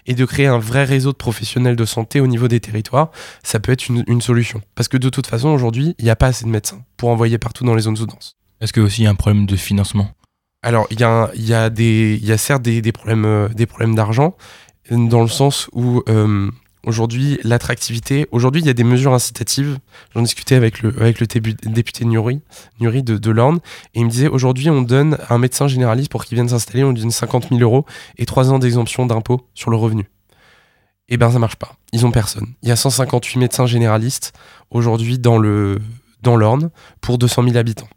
Et 0.06 0.14
de 0.14 0.24
créer 0.24 0.46
un 0.46 0.58
vrai 0.58 0.84
réseau 0.84 1.12
de 1.12 1.16
professionnels 1.16 1.76
de 1.76 1.84
santé 1.84 2.20
au 2.20 2.26
niveau 2.26 2.48
des 2.48 2.60
territoires, 2.60 3.10
ça 3.42 3.58
peut 3.60 3.72
être 3.72 3.88
une, 3.88 4.04
une 4.06 4.20
solution. 4.20 4.62
Parce 4.74 4.88
que 4.88 4.96
de 4.96 5.08
toute 5.08 5.26
façon, 5.26 5.48
aujourd'hui, 5.48 5.94
il 5.98 6.04
n'y 6.04 6.10
a 6.10 6.16
pas 6.16 6.28
assez 6.28 6.44
de 6.44 6.50
médecins 6.50 6.82
pour 6.96 7.10
envoyer 7.10 7.38
partout 7.38 7.64
dans 7.64 7.74
les 7.74 7.82
zones 7.82 7.96
sous-denses. 7.96 8.36
Est-ce 8.60 8.72
qu'il 8.72 8.82
y 8.82 8.84
a 8.84 8.86
aussi 8.86 9.06
un 9.06 9.14
problème 9.14 9.46
de 9.46 9.56
financement? 9.56 10.10
Alors, 10.62 10.86
il 10.90 11.00
y, 11.00 11.04
a 11.04 11.30
y, 11.34 11.54
a 11.54 11.68
y 11.68 12.38
certes 12.38 12.62
des, 12.62 12.82
des 12.82 12.92
problèmes, 12.92 13.24
euh, 13.24 13.48
des 13.48 13.66
problèmes 13.66 13.94
d'argent, 13.94 14.36
dans 14.90 15.22
le 15.22 15.28
sens 15.28 15.68
où 15.72 16.02
euh, 16.08 16.50
aujourd'hui, 16.84 17.38
l'attractivité, 17.44 18.26
aujourd'hui, 18.30 18.62
il 18.62 18.66
y 18.66 18.70
a 18.70 18.74
des 18.74 18.84
mesures 18.84 19.12
incitatives. 19.12 19.78
J'en 20.14 20.22
discutais 20.22 20.54
avec 20.54 20.82
le, 20.82 20.92
député 21.70 22.04
Nuri, 22.04 22.40
Nuri 22.80 23.02
de, 23.02 23.30
l'Orne, 23.30 23.60
et 23.94 24.00
il 24.00 24.06
me 24.06 24.10
disait 24.10 24.28
aujourd'hui, 24.28 24.70
on 24.70 24.82
donne 24.82 25.18
à 25.28 25.34
un 25.34 25.38
médecin 25.38 25.68
généraliste 25.68 26.10
pour 26.10 26.24
qu'il 26.24 26.36
vienne 26.36 26.48
s'installer, 26.48 26.84
on 26.84 26.92
donne 26.92 27.10
50 27.10 27.48
000 27.50 27.60
euros 27.60 27.84
et 28.18 28.26
3 28.26 28.52
ans 28.52 28.58
d'exemption 28.58 29.06
d'impôt 29.06 29.46
sur 29.54 29.70
le 29.70 29.76
revenu. 29.76 30.06
Eh 31.08 31.16
ben, 31.16 31.30
ça 31.30 31.38
marche 31.38 31.56
pas. 31.56 31.72
Ils 31.92 32.06
ont 32.06 32.12
personne. 32.12 32.46
Il 32.62 32.68
y 32.68 32.72
a 32.72 32.76
158 32.76 33.38
médecins 33.38 33.66
généralistes 33.66 34.32
aujourd'hui 34.70 35.18
dans 35.18 35.38
l'Orne 35.38 36.70
pour 37.00 37.18
200 37.18 37.44
000 37.44 37.56
habitants. 37.56 37.88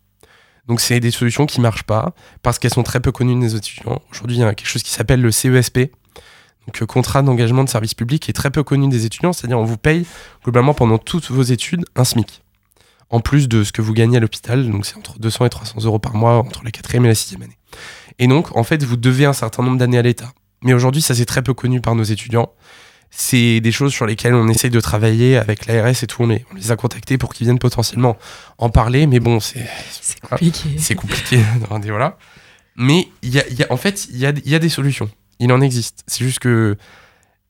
Donc 0.67 0.79
c'est 0.79 0.99
des 0.99 1.11
solutions 1.11 1.45
qui 1.45 1.61
marchent 1.61 1.83
pas 1.83 2.13
parce 2.41 2.57
qu'elles 2.57 2.73
sont 2.73 2.83
très 2.83 2.99
peu 2.99 3.11
connues 3.11 3.39
des 3.39 3.55
étudiants. 3.55 4.01
Aujourd'hui, 4.11 4.37
il 4.37 4.39
y 4.39 4.43
a 4.43 4.53
quelque 4.55 4.67
chose 4.67 4.83
qui 4.83 4.91
s'appelle 4.91 5.21
le 5.21 5.31
CESP, 5.31 5.91
donc 6.67 6.81
euh, 6.81 6.85
contrat 6.85 7.21
d'engagement 7.21 7.63
de 7.63 7.69
service 7.69 7.93
public, 7.93 8.29
est 8.29 8.33
très 8.33 8.49
peu 8.51 8.63
connu 8.63 8.87
des 8.89 9.05
étudiants. 9.05 9.33
C'est-à-dire 9.33 9.59
on 9.59 9.65
vous 9.65 9.77
paye 9.77 10.05
globalement 10.43 10.73
pendant 10.73 10.97
toutes 10.97 11.29
vos 11.31 11.43
études 11.43 11.85
un 11.95 12.03
SMIC, 12.03 12.41
en 13.09 13.19
plus 13.19 13.47
de 13.49 13.63
ce 13.63 13.71
que 13.71 13.81
vous 13.81 13.93
gagnez 13.93 14.17
à 14.17 14.19
l'hôpital. 14.19 14.69
Donc 14.69 14.85
c'est 14.85 14.95
entre 14.97 15.19
200 15.19 15.45
et 15.45 15.49
300 15.49 15.83
euros 15.85 15.99
par 15.99 16.15
mois 16.15 16.37
entre 16.37 16.63
la 16.63 16.71
quatrième 16.71 17.05
et 17.05 17.09
la 17.09 17.15
sixième 17.15 17.41
année. 17.43 17.57
Et 18.19 18.27
donc 18.27 18.55
en 18.55 18.63
fait 18.63 18.83
vous 18.83 18.97
devez 18.97 19.25
un 19.25 19.33
certain 19.33 19.63
nombre 19.63 19.77
d'années 19.77 19.97
à 19.97 20.01
l'État. 20.03 20.31
Mais 20.63 20.73
aujourd'hui 20.73 21.01
ça 21.01 21.13
c'est 21.15 21.25
très 21.25 21.41
peu 21.41 21.53
connu 21.53 21.81
par 21.81 21.95
nos 21.95 22.03
étudiants. 22.03 22.51
C'est 23.15 23.59
des 23.61 23.71
choses 23.71 23.93
sur 23.93 24.07
lesquelles 24.07 24.33
on 24.33 24.47
essaye 24.47 24.71
de 24.71 24.79
travailler 24.79 25.37
avec 25.37 25.67
l'ARS 25.67 25.87
et 26.01 26.07
tout. 26.07 26.23
On 26.23 26.27
les, 26.27 26.43
on 26.51 26.55
les 26.55 26.71
a 26.71 26.75
contactés 26.75 27.19
pour 27.19 27.31
qu'ils 27.33 27.45
viennent 27.45 27.59
potentiellement 27.59 28.17
en 28.57 28.69
parler. 28.71 29.05
Mais 29.05 29.19
bon, 29.19 29.39
c'est 29.39 29.67
compliqué. 30.27 30.69
c'est 30.79 30.95
compliqué. 30.95 31.39
Voilà. 31.69 32.17
Mais 32.75 33.07
y 33.21 33.37
a, 33.37 33.47
il 33.49 33.59
y 33.59 33.61
a- 33.63 33.71
en 33.71 33.77
fait, 33.77 34.07
il 34.09 34.17
y 34.17 34.25
a, 34.25 34.29
il 34.31 34.49
y 34.51 34.55
a 34.55 34.59
des 34.59 34.69
solutions. 34.69 35.11
Il 35.39 35.51
en 35.51 35.61
existe. 35.61 36.03
C'est 36.07 36.23
juste 36.23 36.39
que. 36.39 36.77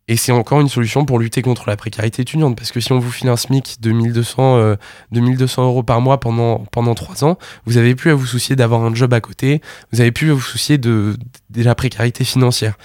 Et 0.09 0.17
c'est 0.17 0.33
encore 0.33 0.59
une 0.59 0.67
solution 0.67 1.05
pour 1.05 1.17
lutter 1.17 1.41
contre 1.41 1.69
la 1.69 1.77
précarité 1.77 2.23
étudiante. 2.23 2.57
Parce 2.57 2.73
que 2.73 2.81
si 2.81 2.91
on 2.91 2.99
vous 2.99 3.09
file 3.09 3.29
un 3.29 3.37
SMIC 3.37 3.79
de 3.79 3.91
1200, 3.91 4.57
euh, 4.57 4.75
de 5.11 5.21
1200 5.21 5.63
euros 5.63 5.81
par 5.81 6.01
mois 6.01 6.19
pendant, 6.19 6.59
pendant 6.71 6.93
3 6.93 7.23
ans, 7.23 7.37
vous 7.65 7.75
n'avez 7.75 7.95
plus 7.95 8.11
à 8.11 8.15
vous 8.15 8.25
soucier 8.25 8.57
d'avoir 8.57 8.83
un 8.83 8.93
job 8.93 9.13
à 9.13 9.21
côté. 9.21 9.61
Vous 9.91 9.99
n'avez 9.99 10.11
plus 10.11 10.31
à 10.31 10.33
vous 10.33 10.41
soucier 10.41 10.77
de, 10.77 11.15
la 11.55 11.73
précarité 11.73 12.25
financière. 12.25 12.77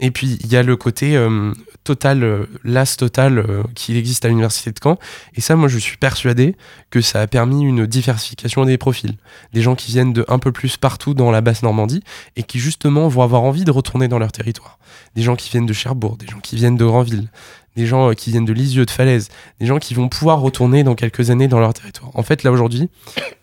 Et 0.00 0.10
puis, 0.10 0.38
il 0.42 0.48
y 0.52 0.56
a 0.56 0.64
le 0.64 0.76
côté 0.76 1.16
euh, 1.16 1.52
total, 1.86 2.24
euh, 2.24 2.46
l'as 2.64 2.96
total 2.96 3.38
euh, 3.38 3.62
qui 3.74 3.96
existe 3.96 4.24
à 4.24 4.28
l'université 4.28 4.72
de 4.72 4.78
Caen. 4.82 4.98
Et 5.36 5.40
ça, 5.40 5.56
moi, 5.56 5.68
je 5.68 5.78
suis 5.78 5.96
persuadé 5.96 6.56
que 6.90 7.00
ça 7.00 7.20
a 7.20 7.26
permis 7.26 7.62
une 7.62 7.86
diversification 7.86 8.64
des 8.64 8.76
profils. 8.76 9.14
Des 9.52 9.62
gens 9.62 9.76
qui 9.76 9.92
viennent 9.92 10.12
de 10.12 10.24
un 10.28 10.38
peu 10.38 10.52
plus 10.52 10.76
partout 10.76 11.14
dans 11.14 11.30
la 11.30 11.40
basse 11.40 11.62
Normandie 11.62 12.02
et 12.34 12.42
qui, 12.42 12.58
justement, 12.58 13.08
vont 13.08 13.22
avoir 13.22 13.42
envie 13.42 13.64
de 13.64 13.70
retourner 13.70 14.08
dans 14.08 14.18
leur 14.18 14.32
territoire. 14.32 14.78
Des 15.14 15.22
gens 15.22 15.36
qui 15.36 15.48
viennent 15.48 15.66
de 15.66 15.72
Cherbourg, 15.72 16.16
des 16.16 16.26
gens 16.26 16.40
qui 16.40 16.56
viennent 16.56 16.76
de 16.76 16.84
Granville, 16.84 17.28
des 17.76 17.86
gens 17.86 18.10
euh, 18.10 18.14
qui 18.14 18.30
viennent 18.30 18.44
de 18.44 18.52
Lisieux, 18.52 18.84
de 18.84 18.90
Falaise, 18.90 19.28
des 19.60 19.66
gens 19.66 19.78
qui 19.78 19.94
vont 19.94 20.08
pouvoir 20.08 20.40
retourner 20.40 20.82
dans 20.82 20.94
quelques 20.94 21.30
années 21.30 21.48
dans 21.48 21.60
leur 21.60 21.72
territoire. 21.72 22.10
En 22.14 22.22
fait, 22.24 22.42
là, 22.42 22.50
aujourd'hui, 22.50 22.90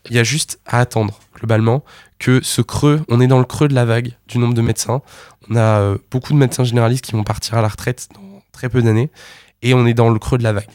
il 0.10 0.16
y 0.16 0.20
a 0.20 0.24
juste 0.24 0.60
à 0.66 0.80
attendre, 0.80 1.20
globalement, 1.36 1.84
que 2.20 2.42
ce 2.44 2.62
creux, 2.62 3.02
on 3.08 3.22
est 3.22 3.28
dans 3.28 3.40
le 3.40 3.46
creux 3.46 3.70
de 3.70 3.76
la 3.76 3.86
vague 3.86 4.12
du 4.28 4.38
nombre 4.38 4.54
de 4.54 4.62
médecins. 4.62 5.02
On 5.50 5.56
a 5.56 5.96
beaucoup 6.10 6.32
de 6.34 6.38
médecins 6.38 6.64
généralistes 6.64 7.04
qui 7.04 7.12
vont 7.12 7.24
partir 7.24 7.56
à 7.56 7.62
la 7.62 7.68
retraite 7.68 8.08
dans 8.14 8.23
très 8.64 8.70
peu 8.70 8.82
d'années. 8.82 9.10
Et 9.62 9.74
on 9.74 9.86
est 9.86 9.94
dans 9.94 10.10
le 10.10 10.20
creux 10.20 10.38
de 10.38 10.44
la 10.44 10.54
vague. 10.54 10.70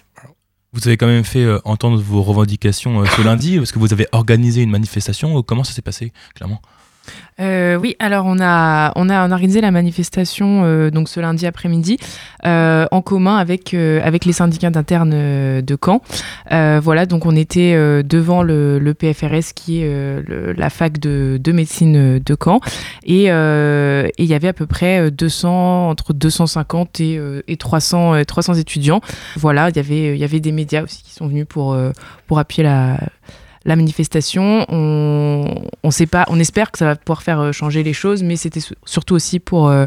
Vous 0.74 0.86
avez 0.86 0.98
quand 0.98 1.06
même 1.06 1.24
fait 1.24 1.44
euh, 1.44 1.58
entendre 1.64 1.98
vos 1.98 2.22
revendications 2.22 3.00
euh, 3.00 3.06
ce 3.06 3.22
lundi, 3.24 3.56
parce 3.56 3.72
que 3.72 3.78
vous 3.78 3.94
avez 3.94 4.06
organisé 4.12 4.60
une 4.60 4.70
manifestation. 4.70 5.42
Comment 5.42 5.64
ça 5.64 5.72
s'est 5.72 5.82
passé, 5.82 6.12
clairement? 6.34 6.60
Euh, 7.40 7.76
oui, 7.76 7.96
alors 7.98 8.26
on 8.26 8.40
a, 8.40 8.92
organisé 9.22 9.60
la 9.60 9.70
manifestation 9.70 10.64
euh, 10.64 10.90
donc 10.90 11.08
ce 11.08 11.20
lundi 11.20 11.46
après-midi 11.46 11.96
euh, 12.44 12.86
en 12.90 13.00
commun 13.00 13.36
avec, 13.36 13.72
les 13.72 14.32
syndicats 14.32 14.70
d'internes 14.70 15.60
de 15.62 15.78
Caen. 15.82 16.02
Voilà, 16.50 17.06
donc 17.06 17.26
on 17.26 17.36
était 17.36 17.74
devant 18.02 18.42
le, 18.42 18.94
PFRS 18.98 19.52
qui 19.54 19.82
est 19.82 20.24
la 20.56 20.70
fac 20.70 20.98
de, 20.98 21.38
de 21.40 21.52
médecine 21.52 22.18
de 22.18 22.36
Caen 22.42 22.60
et 23.04 23.30
il 24.18 24.26
y 24.26 24.34
avait 24.34 24.48
à 24.48 24.52
peu 24.52 24.66
près 24.66 25.00
euh, 25.00 25.10
200, 25.10 25.88
entre 25.88 26.12
250 26.12 27.00
et, 27.00 27.18
euh, 27.18 27.42
et 27.48 27.56
300, 27.56 28.14
euh, 28.14 28.24
300 28.24 28.54
étudiants. 28.54 29.00
Voilà, 29.36 29.70
il 29.70 29.76
y 29.76 30.24
avait, 30.24 30.40
des 30.40 30.52
médias 30.52 30.82
aussi 30.82 31.02
qui 31.02 31.12
sont 31.12 31.26
venus 31.26 31.46
pour, 31.48 31.76
pour 32.26 32.38
appuyer 32.38 32.62
la 32.62 32.98
la 33.68 33.76
manifestation. 33.76 34.64
On, 34.68 35.62
on 35.84 35.90
sait 35.90 36.06
pas, 36.06 36.24
on 36.28 36.40
espère 36.40 36.70
que 36.72 36.78
ça 36.78 36.86
va 36.86 36.96
pouvoir 36.96 37.22
faire 37.22 37.40
euh, 37.40 37.52
changer 37.52 37.82
les 37.82 37.92
choses, 37.92 38.22
mais 38.22 38.36
c'était 38.36 38.60
su- 38.60 38.74
surtout 38.84 39.14
aussi 39.14 39.38
pour, 39.38 39.68
euh, 39.68 39.86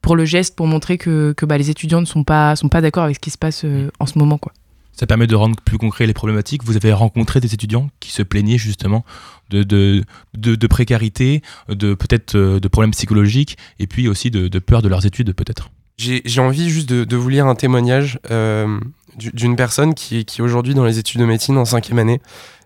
pour 0.00 0.16
le 0.16 0.24
geste, 0.24 0.56
pour 0.56 0.66
montrer 0.66 0.98
que, 0.98 1.32
que 1.36 1.46
bah, 1.46 1.58
les 1.58 1.70
étudiants 1.70 2.00
ne 2.00 2.06
sont 2.06 2.24
pas, 2.24 2.56
sont 2.56 2.68
pas 2.68 2.80
d'accord 2.80 3.04
avec 3.04 3.16
ce 3.16 3.20
qui 3.20 3.30
se 3.30 3.38
passe 3.38 3.64
euh, 3.64 3.90
en 4.00 4.06
ce 4.06 4.18
moment. 4.18 4.38
Quoi. 4.38 4.52
Ça 4.92 5.06
permet 5.06 5.26
de 5.26 5.34
rendre 5.34 5.56
plus 5.64 5.78
concret 5.78 6.06
les 6.06 6.12
problématiques. 6.14 6.64
Vous 6.64 6.76
avez 6.76 6.92
rencontré 6.92 7.40
des 7.40 7.54
étudiants 7.54 7.88
qui 8.00 8.10
se 8.12 8.22
plaignaient 8.22 8.58
justement 8.58 9.04
de, 9.50 9.62
de, 9.62 10.02
de, 10.36 10.54
de 10.54 10.66
précarité, 10.66 11.42
de 11.68 11.94
peut-être 11.94 12.36
de 12.36 12.68
problèmes 12.68 12.90
psychologiques, 12.92 13.56
et 13.78 13.86
puis 13.86 14.08
aussi 14.08 14.30
de, 14.30 14.48
de 14.48 14.58
peur 14.58 14.82
de 14.82 14.88
leurs 14.88 15.06
études 15.06 15.32
peut-être. 15.34 15.70
J'ai 15.98 16.22
j'ai 16.24 16.40
envie 16.40 16.70
juste 16.70 16.88
de, 16.88 17.04
de 17.04 17.16
vous 17.16 17.28
lire 17.28 17.46
un 17.46 17.54
témoignage 17.54 18.18
euh, 18.30 18.78
du- 19.16 19.30
d'une 19.32 19.56
personne 19.56 19.94
qui, 19.94 20.24
qui 20.24 20.40
est 20.40 20.44
aujourd'hui 20.44 20.74
dans 20.74 20.84
les 20.86 20.98
études 20.98 21.20
de 21.20 21.26
médecine 21.26 21.56
en 21.58 21.64
cinquième 21.66 21.98
année. 21.98 22.20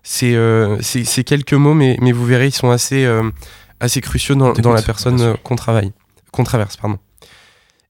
C'est 0.09 0.35
euh, 0.35 0.77
c'est- 0.81 1.23
quelques 1.25 1.51
mots, 1.53 1.73
mais, 1.73 1.97
mais 1.99 2.13
vous 2.13 2.25
verrez, 2.25 2.47
ils 2.47 2.51
sont 2.53 2.71
assez, 2.71 3.03
euh, 3.03 3.29
assez 3.81 3.99
cruciaux 3.99 4.35
dans, 4.35 4.53
dans 4.53 4.71
la 4.71 4.81
personne 4.81 5.19
euh, 5.19 5.33
qu'on 5.43 5.57
travaille, 5.57 5.91
qu'on 6.31 6.45
traverse. 6.45 6.77
Pardon. 6.77 6.97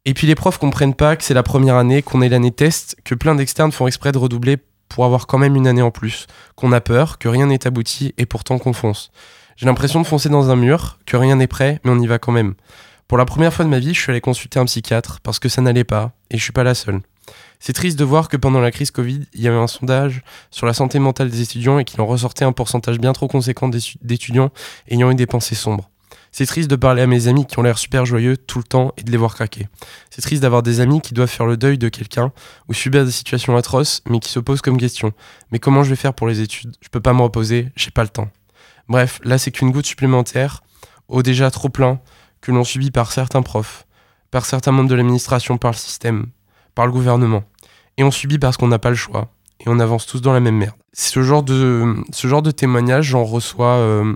Et 0.06 0.16
puis 0.16 0.26
les 0.26 0.34
profs 0.34 0.58
comprennent 0.58 0.96
pas 0.96 1.16
que 1.16 1.24
c'est 1.24 1.36
la 1.36 1.44
première 1.44 1.76
année, 1.76 2.02
qu'on 2.02 2.24
est 2.24 2.30
l'année 2.30 2.50
test, 2.52 2.96
que 3.04 3.14
plein 3.14 3.36
d'externes 3.36 3.72
font 3.72 3.86
exprès 3.86 4.12
de 4.12 4.18
redoubler 4.18 4.58
pour 4.90 5.06
avoir 5.06 5.28
quand 5.28 5.38
même 5.38 5.56
une 5.56 5.68
année 5.68 5.84
en 5.84 5.92
plus, 5.92 6.26
qu'on 6.56 6.72
a 6.72 6.82
peur, 6.82 7.20
que 7.20 7.28
rien 7.28 7.46
n'est 7.46 7.68
abouti 7.68 8.16
et 8.18 8.26
pourtant 8.26 8.58
qu'on 8.58 8.74
fonce. 8.74 9.12
J'ai 9.56 9.68
l'impression 9.68 10.02
de 10.02 10.08
foncer 10.08 10.30
dans 10.30 10.50
un 10.50 10.56
mur, 10.56 10.98
que 11.06 11.18
rien 11.18 11.36
n'est 11.36 11.46
prêt, 11.46 11.80
mais 11.84 11.92
on 11.92 12.00
y 12.00 12.08
va 12.08 12.18
quand 12.18 12.32
même. 12.32 12.56
Pour 13.08 13.20
la 13.20 13.26
première 13.26 13.54
fois 13.54 13.64
de 13.64 13.70
ma 13.70 13.78
vie, 13.78 13.94
je 13.94 14.00
suis 14.02 14.10
allé 14.12 14.22
consulter 14.22 14.60
un 14.60 14.66
psychiatre 14.66 15.20
parce 15.22 15.38
que 15.38 15.50
ça 15.50 15.62
n'allait 15.62 15.84
pas, 15.84 16.14
et 16.32 16.38
je 16.40 16.44
suis 16.44 16.52
pas 16.52 16.64
la 16.64 16.74
seule. 16.74 17.02
C'est 17.60 17.74
triste 17.74 17.98
de 17.98 18.04
voir 18.04 18.30
que 18.30 18.38
pendant 18.38 18.60
la 18.60 18.72
crise 18.72 18.92
Covid, 18.92 19.26
il 19.34 19.42
y 19.42 19.48
avait 19.48 19.58
un 19.58 19.68
sondage 19.68 20.22
sur 20.52 20.66
la 20.66 20.74
santé 20.74 21.00
mentale 21.00 21.30
des 21.30 21.42
étudiants 21.42 21.80
et 21.80 21.86
qu'il 21.86 22.00
en 22.02 22.06
ressortait 22.06 22.46
un 22.46 22.52
pourcentage 22.52 23.00
bien 23.00 23.14
trop 23.14 23.28
conséquent 23.28 23.68
d'étu- 23.68 23.98
d'étudiants 24.02 24.52
ayant 24.90 25.10
eu 25.12 25.16
des 25.16 25.26
pensées 25.26 25.56
sombres. 25.56 25.90
C'est 26.32 26.46
triste 26.46 26.70
de 26.70 26.76
parler 26.76 27.02
à 27.02 27.08
mes 27.08 27.28
amis 27.28 27.46
qui 27.48 27.58
ont 27.58 27.64
l'air 27.64 27.80
super 27.80 28.06
joyeux 28.06 28.38
tout 28.38 28.60
le 28.60 28.64
temps 28.64 28.94
et 28.98 29.02
de 29.02 29.10
les 29.10 29.18
voir 29.18 29.34
craquer. 29.34 29.68
C'est 30.12 30.22
triste 30.22 30.42
d'avoir 30.44 30.62
des 30.62 30.82
amis 30.82 31.02
qui 31.02 31.14
doivent 31.16 31.30
faire 31.30 31.48
le 31.48 31.58
deuil 31.58 31.80
de 31.80 31.90
quelqu'un 31.90 32.32
ou 32.68 32.74
subir 32.74 33.06
des 33.06 33.12
situations 33.12 33.58
atroces 33.58 34.04
mais 34.08 34.20
qui 34.20 34.30
se 34.30 34.40
posent 34.40 34.62
comme 34.62 34.78
question. 34.78 35.14
Mais 35.52 35.58
comment 35.58 35.84
je 35.84 35.90
vais 35.90 35.96
faire 35.96 36.14
pour 36.14 36.28
les 36.28 36.42
études? 36.42 36.76
Je 36.82 36.90
peux 36.90 37.00
pas 37.00 37.14
me 37.14 37.22
reposer, 37.22 37.70
j'ai 37.76 37.92
pas 37.92 38.04
le 38.04 38.10
temps. 38.10 38.30
Bref, 38.88 39.20
là 39.24 39.38
c'est 39.40 39.52
qu'une 39.52 39.72
goutte 39.72 39.88
supplémentaire 39.88 40.62
au 41.08 41.24
déjà 41.24 41.50
trop 41.50 41.70
plein 41.70 42.00
que 42.42 42.52
l'on 42.52 42.64
subit 42.64 42.92
par 42.92 43.12
certains 43.14 43.42
profs, 43.42 43.88
par 44.30 44.46
certains 44.46 44.72
membres 44.72 44.90
de 44.90 44.96
l'administration, 44.96 45.58
par 45.58 45.72
le 45.72 45.78
système, 45.78 46.28
par 46.78 46.86
le 46.86 46.92
gouvernement. 46.92 47.44
Et 47.98 48.04
on 48.04 48.12
subit 48.12 48.38
parce 48.38 48.56
qu'on 48.56 48.68
n'a 48.68 48.78
pas 48.78 48.92
le 48.92 48.96
choix. 48.96 49.32
Et 49.60 49.64
on 49.66 49.80
avance 49.80 50.06
tous 50.06 50.22
dans 50.22 50.32
la 50.32 50.40
même 50.40 50.56
merde. 50.56 50.76
Ce 50.94 51.24
genre 51.24 51.42
de, 51.42 51.96
ce 52.14 52.28
genre 52.28 52.44
de 52.44 52.52
témoignage, 52.52 53.06
j'en 53.06 53.24
reçois 53.24 53.78
euh, 53.78 54.16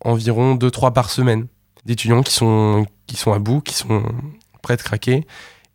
environ 0.00 0.54
2-3 0.54 0.92
par 0.92 1.10
semaine. 1.10 1.48
d'étudiants 1.84 2.22
qui 2.22 2.32
sont, 2.32 2.86
qui 3.08 3.16
sont 3.16 3.32
à 3.32 3.40
bout, 3.40 3.60
qui 3.60 3.74
sont 3.74 4.04
prêts 4.62 4.76
de 4.76 4.82
craquer. 4.82 5.26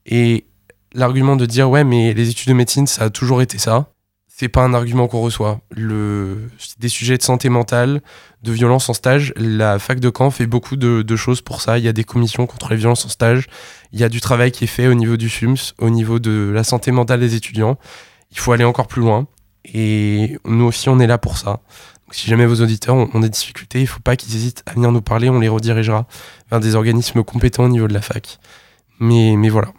Et 0.06 0.46
l'argument 0.94 1.36
de 1.36 1.46
dire 1.46 1.70
ouais 1.70 1.84
mais 1.84 2.14
les 2.14 2.30
études 2.30 2.48
de 2.50 2.54
médecine 2.54 2.88
ça 2.88 3.06
a 3.06 3.10
toujours 3.10 3.42
été 3.42 3.58
ça, 3.58 3.92
c'est 4.28 4.50
pas 4.50 4.64
un 4.64 4.74
argument 4.74 5.08
qu'on 5.08 5.22
reçoit. 5.22 5.60
Le, 5.70 6.50
des 6.80 6.90
sujets 6.90 7.18
de 7.18 7.24
santé 7.24 7.50
mentale, 7.50 8.02
de 8.44 8.52
violence 8.52 8.89
en 8.89 8.94
stage, 8.94 9.34
la 9.36 9.78
fac 9.78 10.00
de 10.00 10.12
Caen 10.16 10.32
fait 10.32 10.48
beaucoup 10.48 10.76
de, 10.76 11.04
de, 11.04 11.16
choses 11.16 11.42
pour 11.42 11.62
ça. 11.62 11.78
Il 11.78 11.86
y 11.86 11.88
a 11.88 11.94
des 11.94 12.04
commissions 12.04 12.48
contre 12.48 12.72
les 12.72 12.78
violences 12.78 13.06
en 13.06 13.10
stage, 13.10 13.48
il 13.92 14.00
y 14.00 14.04
a 14.04 14.10
du 14.10 14.20
travail 14.20 14.52
qui 14.52 14.64
est 14.64 14.68
fait 14.68 14.88
au 14.88 14.96
niveau 14.96 15.18
du 15.18 15.30
FUMS, 15.30 15.74
au 15.78 15.89
niveau 15.89 16.20
de 16.20 16.52
la 16.54 16.64
santé 16.64 16.92
mentale 16.92 17.20
des 17.20 17.36
étudiants. 17.36 17.78
Il 18.32 18.39
faut 18.39 18.52
aller 18.52 18.64
encore 18.64 18.88
plus 18.88 19.02
loin. 19.02 19.28
Et 19.74 20.38
nous 20.46 20.66
aussi, 20.66 20.89
on 20.89 21.00
est 21.00 21.08
là 21.08 21.18
pour 21.18 21.38
ça. 21.38 21.52
Donc, 21.52 22.14
si 22.14 22.28
jamais 22.28 22.48
vos 22.48 22.62
auditeurs 22.62 22.96
ont, 22.96 23.10
ont 23.14 23.20
des 23.20 23.30
difficultés, 23.30 23.80
il 23.80 23.84
ne 23.84 23.88
faut 23.88 24.00
pas 24.00 24.16
qu'ils 24.16 24.36
hésitent 24.36 24.64
à 24.66 24.74
venir 24.74 24.92
nous 24.92 25.02
parler, 25.02 25.30
on 25.30 25.39
les 25.39 25.48
redirigera 25.48 26.08
vers 26.50 26.60
des 26.60 26.76
organismes 26.76 27.24
compétents 27.24 27.66
au 27.66 27.70
niveau 27.70 27.88
de 27.88 27.94
la 27.94 28.02
fac. 28.02 28.39
Mais, 29.00 29.36
mais 29.38 29.50
voilà. 29.50 29.72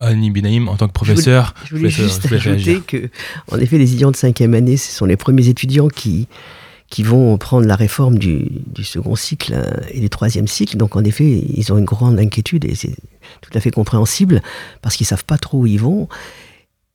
Annie 0.00 0.30
Benaïm, 0.30 0.68
en 0.68 0.76
tant 0.76 0.86
que 0.86 0.92
professeur, 0.92 1.54
je 1.64 1.74
voulais, 1.74 1.90
je 1.90 1.96
voulais 1.96 2.08
juste 2.08 2.32
ajouter 2.32 2.80
que, 2.80 3.10
en 3.50 3.58
effet, 3.58 3.78
les 3.78 3.88
étudiants 3.88 4.12
de 4.12 4.16
cinquième 4.16 4.54
année, 4.54 4.76
ce 4.76 4.92
sont 4.92 5.06
les 5.06 5.16
premiers 5.16 5.48
étudiants 5.48 5.88
qui, 5.88 6.28
qui 6.90 7.02
vont 7.02 7.36
prendre 7.36 7.66
la 7.66 7.76
réforme 7.76 8.18
du, 8.18 8.48
second 8.82 9.14
cycle 9.14 9.52
euh, 9.54 9.70
et 9.90 10.00
du 10.00 10.08
troisième 10.08 10.48
cycle. 10.48 10.76
Donc, 10.76 10.96
en 10.96 11.04
effet, 11.04 11.24
ils 11.24 11.72
ont 11.72 11.78
une 11.78 11.84
grande 11.84 12.18
inquiétude 12.18 12.64
et 12.64 12.74
c'est 12.74 12.94
tout 13.42 13.50
à 13.54 13.60
fait 13.60 13.70
compréhensible 13.70 14.42
parce 14.80 14.96
qu'ils 14.96 15.06
savent 15.06 15.24
pas 15.24 15.38
trop 15.38 15.58
où 15.58 15.66
ils 15.66 15.80
vont. 15.80 16.08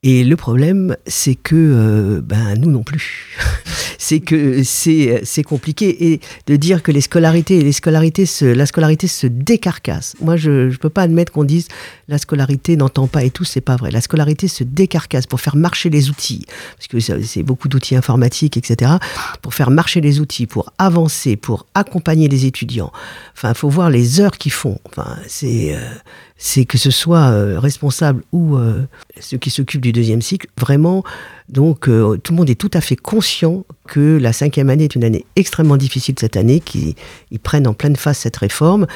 Et 0.04 0.24
le 0.26 0.36
problème, 0.36 0.98
c'est 1.08 1.36
que 1.36 1.56
euh, 1.56 2.22
ben 2.22 2.56
nous 2.60 2.70
non 2.70 2.84
plus. 2.84 3.38
c'est 3.98 4.20
que 4.20 4.62
c'est 4.64 5.44
compliqué 5.44 6.12
et 6.12 6.20
de 6.48 6.56
dire 6.58 6.84
que 6.84 6.92
les 6.92 7.00
scolarités 7.00 7.62
les 7.62 7.72
scolarités 7.72 8.26
se, 8.26 8.44
la 8.44 8.66
scolarité 8.66 9.08
se 9.08 9.28
décarcasse. 9.28 10.16
Moi, 10.20 10.36
je 10.36 10.70
je 10.70 10.78
peux 10.78 10.90
pas 10.90 11.04
admettre 11.04 11.32
qu'on 11.32 11.46
dise 11.46 11.68
la 12.10 12.18
scolarité 12.18 12.76
n'entend 12.76 13.08
pas 13.08 13.24
et 13.24 13.30
tout, 13.30 13.46
c'est 13.46 13.62
pas 13.62 13.78
vrai. 13.78 13.92
La 13.92 14.02
scolarité 14.02 14.48
se 14.48 14.64
décarcasse 14.64 15.26
pour 15.26 15.40
faire 15.40 15.56
marcher 15.56 15.90
les 15.90 16.10
outils, 16.10 16.46
parce 16.76 16.88
que 16.88 17.00
c'est 17.00 17.44
beaucoup 17.44 17.70
d'outils 17.70 17.96
informatiques, 17.96 18.58
etc. 18.58 18.94
Pour 19.42 19.54
faire 19.54 19.72
marcher 19.72 20.02
les 20.02 20.20
outils, 20.20 20.48
pour 20.48 20.72
avancer, 20.78 21.38
pour 21.38 21.66
accompagner 21.74 22.28
les 22.28 22.46
étudiants. 22.46 22.92
Enfin, 23.36 23.50
il 23.50 23.56
faut 23.56 23.70
voir 23.70 23.90
les 23.90 24.20
heures 24.20 24.38
qu'ils 24.38 24.52
font. 24.52 24.80
Enfin, 24.86 25.18
c'est 25.28 25.76
euh, 25.76 26.66
que 26.68 26.78
ce 26.78 26.92
soit 26.92 27.32
euh, 27.32 27.60
responsable 27.60 28.24
ou 28.32 28.58
euh, 28.58 28.86
ceux 29.20 29.38
qui 29.38 29.50
s'occupent 29.50 29.82
du 29.82 29.93
deuxième 29.94 30.22
cycle, 30.22 30.48
vraiment, 30.60 31.04
donc 31.50 31.88
euh, 31.88 32.18
tout 32.18 32.34
le 32.34 32.38
monde 32.38 32.50
est 32.50 32.60
tout 32.60 32.72
à 32.74 32.82
fait 32.82 32.96
conscient 32.96 33.66
que 33.88 34.18
la 34.18 34.34
cinquième 34.34 34.70
année 34.70 34.86
est 34.86 34.96
une 34.96 35.04
année 35.04 35.26
extrêmement 35.36 35.78
difficile 35.78 36.16
cette 36.20 36.36
année, 36.36 36.60
qu'ils 36.60 36.96
prennent 37.42 37.68
en 37.68 37.74
pleine 37.74 37.96
face 37.96 38.20
cette 38.20 38.38
réforme. 38.38 38.88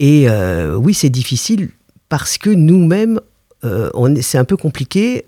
Et 0.00 0.28
euh, 0.28 0.74
oui, 0.74 0.94
c'est 0.94 1.10
difficile 1.10 1.70
parce 2.08 2.38
que 2.38 2.50
nous-mêmes, 2.50 3.20
euh, 3.64 3.90
c'est 4.20 4.38
un 4.38 4.44
peu 4.44 4.56
compliqué, 4.56 5.26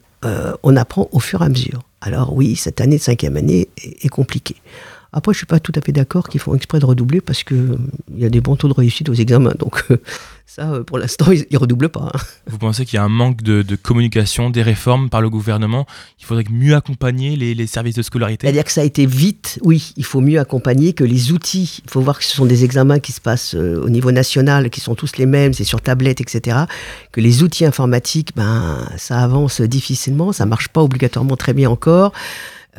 on 0.63 0.75
apprend 0.75 1.11
au 1.13 1.21
fur 1.21 1.43
et 1.43 1.45
à 1.45 1.49
mesure. 1.51 1.83
Alors 2.01 2.33
oui, 2.33 2.57
cette 2.57 2.81
année 2.81 2.97
de 2.97 3.03
cinquième 3.03 3.37
année 3.37 3.69
est, 3.77 4.07
est 4.07 4.09
compliquée. 4.09 4.57
Après, 5.17 5.33
je 5.33 5.39
suis 5.39 5.47
pas 5.47 5.61
tout 5.61 5.71
à 5.77 5.81
fait 5.81 5.93
d'accord 5.93 6.29
qu'ils 6.29 6.41
font 6.41 6.57
exprès 6.57 6.81
de 6.81 6.87
redoubler 6.87 7.21
parce 7.21 7.45
que 7.45 7.79
il 8.13 8.21
y 8.21 8.25
a 8.25 8.29
des 8.29 8.41
bons 8.41 8.57
taux 8.57 8.67
de 8.67 8.73
réussite 8.73 9.09
aux 9.09 9.15
examens. 9.15 9.55
Donc 9.61 9.85
euh, 9.93 9.99
ça, 10.47 10.73
euh, 10.73 10.83
pour 10.83 10.99
l'instant, 10.99 11.31
ils, 11.31 11.47
ils 11.51 11.57
redoublent 11.57 11.89
pas. 11.89 12.11
Hein. 12.13 12.19
Vous 12.49 12.59
pensez 12.59 12.85
qu'il 12.85 12.97
y 12.97 13.01
a 13.01 13.05
un 13.05 13.09
manque 13.09 13.41
de, 13.41 13.63
de, 13.63 13.77
communication, 13.77 14.51
des 14.51 14.63
réformes 14.63 15.11
par 15.11 15.21
le 15.21 15.31
gouvernement? 15.31 15.87
Il 16.19 16.25
faudrait 16.25 16.45
mieux 16.51 16.75
accompagner 16.75 17.37
les, 17.37 17.55
les 17.55 17.67
services 17.69 17.95
de 17.95 18.03
scolarité? 18.03 18.45
C'est-à-dire 18.45 18.65
que 18.65 18.73
ça 18.73 18.81
a 18.81 18.85
été 18.85 19.07
vite, 19.07 19.61
oui, 19.63 19.95
il 19.97 20.05
faut 20.05 20.21
mieux 20.21 20.41
accompagner 20.41 20.95
que 20.95 21.05
les 21.05 21.31
outils. 21.31 21.81
Il 21.85 21.91
faut 21.91 22.01
voir 22.01 22.19
que 22.19 22.25
ce 22.25 22.35
sont 22.35 22.47
des 22.47 22.65
examens 22.65 22.99
qui 22.99 23.13
se 23.13 23.21
passent 23.21 23.55
euh, 23.55 23.81
au 23.85 23.91
niveau 23.91 24.11
national, 24.11 24.69
qui 24.69 24.81
sont 24.81 24.97
tous 24.97 25.17
les 25.17 25.27
mêmes, 25.27 25.53
c'est 25.53 25.63
sur 25.63 25.81
tablette, 25.81 26.21
etc. 26.21 26.65
Que 27.13 27.21
les 27.21 27.45
outils 27.45 27.65
informatiques, 27.65 28.31
ben, 28.35 28.85
ça 28.97 29.21
avance 29.21 29.61
difficilement, 29.61 30.33
ça 30.33 30.45
marche 30.45 30.71
pas 30.71 30.83
obligatoirement 30.83 31.37
très 31.37 31.53
bien 31.53 31.71
encore. 31.71 32.13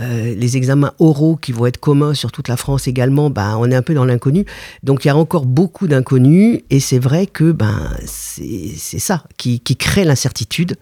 Euh, 0.01 0.35
les 0.35 0.57
examens 0.57 0.93
oraux 0.99 1.37
qui 1.37 1.53
vont 1.53 1.65
être 1.65 1.77
communs 1.77 2.13
sur 2.13 2.31
toute 2.31 2.49
la 2.49 2.57
France 2.57 2.87
également, 2.87 3.29
ben, 3.29 3.55
on 3.57 3.71
est 3.71 3.75
un 3.75 3.81
peu 3.81 3.93
dans 3.93 4.03
l'inconnu. 4.03 4.45
Donc 4.83 5.05
il 5.05 5.07
y 5.07 5.11
a 5.11 5.15
encore 5.15 5.45
beaucoup 5.45 5.87
d'inconnus 5.87 6.61
et 6.69 6.79
c'est 6.79 6.99
vrai 6.99 7.27
que 7.27 7.51
ben, 7.51 7.89
c'est 8.05 8.99
ça 8.99 9.23
qui, 9.37 9.61
qui 9.61 9.77
crée 9.77 10.03
l'incertitude. 10.03 10.75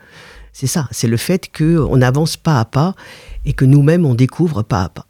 C'est 0.51 0.67
ça, 0.67 0.87
c'est 0.91 1.07
le 1.07 1.17
fait 1.17 1.51
qu'on 1.55 2.01
avance 2.01 2.37
pas 2.37 2.59
à 2.59 2.65
pas 2.65 2.95
et 3.45 3.53
que 3.53 3.65
nous-mêmes 3.65 4.05
on 4.05 4.15
découvre 4.15 4.63
pas 4.63 4.83
à 4.83 4.89
pas. 4.89 5.05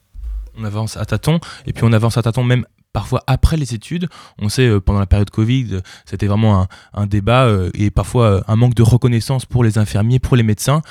On 0.58 0.64
avance 0.66 0.98
à 0.98 1.06
tâtons 1.06 1.40
et 1.66 1.74
puis 1.74 1.84
on 1.84 1.94
avance 1.94 2.18
à 2.18 2.22
tâtons 2.22 2.44
même 2.44 2.66
parfois 2.94 3.24
après 3.28 3.58
les 3.58 3.74
études. 3.74 4.08
On 4.40 4.50
sait, 4.50 4.68
euh, 4.68 4.80
pendant 4.80 5.00
la 5.00 5.08
période 5.08 5.30
Covid, 5.30 5.68
euh, 5.74 5.82
c'était 6.06 6.28
vraiment 6.28 6.68
un, 6.94 7.08
débat 7.08 7.46
euh, 7.46 7.70
et 7.74 7.92
parfois 7.92 8.44
un 8.48 8.56
manque 8.56 8.76
de 8.76 8.84
reconnaissance 8.84 9.46
pour 9.46 9.64
les 9.64 9.78
infirmiers, 9.78 10.20
pour 10.20 10.38
les 10.38 10.44
médecins. 10.44 10.82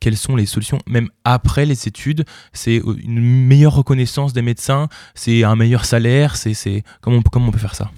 Quelles 0.00 0.16
sont 0.16 0.34
les 0.34 0.46
solutions, 0.46 0.78
même 0.86 1.08
après 1.24 1.66
les 1.66 1.86
études? 1.86 2.24
C'est 2.52 2.76
une 2.76 3.20
meilleure 3.20 3.74
reconnaissance 3.74 4.32
des 4.32 4.42
médecins, 4.42 4.88
c'est 5.14 5.44
un 5.44 5.54
meilleur 5.54 5.84
salaire, 5.84 6.36
c'est 6.36 6.82
comment, 7.00 7.20
comment 7.22 7.48
on 7.48 7.50
peut 7.50 7.58
faire 7.58 7.74
ça? 7.74 7.90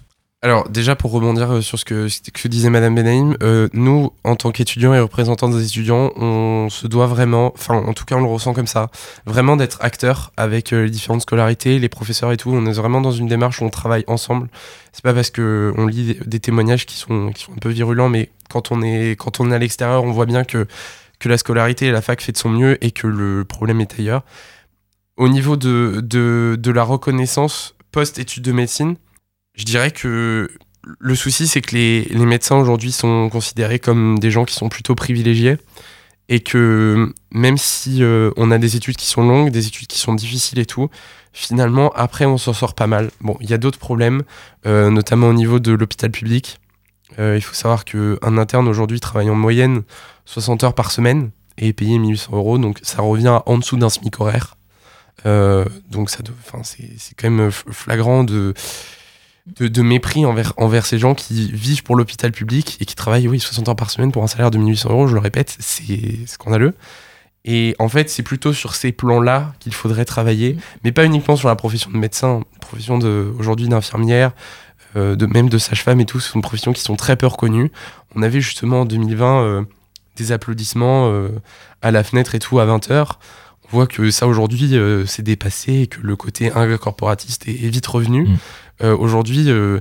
Alors 0.43 0.71
déjà 0.71 0.97
pour 0.97 1.11
rebondir 1.11 1.63
sur 1.63 1.79
ce 1.79 1.85
que, 1.85 2.49
disait 2.49 2.71
Madame 2.71 2.95
Benaïm, 2.95 3.37
euh, 3.43 3.69
nous 3.75 4.11
en 4.25 4.37
tant 4.37 4.53
qu'étudiants 4.53 4.95
et 4.95 5.01
représentants 5.01 5.51
des 5.51 5.67
étudiants, 5.67 6.13
on 6.17 6.69
se 6.71 6.87
doit 6.87 7.07
vraiment, 7.07 7.53
enfin 7.55 7.75
en 7.75 7.93
tout 7.93 8.07
cas 8.07 8.17
on 8.17 8.23
le 8.23 8.27
ressent 8.27 8.55
comme 8.55 8.67
ça, 8.67 8.91
vraiment 9.27 9.57
d'être 9.57 9.77
acteurs 9.83 10.33
avec 10.39 10.73
euh, 10.73 10.85
les 10.85 10.91
différentes 10.91 11.23
scolarités, 11.23 11.79
les 11.79 11.91
professeurs 11.91 12.33
et 12.33 12.39
tout. 12.39 12.51
On 12.51 12.65
est 12.65 12.73
vraiment 12.73 13.03
dans 13.03 13.13
une 13.13 13.29
démarche 13.29 13.61
où 13.61 13.65
on 13.65 13.71
travaille 13.71 14.05
ensemble. 14.07 14.49
C'est 14.93 15.05
pas 15.05 15.13
parce 15.13 15.29
que 15.29 15.75
on 15.77 15.87
lit 15.87 16.15
des, 16.15 16.25
des, 16.25 16.41
témoignages 16.41 16.87
qui 16.87 16.97
sont 16.97 17.33
qui 17.33 17.45
sont 17.45 17.53
un 17.53 17.59
peu 17.59 17.69
virulents, 17.69 18.09
mais 18.09 18.31
quand 18.49 18.73
on 18.73 18.81
est 18.81 19.17
quand 19.19 19.41
on 19.41 19.51
est 19.51 19.55
à 19.55 19.59
l'extérieur, 19.59 20.05
on 20.05 20.13
voit 20.13 20.27
bien 20.27 20.45
que 20.45 20.67
que 21.19 21.29
la 21.29 21.37
scolarité 21.37 21.87
et 21.89 21.93
la 21.93 22.01
fac 22.01 22.23
fait 22.23 22.33
de 22.33 22.39
son 22.39 22.49
mieux 22.49 22.83
et 22.83 22.93
que 22.93 23.07
le 23.07 23.45
problème 23.45 23.83
est 23.83 24.01
ailleurs. 24.01 24.23
Au 25.19 25.29
niveau 25.29 25.57
de 25.57 26.01
de, 26.03 26.57
de 26.59 26.71
la 26.71 26.83
reconnaissance 26.83 27.75
post 27.93 28.19
études 28.19 28.45
de 28.45 28.53
médecine 28.53 28.97
je 29.61 29.65
dirais 29.67 29.91
que 29.91 30.51
le 30.99 31.15
souci, 31.15 31.47
c'est 31.47 31.61
que 31.61 31.77
les, 31.77 32.05
les 32.05 32.27
médecins 32.27 32.57
aujourd'hui 32.57 32.93
sont 32.93 33.29
considérés 33.29 33.79
comme 33.79 34.19
des 34.19 34.31
gens 34.31 34.47
qui 34.47 34.55
sont 34.55 34.71
plutôt 34.71 34.95
privilégiés 34.95 35.59
et 36.31 36.41
que 36.41 37.13
même 37.33 37.59
si 37.59 38.03
euh, 38.03 38.31
on 38.37 38.51
a 38.51 38.59
des 38.59 38.77
études 38.77 38.97
qui 38.97 39.07
sont 39.07 39.27
longues, 39.27 39.51
des 39.51 39.67
études 39.67 39.89
qui 39.89 39.99
sont 39.99 40.15
difficiles 40.15 40.61
et 40.61 40.65
tout, 40.65 40.89
finalement, 41.33 41.91
après, 41.91 42.25
on 42.25 42.39
s'en 42.39 42.53
sort 42.53 42.75
pas 42.75 42.87
mal. 42.87 43.11
Bon, 43.21 43.37
il 43.41 43.51
y 43.51 43.53
a 43.53 43.59
d'autres 43.59 43.81
problèmes, 43.81 44.23
euh, 44.65 44.91
notamment 44.91 45.29
au 45.29 45.33
niveau 45.35 45.59
de 45.59 45.73
l'hôpital 45.73 46.11
public. 46.11 46.61
Euh, 47.19 47.37
il 47.37 47.43
faut 47.43 47.55
savoir 47.55 47.85
qu'un 47.85 48.39
interne 48.39 48.69
aujourd'hui 48.69 49.01
travaille 49.01 49.29
en 49.29 49.35
moyenne 49.35 49.83
60 50.25 50.65
heures 50.65 50.75
par 50.75 50.93
semaine 50.93 51.33
et 51.59 51.69
est 51.69 51.73
payé 51.73 51.99
1800 51.99 52.31
euros, 52.33 52.59
donc 52.59 52.79
ça 52.83 53.03
revient 53.03 53.41
en 53.45 53.59
dessous 53.59 53.77
d'un 53.77 53.91
SMIC 53.91 54.21
horaire. 54.21 54.57
donc 55.25 56.11
c'est 56.11 57.15
quand 57.17 57.29
même 57.29 57.51
flagrant 57.51 58.23
de 58.23 58.55
de, 59.47 59.69
de, 59.69 59.83
mépris 59.83 60.27
envers, 60.27 60.53
envers 60.57 60.87
ces 60.87 60.99
gens 60.99 61.15
qui 61.15 61.51
vivent 61.53 61.83
pour 61.83 61.97
l'hôpital 61.97 62.33
public 62.33 62.77
et 62.81 62.85
qui 62.85 62.95
travaillent, 62.95 63.29
oui, 63.29 63.41
60 63.41 63.69
heures 63.69 63.77
par 63.77 63.91
semaine 63.91 64.13
pour 64.13 64.23
un 64.23 64.27
salaire 64.27 64.51
de 64.51 64.59
1800 64.59 64.91
euros, 64.91 65.07
je 65.07 65.15
le 65.15 65.21
répète, 65.21 65.57
c'est 65.59 66.27
scandaleux. 66.27 66.75
Et 67.45 67.75
en 67.79 67.89
fait, 67.89 68.11
c'est 68.11 68.23
plutôt 68.23 68.53
sur 68.53 68.75
ces 68.75 68.93
plans-là 68.93 69.55
qu'il 69.61 69.73
faudrait 69.73 70.05
travailler, 70.05 70.57
mais 70.85 70.93
pas 70.93 71.07
uniquement 71.07 71.37
sur 71.37 71.49
la 71.49 71.57
profession 71.57 71.91
de 71.91 71.97
médecin, 71.97 72.43
profession 72.61 72.99
aujourd'hui 73.39 73.67
d'infirmière, 73.69 74.33
euh, 74.97 75.17
de, 75.17 75.27
même 75.27 75.49
de 75.49 75.59
sage-femme 75.59 76.01
et 76.01 76.05
tout, 76.05 76.21
ce 76.21 76.31
sont 76.31 76.41
des 76.41 76.43
professions 76.43 76.73
qui 76.73 76.83
sont 76.83 76.97
très 76.97 77.17
peu 77.17 77.27
reconnues. 77.27 77.71
On 78.15 78.23
avait 78.23 78.41
justement 78.41 78.83
en 78.83 78.85
2020 78.85 79.43
euh, 79.43 79.63
des 80.17 80.33
applaudissements 80.33 81.09
euh, 81.09 81.29
à 81.81 81.91
la 81.91 82.03
fenêtre 82.05 82.35
et 82.35 82.41
tout 82.41 82.59
à 82.59 82.67
20h. 82.67 83.07
On 83.73 83.77
voit 83.77 83.87
que 83.87 84.11
ça 84.11 84.27
aujourd'hui 84.27 84.77
c'est 85.07 85.23
dépassé 85.23 85.83
et 85.83 85.87
que 85.87 86.01
le 86.01 86.17
côté 86.17 86.51
corporatiste 86.81 87.47
est, 87.47 87.53
est 87.53 87.69
vite 87.69 87.87
revenu. 87.87 88.25
Mmh. 88.25 88.37
Euh, 88.83 88.97
aujourd'hui, 88.97 89.45
euh, 89.49 89.81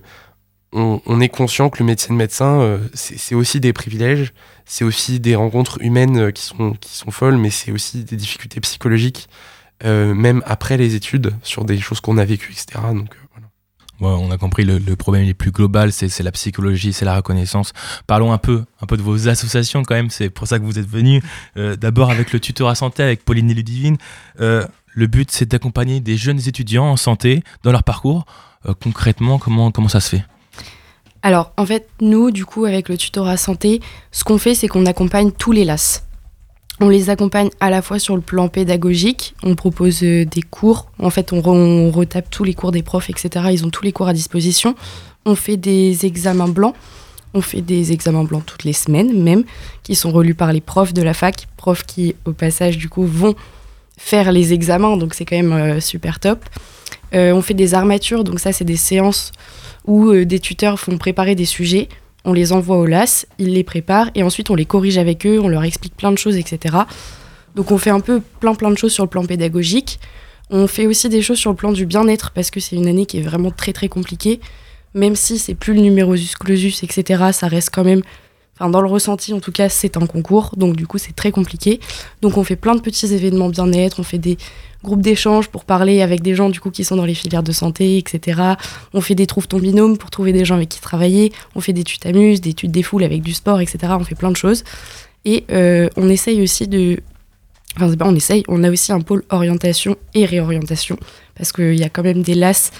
on, 0.71 1.19
est 1.19 1.29
conscient 1.29 1.69
que 1.69 1.79
le 1.79 1.85
médecin 1.85 2.13
de 2.13 2.17
médecin, 2.17 2.61
euh, 2.61 2.77
c'est 2.93 3.35
aussi 3.35 3.59
des 3.59 3.73
privilèges, 3.73 4.33
c'est 4.65 4.83
aussi 4.83 5.19
des 5.19 5.35
rencontres 5.35 5.81
humaines 5.81 6.31
qui 6.31 6.43
sont, 6.43 6.73
qui 6.73 6.95
sont 6.95 7.11
folles, 7.11 7.37
mais 7.37 7.49
c'est 7.49 7.71
aussi 7.71 8.03
des 8.03 8.15
difficultés 8.15 8.59
psychologiques, 8.61 9.27
même 9.83 10.43
après 10.45 10.77
les 10.77 10.95
études, 10.95 11.33
sur 11.41 11.65
des 11.65 11.79
choses 11.79 12.01
qu'on 12.01 12.17
a 12.17 12.25
vécues, 12.25 12.51
etc. 12.51 12.79
Donc, 12.93 13.09
Ouais, 14.01 14.07
on 14.07 14.31
a 14.31 14.37
compris 14.37 14.63
le, 14.63 14.77
le 14.77 14.95
problème 14.95 15.25
est 15.25 15.33
plus 15.33 15.51
global, 15.51 15.91
c'est 15.91 16.23
la 16.23 16.31
psychologie, 16.31 16.93
c'est 16.93 17.03
la 17.03 17.17
reconnaissance. 17.17 17.73
Parlons 18.07 18.31
un 18.31 18.37
peu, 18.37 18.63
un 18.81 18.85
peu 18.85 18.95
de 18.95 19.01
vos 19.01 19.27
associations 19.27 19.83
quand 19.83 19.95
même. 19.95 20.09
C'est 20.09 20.29
pour 20.29 20.47
ça 20.47 20.57
que 20.57 20.63
vous 20.63 20.79
êtes 20.79 20.87
venus. 20.87 21.21
Euh, 21.57 21.75
D'abord 21.75 22.09
avec 22.09 22.31
le 22.31 22.39
tuteur 22.39 22.69
à 22.69 22.75
santé, 22.75 23.03
avec 23.03 23.25
Pauline 23.25 23.53
Ludivine. 23.53 23.97
Le 24.37 25.07
but, 25.07 25.29
c'est 25.31 25.45
d'accompagner 25.45 25.99
des 25.99 26.17
jeunes 26.17 26.39
étudiants 26.47 26.85
en 26.85 26.97
santé 26.97 27.43
dans 27.63 27.71
leur 27.71 27.83
parcours. 27.83 28.25
Euh, 28.67 28.73
concrètement, 28.81 29.39
comment 29.39 29.71
comment 29.71 29.87
ça 29.87 29.99
se 29.99 30.09
fait? 30.09 30.25
Alors, 31.21 31.51
en 31.57 31.65
fait, 31.65 31.89
nous, 32.01 32.31
du 32.31 32.45
coup, 32.45 32.65
avec 32.65 32.87
le 32.87 32.97
tutorat 32.97 33.37
santé, 33.37 33.81
ce 34.11 34.23
qu'on 34.23 34.37
fait, 34.37 34.55
c'est 34.55 34.67
qu'on 34.67 34.85
accompagne 34.85 35.31
tous 35.31 35.51
les 35.51 35.65
LAS. 35.65 36.03
On 36.81 36.87
les 36.87 37.09
accompagne 37.09 37.49
à 37.59 37.69
la 37.69 37.81
fois 37.81 37.99
sur 37.99 38.15
le 38.15 38.21
plan 38.21 38.47
pédagogique, 38.47 39.35
on 39.43 39.55
propose 39.55 40.01
euh, 40.03 40.23
des 40.23 40.41
cours, 40.41 40.89
en 40.97 41.09
fait 41.09 41.33
on, 41.33 41.45
on, 41.45 41.91
retape 41.91 42.29
tous 42.29 42.45
les 42.45 42.53
cours 42.53 42.71
des 42.71 42.83
profs, 42.83 43.09
etc. 43.09 43.47
Ils 43.51 43.65
ont 43.65 43.69
tous 43.69 43.83
les 43.83 43.91
cours 43.91 44.07
à 44.07 44.13
disposition. 44.13 44.75
On 45.25 45.35
fait 45.35 45.57
des 45.57 46.05
examens 46.05 46.47
blancs. 46.47 46.73
On 47.33 47.41
fait 47.41 47.61
des 47.61 47.91
examens 47.91 48.23
blancs 48.23 48.45
toutes 48.45 48.63
les 48.63 48.73
semaines 48.73 49.21
même, 49.21 49.43
qui 49.83 49.93
sont 49.93 50.11
relus 50.11 50.35
par 50.35 50.53
les 50.53 50.61
profs 50.61 50.93
de 50.93 51.01
la 51.01 51.13
fac, 51.13 51.47
profs 51.57 51.83
qui 51.83 52.15
au 52.25 52.31
passage 52.31 52.77
du 52.77 52.87
coup 52.87 53.05
vont 53.05 53.35
faire 53.99 54.31
les 54.31 54.53
examens, 54.53 54.95
donc 54.95 55.13
c'est 55.13 55.25
quand 55.25 55.35
même 55.35 55.51
euh, 55.51 55.79
super 55.81 56.19
top. 56.19 56.39
Euh, 57.13 57.33
on 57.33 57.41
fait 57.41 57.53
des 57.53 57.73
armatures, 57.73 58.23
donc 58.23 58.39
ça 58.39 58.53
c'est 58.53 58.63
des 58.63 58.77
séances 58.77 59.33
où 59.85 60.07
euh, 60.07 60.25
des 60.25 60.39
tuteurs 60.39 60.79
font 60.79 60.97
préparer 60.97 61.35
des 61.35 61.45
sujets, 61.45 61.89
on 62.23 62.31
les 62.31 62.53
envoie 62.53 62.77
au 62.77 62.85
LAS, 62.85 63.25
ils 63.39 63.53
les 63.53 63.63
préparent 63.63 64.09
et 64.15 64.23
ensuite 64.23 64.49
on 64.49 64.55
les 64.55 64.65
corrige 64.65 64.97
avec 64.97 65.27
eux, 65.27 65.39
on 65.39 65.49
leur 65.49 65.63
explique 65.63 65.95
plein 65.97 66.11
de 66.13 66.17
choses, 66.17 66.37
etc. 66.37 66.77
Donc 67.55 67.71
on 67.71 67.77
fait 67.77 67.89
un 67.89 67.99
peu 67.99 68.21
plein 68.39 68.55
plein 68.55 68.71
de 68.71 68.77
choses 68.77 68.93
sur 68.93 69.03
le 69.03 69.09
plan 69.09 69.25
pédagogique. 69.25 69.99
On 70.49 70.65
fait 70.65 70.87
aussi 70.87 71.09
des 71.09 71.21
choses 71.21 71.37
sur 71.37 71.51
le 71.51 71.57
plan 71.57 71.73
du 71.73 71.85
bien-être 71.85 72.31
parce 72.31 72.51
que 72.51 72.59
c'est 72.59 72.77
une 72.77 72.87
année 72.87 73.05
qui 73.05 73.19
est 73.19 73.21
vraiment 73.21 73.51
très 73.51 73.73
très 73.73 73.89
compliquée. 73.89 74.39
Même 74.95 75.15
si 75.15 75.37
c'est 75.37 75.55
plus 75.55 75.73
le 75.73 75.81
numérosus 75.81 76.35
clausus, 76.35 76.83
etc., 76.83 77.25
ça 77.31 77.47
reste 77.47 77.69
quand 77.71 77.83
même 77.83 78.01
Enfin, 78.59 78.69
dans 78.69 78.81
le 78.81 78.89
ressenti, 78.89 79.33
en 79.33 79.39
tout 79.39 79.53
cas, 79.53 79.69
c'est 79.69 79.95
un 79.95 80.05
concours, 80.05 80.53
donc 80.57 80.75
du 80.75 80.85
coup, 80.85 80.97
c'est 80.97 81.15
très 81.15 81.31
compliqué. 81.31 81.79
Donc, 82.21 82.37
on 82.37 82.43
fait 82.43 82.57
plein 82.57 82.75
de 82.75 82.81
petits 82.81 83.13
événements 83.13 83.47
bien-être, 83.47 83.99
on 84.01 84.03
fait 84.03 84.17
des 84.17 84.37
groupes 84.83 85.01
d'échange 85.01 85.49
pour 85.49 85.65
parler 85.65 86.01
avec 86.01 86.21
des 86.21 86.35
gens 86.35 86.49
du 86.49 86.59
coup 86.59 86.71
qui 86.71 86.83
sont 86.83 86.95
dans 86.95 87.05
les 87.05 87.13
filières 87.13 87.43
de 87.43 87.51
santé, 87.51 87.97
etc. 87.97 88.41
On 88.93 89.01
fait 89.01 89.15
des 89.15 89.27
trouve 89.27 89.47
ton 89.47 89.59
binôme 89.59 89.97
pour 89.97 90.09
trouver 90.09 90.33
des 90.33 90.45
gens 90.45 90.55
avec 90.55 90.69
qui 90.69 90.79
travailler. 90.79 91.31
On 91.55 91.61
fait 91.61 91.73
des 91.73 91.83
tu 91.83 91.99
t'amuses, 91.99 92.41
des 92.41 92.53
tu 92.53 92.67
des 92.67 92.83
foules 92.83 93.03
avec 93.03 93.21
du 93.21 93.33
sport, 93.33 93.61
etc. 93.61 93.93
On 93.99 94.03
fait 94.03 94.15
plein 94.15 94.31
de 94.31 94.37
choses. 94.37 94.63
Et 95.25 95.45
euh, 95.51 95.89
on 95.97 96.09
essaye 96.09 96.41
aussi 96.41 96.67
de. 96.67 96.99
Enfin, 97.75 97.93
on 98.01 98.15
essaye, 98.15 98.43
on 98.47 98.63
a 98.63 98.69
aussi 98.69 98.91
un 98.91 99.01
pôle 99.01 99.23
orientation 99.29 99.95
et 100.13 100.25
réorientation, 100.25 100.97
parce 101.35 101.51
qu'il 101.51 101.75
y 101.75 101.83
a 101.83 101.89
quand 101.89 102.03
même 102.03 102.23
des 102.23 102.33
lasses 102.33 102.71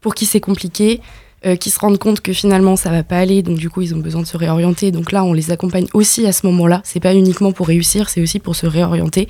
pour 0.00 0.14
qui 0.14 0.26
c'est 0.26 0.40
compliqué. 0.40 1.00
Euh, 1.46 1.56
qui 1.56 1.70
se 1.70 1.78
rendent 1.78 1.96
compte 1.96 2.20
que 2.20 2.34
finalement 2.34 2.76
ça 2.76 2.90
va 2.90 3.02
pas 3.02 3.16
aller, 3.16 3.40
donc 3.40 3.56
du 3.56 3.70
coup 3.70 3.80
ils 3.80 3.94
ont 3.94 3.98
besoin 3.98 4.20
de 4.20 4.26
se 4.26 4.36
réorienter. 4.36 4.90
Donc 4.90 5.10
là, 5.10 5.24
on 5.24 5.32
les 5.32 5.50
accompagne 5.50 5.86
aussi 5.94 6.26
à 6.26 6.32
ce 6.32 6.44
moment-là. 6.44 6.82
C'est 6.84 7.00
pas 7.00 7.14
uniquement 7.14 7.50
pour 7.52 7.68
réussir, 7.68 8.10
c'est 8.10 8.20
aussi 8.20 8.40
pour 8.40 8.54
se 8.56 8.66
réorienter. 8.66 9.26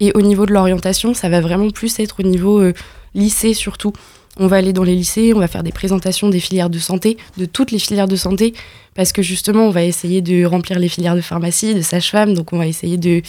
Et 0.00 0.12
au 0.14 0.22
niveau 0.22 0.46
de 0.46 0.54
l'orientation, 0.54 1.12
ça 1.12 1.28
va 1.28 1.42
vraiment 1.42 1.68
plus 1.68 2.00
être 2.00 2.20
au 2.20 2.22
niveau 2.22 2.58
euh, 2.62 2.72
lycée 3.14 3.52
surtout. 3.52 3.92
On 4.38 4.46
va 4.46 4.56
aller 4.56 4.72
dans 4.72 4.82
les 4.82 4.94
lycées, 4.94 5.34
on 5.34 5.40
va 5.40 5.46
faire 5.46 5.62
des 5.62 5.72
présentations 5.72 6.30
des 6.30 6.40
filières 6.40 6.70
de 6.70 6.78
santé, 6.78 7.18
de 7.36 7.44
toutes 7.44 7.70
les 7.70 7.78
filières 7.78 8.08
de 8.08 8.16
santé, 8.16 8.54
parce 8.94 9.12
que 9.12 9.20
justement, 9.20 9.66
on 9.66 9.70
va 9.70 9.82
essayer 9.82 10.22
de 10.22 10.46
remplir 10.46 10.78
les 10.78 10.88
filières 10.88 11.16
de 11.16 11.20
pharmacie, 11.20 11.74
de 11.74 11.82
sage-femme, 11.82 12.32
donc 12.32 12.54
on 12.54 12.58
va 12.58 12.66
essayer 12.66 12.96
de, 12.96 13.20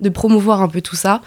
de, 0.00 0.08
promouvoir 0.10 0.60
un 0.60 0.68
peu 0.68 0.82
tout 0.82 0.96
ça. 0.96 1.22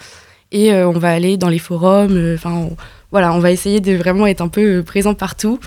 Et 0.52 0.72
euh, 0.72 0.88
on 0.88 0.96
va 1.00 1.10
aller 1.10 1.36
dans 1.36 1.48
les 1.48 1.58
forums, 1.58 2.34
enfin 2.36 2.68
voilà, 3.10 3.32
on 3.32 3.40
va 3.40 3.50
essayer 3.50 3.80
de 3.80 3.96
vraiment 3.96 4.28
être 4.28 4.40
un 4.40 4.46
peu 4.46 4.84
présent 4.84 5.14
partout. 5.14 5.58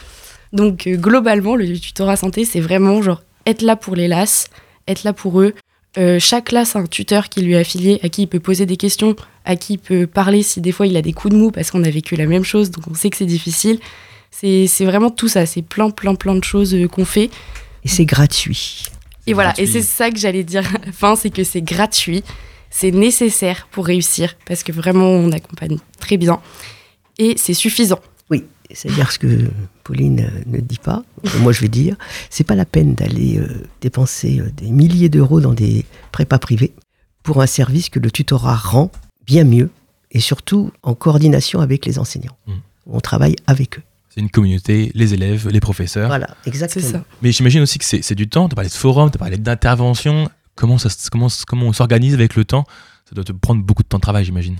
Donc 0.58 0.88
euh, 0.88 0.98
globalement, 0.98 1.56
le 1.56 1.80
tutorat 1.80 2.18
santé, 2.18 2.44
c'est 2.44 2.60
vraiment 2.60 3.02
genre 3.02 3.22
être 3.46 3.62
là 3.62 3.76
pour 3.76 3.96
les 3.96 4.08
LAS, 4.08 4.48
être 4.88 5.04
là 5.04 5.14
pour 5.14 5.40
eux. 5.40 5.54
Euh, 5.98 6.18
chaque 6.20 6.46
classe 6.46 6.76
a 6.76 6.80
un 6.80 6.86
tuteur 6.86 7.30
qui 7.30 7.42
lui 7.42 7.54
est 7.54 7.60
affilié, 7.60 8.00
à 8.04 8.10
qui 8.10 8.24
il 8.24 8.28
peut 8.28 8.40
poser 8.40 8.66
des 8.66 8.76
questions, 8.76 9.16
à 9.46 9.56
qui 9.56 9.74
il 9.74 9.78
peut 9.78 10.08
parler 10.08 10.42
si 10.44 10.60
des 10.60 10.72
fois 10.72 10.88
il 10.88 10.98
a 10.98 11.02
des 11.02 11.14
coups 11.14 11.34
de 11.34 11.40
mou 11.40 11.52
parce 11.52 11.72
qu'on 11.72 11.84
a 11.84 11.90
vécu 11.90 12.16
la 12.16 12.26
même 12.26 12.44
chose, 12.44 12.72
donc 12.72 12.86
on 12.90 12.96
sait 12.96 13.10
que 13.10 13.18
c'est 13.18 13.26
difficile. 13.26 13.80
C'est 14.32 14.86
vraiment 14.86 15.10
tout 15.10 15.28
ça, 15.28 15.46
c'est 15.46 15.62
plein, 15.62 15.90
plein, 15.90 16.14
plein 16.14 16.36
de 16.36 16.44
choses 16.44 16.76
euh, 16.76 16.88
qu'on 16.88 17.06
fait. 17.06 17.30
Et 17.84 17.88
c'est 17.88 18.06
gratuit. 18.06 18.84
Et 19.28 19.34
voilà, 19.34 19.54
et 19.58 19.68
c'est 19.68 19.82
ça 19.82 20.10
que 20.10 20.18
j'allais 20.18 20.44
dire 20.44 20.68
à 20.76 20.86
la 20.86 20.92
fin, 20.92 21.16
c'est 21.16 21.30
que 21.30 21.44
c'est 21.44 21.62
gratuit, 21.62 22.24
c'est 22.70 22.92
nécessaire 22.92 23.68
pour 23.72 23.86
réussir, 23.86 24.36
parce 24.46 24.64
que 24.64 24.72
vraiment 24.72 25.10
on 25.10 25.32
accompagne 25.32 25.78
très 26.00 26.18
bien, 26.18 26.40
et 27.20 27.36
c'est 27.38 27.54
suffisant. 27.54 28.00
Oui, 28.30 28.44
c'est-à-dire 28.76 29.12
ce 29.12 29.20
que 29.20 29.50
Pauline 29.84 30.30
ne 30.46 30.60
dit 30.60 30.80
pas, 30.82 31.04
moi 31.40 31.52
je 31.52 31.62
vais 31.62 31.68
dire, 31.68 31.96
c'est 32.30 32.44
pas 32.44 32.56
la 32.56 32.66
peine 32.66 32.96
d'aller 32.96 33.40
euh, 33.40 33.66
dépenser 33.82 34.40
euh, 34.40 34.50
des 34.58 34.70
milliers 34.70 35.10
d'euros 35.10 35.40
dans 35.40 35.54
des 35.54 35.86
prépas 36.12 36.40
privés 36.40 36.74
pour 37.24 37.42
un 37.42 37.48
service 37.48 37.90
que 37.90 38.00
le 38.00 38.12
tutorat 38.12 38.56
rend 38.56 38.92
bien 39.26 39.44
mieux 39.44 39.70
et 40.12 40.20
surtout 40.20 40.72
en 40.84 40.96
coordination 40.96 41.62
avec 41.62 41.86
les 41.86 42.00
enseignants. 42.00 42.38
Mmh. 42.48 42.54
On 42.88 43.00
travaille 43.00 43.36
avec 43.48 43.80
eux. 43.80 43.84
C'est 44.10 44.22
une 44.22 44.30
communauté, 44.30 44.92
les 44.96 45.14
élèves, 45.14 45.48
les 45.50 45.60
professeurs. 45.60 46.08
Voilà, 46.08 46.36
exactement. 46.46 46.88
Ça. 46.88 47.04
Mais 47.22 47.32
j'imagine 47.32 47.62
aussi 47.62 47.78
que 47.78 47.86
c'est 47.86 48.16
du 48.16 48.28
temps. 48.28 48.50
Tu 48.50 48.54
as 48.54 48.56
parlé 48.56 48.70
de 48.70 48.74
forum, 48.74 49.12
tu 49.12 49.18
as 49.18 49.20
parlé 49.20 49.38
d'intervention. 49.38 50.30
Comment, 50.56 50.78
ça, 50.78 50.90
comment, 51.12 51.28
comment 51.46 51.68
on 51.68 51.74
s'organise 51.74 52.14
avec 52.14 52.36
le 52.36 52.44
temps? 52.44 52.66
Ça 53.08 53.14
doit 53.14 53.24
te 53.24 53.32
prendre 53.32 53.62
beaucoup 53.62 53.84
de 53.84 53.88
temps 53.88 53.98
de 53.98 54.02
travail, 54.02 54.26
j'imagine. 54.26 54.56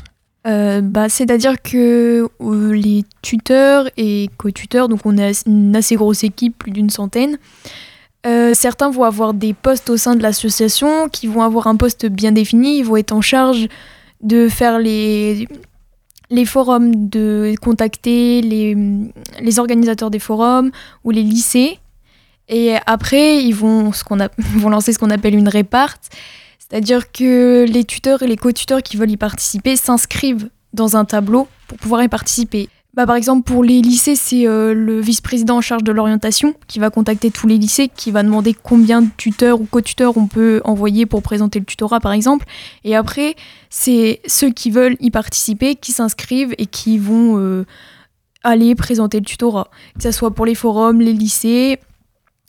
Euh, 0.46 0.82
bah, 0.82 1.10
C'est-à-dire 1.10 1.62
que 1.62 2.30
euh, 2.42 2.72
les 2.74 3.04
tuteurs 3.22 3.90
et 3.98 4.30
co-tuteurs, 4.38 4.88
donc 4.88 5.02
on 5.06 5.18
est 5.18 5.46
une 5.46 5.76
assez 5.76 5.96
grosse 5.96 6.24
équipe, 6.24 6.58
plus 6.58 6.72
d'une 6.72 6.90
centaine, 6.90 7.38
euh, 8.26 8.54
certains 8.54 8.90
vont 8.90 9.04
avoir 9.04 9.34
des 9.34 9.54
postes 9.54 9.90
au 9.90 9.98
sein 9.98 10.16
de 10.16 10.22
l'association 10.22 11.10
qui 11.10 11.28
vont 11.28 11.42
avoir 11.42 11.68
un 11.68 11.76
poste 11.76 12.06
bien 12.08 12.32
défini, 12.32 12.80
ils 12.80 12.84
vont 12.84 12.98
être 12.98 13.12
en 13.12 13.22
charge 13.22 13.68
de 14.22 14.50
faire 14.50 14.80
les, 14.80 15.48
les 16.30 16.46
forums, 16.46 17.10
de 17.10 17.54
contacter 17.62 18.42
les, 18.42 18.76
les 19.40 19.60
organisateurs 19.60 20.10
des 20.10 20.20
forums 20.20 20.72
ou 21.04 21.12
les 21.12 21.24
lycées. 21.24 21.80
Et 22.50 22.76
après, 22.86 23.44
ils 23.44 23.54
vont, 23.54 23.92
ce 23.92 24.04
a, 24.04 24.30
vont 24.38 24.70
lancer 24.70 24.94
ce 24.94 25.00
qu'on 25.00 25.10
appelle 25.10 25.36
une 25.36 25.50
réparte. 25.50 26.10
C'est-à-dire 26.70 27.12
que 27.12 27.66
les 27.68 27.86
tuteurs 27.86 28.24
et 28.24 28.28
les 28.28 28.38
co-tuteurs 28.38 28.84
qui 28.84 28.98
veulent 28.98 29.12
y 29.12 29.18
participer 29.18 29.76
s'inscrivent 29.76 30.50
dans 30.74 30.98
un 30.98 31.06
tableau 31.06 31.48
pour 31.68 31.78
pouvoir 31.78 32.04
y 32.04 32.08
participer. 32.08 32.70
Bah, 32.94 33.06
par 33.06 33.16
exemple, 33.16 33.44
pour 33.44 33.64
les 33.64 33.80
lycées, 33.80 34.16
c'est 34.16 34.48
euh, 34.48 34.74
le 34.74 35.00
vice-président 35.00 35.58
en 35.58 35.62
charge 35.62 35.84
de 35.84 35.92
l'orientation 35.92 36.56
qui 36.66 36.80
va 36.80 36.90
contacter 36.90 37.30
tous 37.30 37.46
les 37.46 37.60
lycées, 37.60 37.92
qui 37.96 38.10
va 38.10 38.24
demander 38.24 38.56
combien 38.56 39.04
de 39.04 39.10
tuteurs 39.18 39.62
ou 39.62 39.66
co-tuteurs 39.66 40.18
on 40.18 40.26
peut 40.26 40.62
envoyer 40.64 41.06
pour 41.06 41.22
présenter 41.22 41.60
le 41.60 41.66
tutorat, 41.66 42.00
par 42.00 42.12
exemple. 42.12 42.48
Et 42.84 42.96
après, 42.96 43.36
c'est 43.70 44.20
ceux 44.26 44.50
qui 44.50 44.72
veulent 44.72 44.98
y 45.00 45.12
participer 45.12 45.76
qui 45.76 45.92
s'inscrivent 45.92 46.56
et 46.58 46.66
qui 46.66 46.98
vont 46.98 47.38
euh, 47.38 47.66
aller 48.44 48.74
présenter 48.74 49.20
le 49.20 49.26
tutorat. 49.26 49.70
Que 49.96 50.02
ce 50.02 50.12
soit 50.12 50.32
pour 50.32 50.48
les 50.48 50.56
forums, 50.56 51.00
les 51.00 51.14
lycées, 51.14 51.80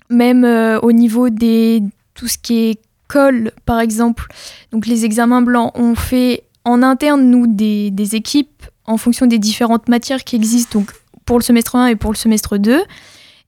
même 0.08 0.44
euh, 0.44 0.80
au 0.80 0.92
niveau 0.92 1.28
des 1.28 1.82
tout 2.14 2.26
ce 2.26 2.38
qui 2.38 2.70
est 2.70 2.80
colle, 3.08 3.52
par 3.66 3.80
exemple, 3.80 4.26
donc 4.70 4.86
les 4.86 5.04
examens 5.04 5.42
blancs, 5.42 5.72
on 5.74 5.94
fait 5.94 6.44
en 6.64 6.82
interne, 6.82 7.22
nous, 7.22 7.46
des, 7.46 8.14
équipes 8.14 8.62
en 8.84 8.96
fonction 8.96 9.26
des 9.26 9.38
différentes 9.38 9.88
matières 9.88 10.24
qui 10.24 10.36
existent, 10.36 10.80
donc 10.80 10.92
pour 11.24 11.38
le 11.38 11.42
semestre 11.42 11.76
1 11.76 11.88
et 11.88 11.96
pour 11.96 12.12
le 12.12 12.16
semestre 12.16 12.58
2. 12.58 12.82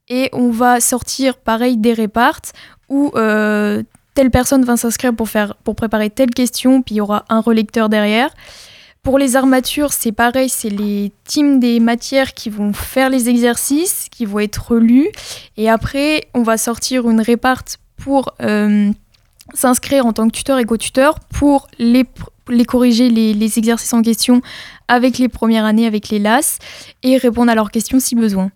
Et 0.08 0.28
on 0.32 0.50
va 0.50 0.80
sortir, 0.80 1.36
pareil, 1.36 1.76
des 1.76 1.92
répartes 1.92 2.52
où 2.88 3.12
euh, 3.14 3.82
telle 4.14 4.30
personne 4.30 4.64
va 4.64 4.76
s'inscrire 4.76 5.14
pour, 5.14 5.28
faire, 5.28 5.54
pour 5.56 5.76
préparer 5.76 6.11
telle 6.11 6.30
question, 6.30 6.82
puis 6.82 6.96
il 6.96 6.98
y 6.98 7.00
aura 7.00 7.24
un 7.28 7.40
relecteur 7.40 7.88
derrière. 7.88 8.30
Pour 9.02 9.18
les 9.18 9.36
armatures, 9.36 9.92
c'est 9.92 10.12
pareil, 10.12 10.50
c'est 10.50 10.68
les 10.68 11.12
teams 11.24 11.58
des 11.58 11.80
matières 11.80 12.34
qui 12.34 12.50
vont 12.50 12.74
faire 12.74 13.08
les 13.08 13.30
exercices, 13.30 14.08
qui 14.11 14.26
vont 14.26 14.40
être 14.40 14.72
relus. 14.72 15.08
Et 15.56 15.70
après, 15.70 16.28
on 16.34 16.42
va 16.42 16.58
sortir 16.58 17.08
une 17.08 17.22
réparte 17.22 17.78
pour 17.96 18.34
euh, 18.42 18.90
s'inscrire 19.55 20.07
en 20.07 20.12
tant 20.12 20.28
que 20.28 20.36
tuteur 20.36 20.59
et 20.59 20.64
co-tuteur 20.64 21.18
pour 21.20 21.68
les, 21.78 22.05
les 22.48 22.64
corriger 22.64 23.09
les, 23.09 23.34
les, 23.34 23.59
exercices 23.59 23.92
en 23.92 24.03
question 24.03 24.40
avec 24.88 25.18
les 25.18 25.28
premières 25.28 25.64
années, 25.64 25.86
avec 25.86 26.09
les 26.09 26.18
LAS, 26.18 26.59
et 27.03 27.16
répondre 27.16 27.51
à 27.51 27.55
leurs 27.55 27.70
questions 27.70 28.01
si 28.01 28.14
besoin 28.14 28.51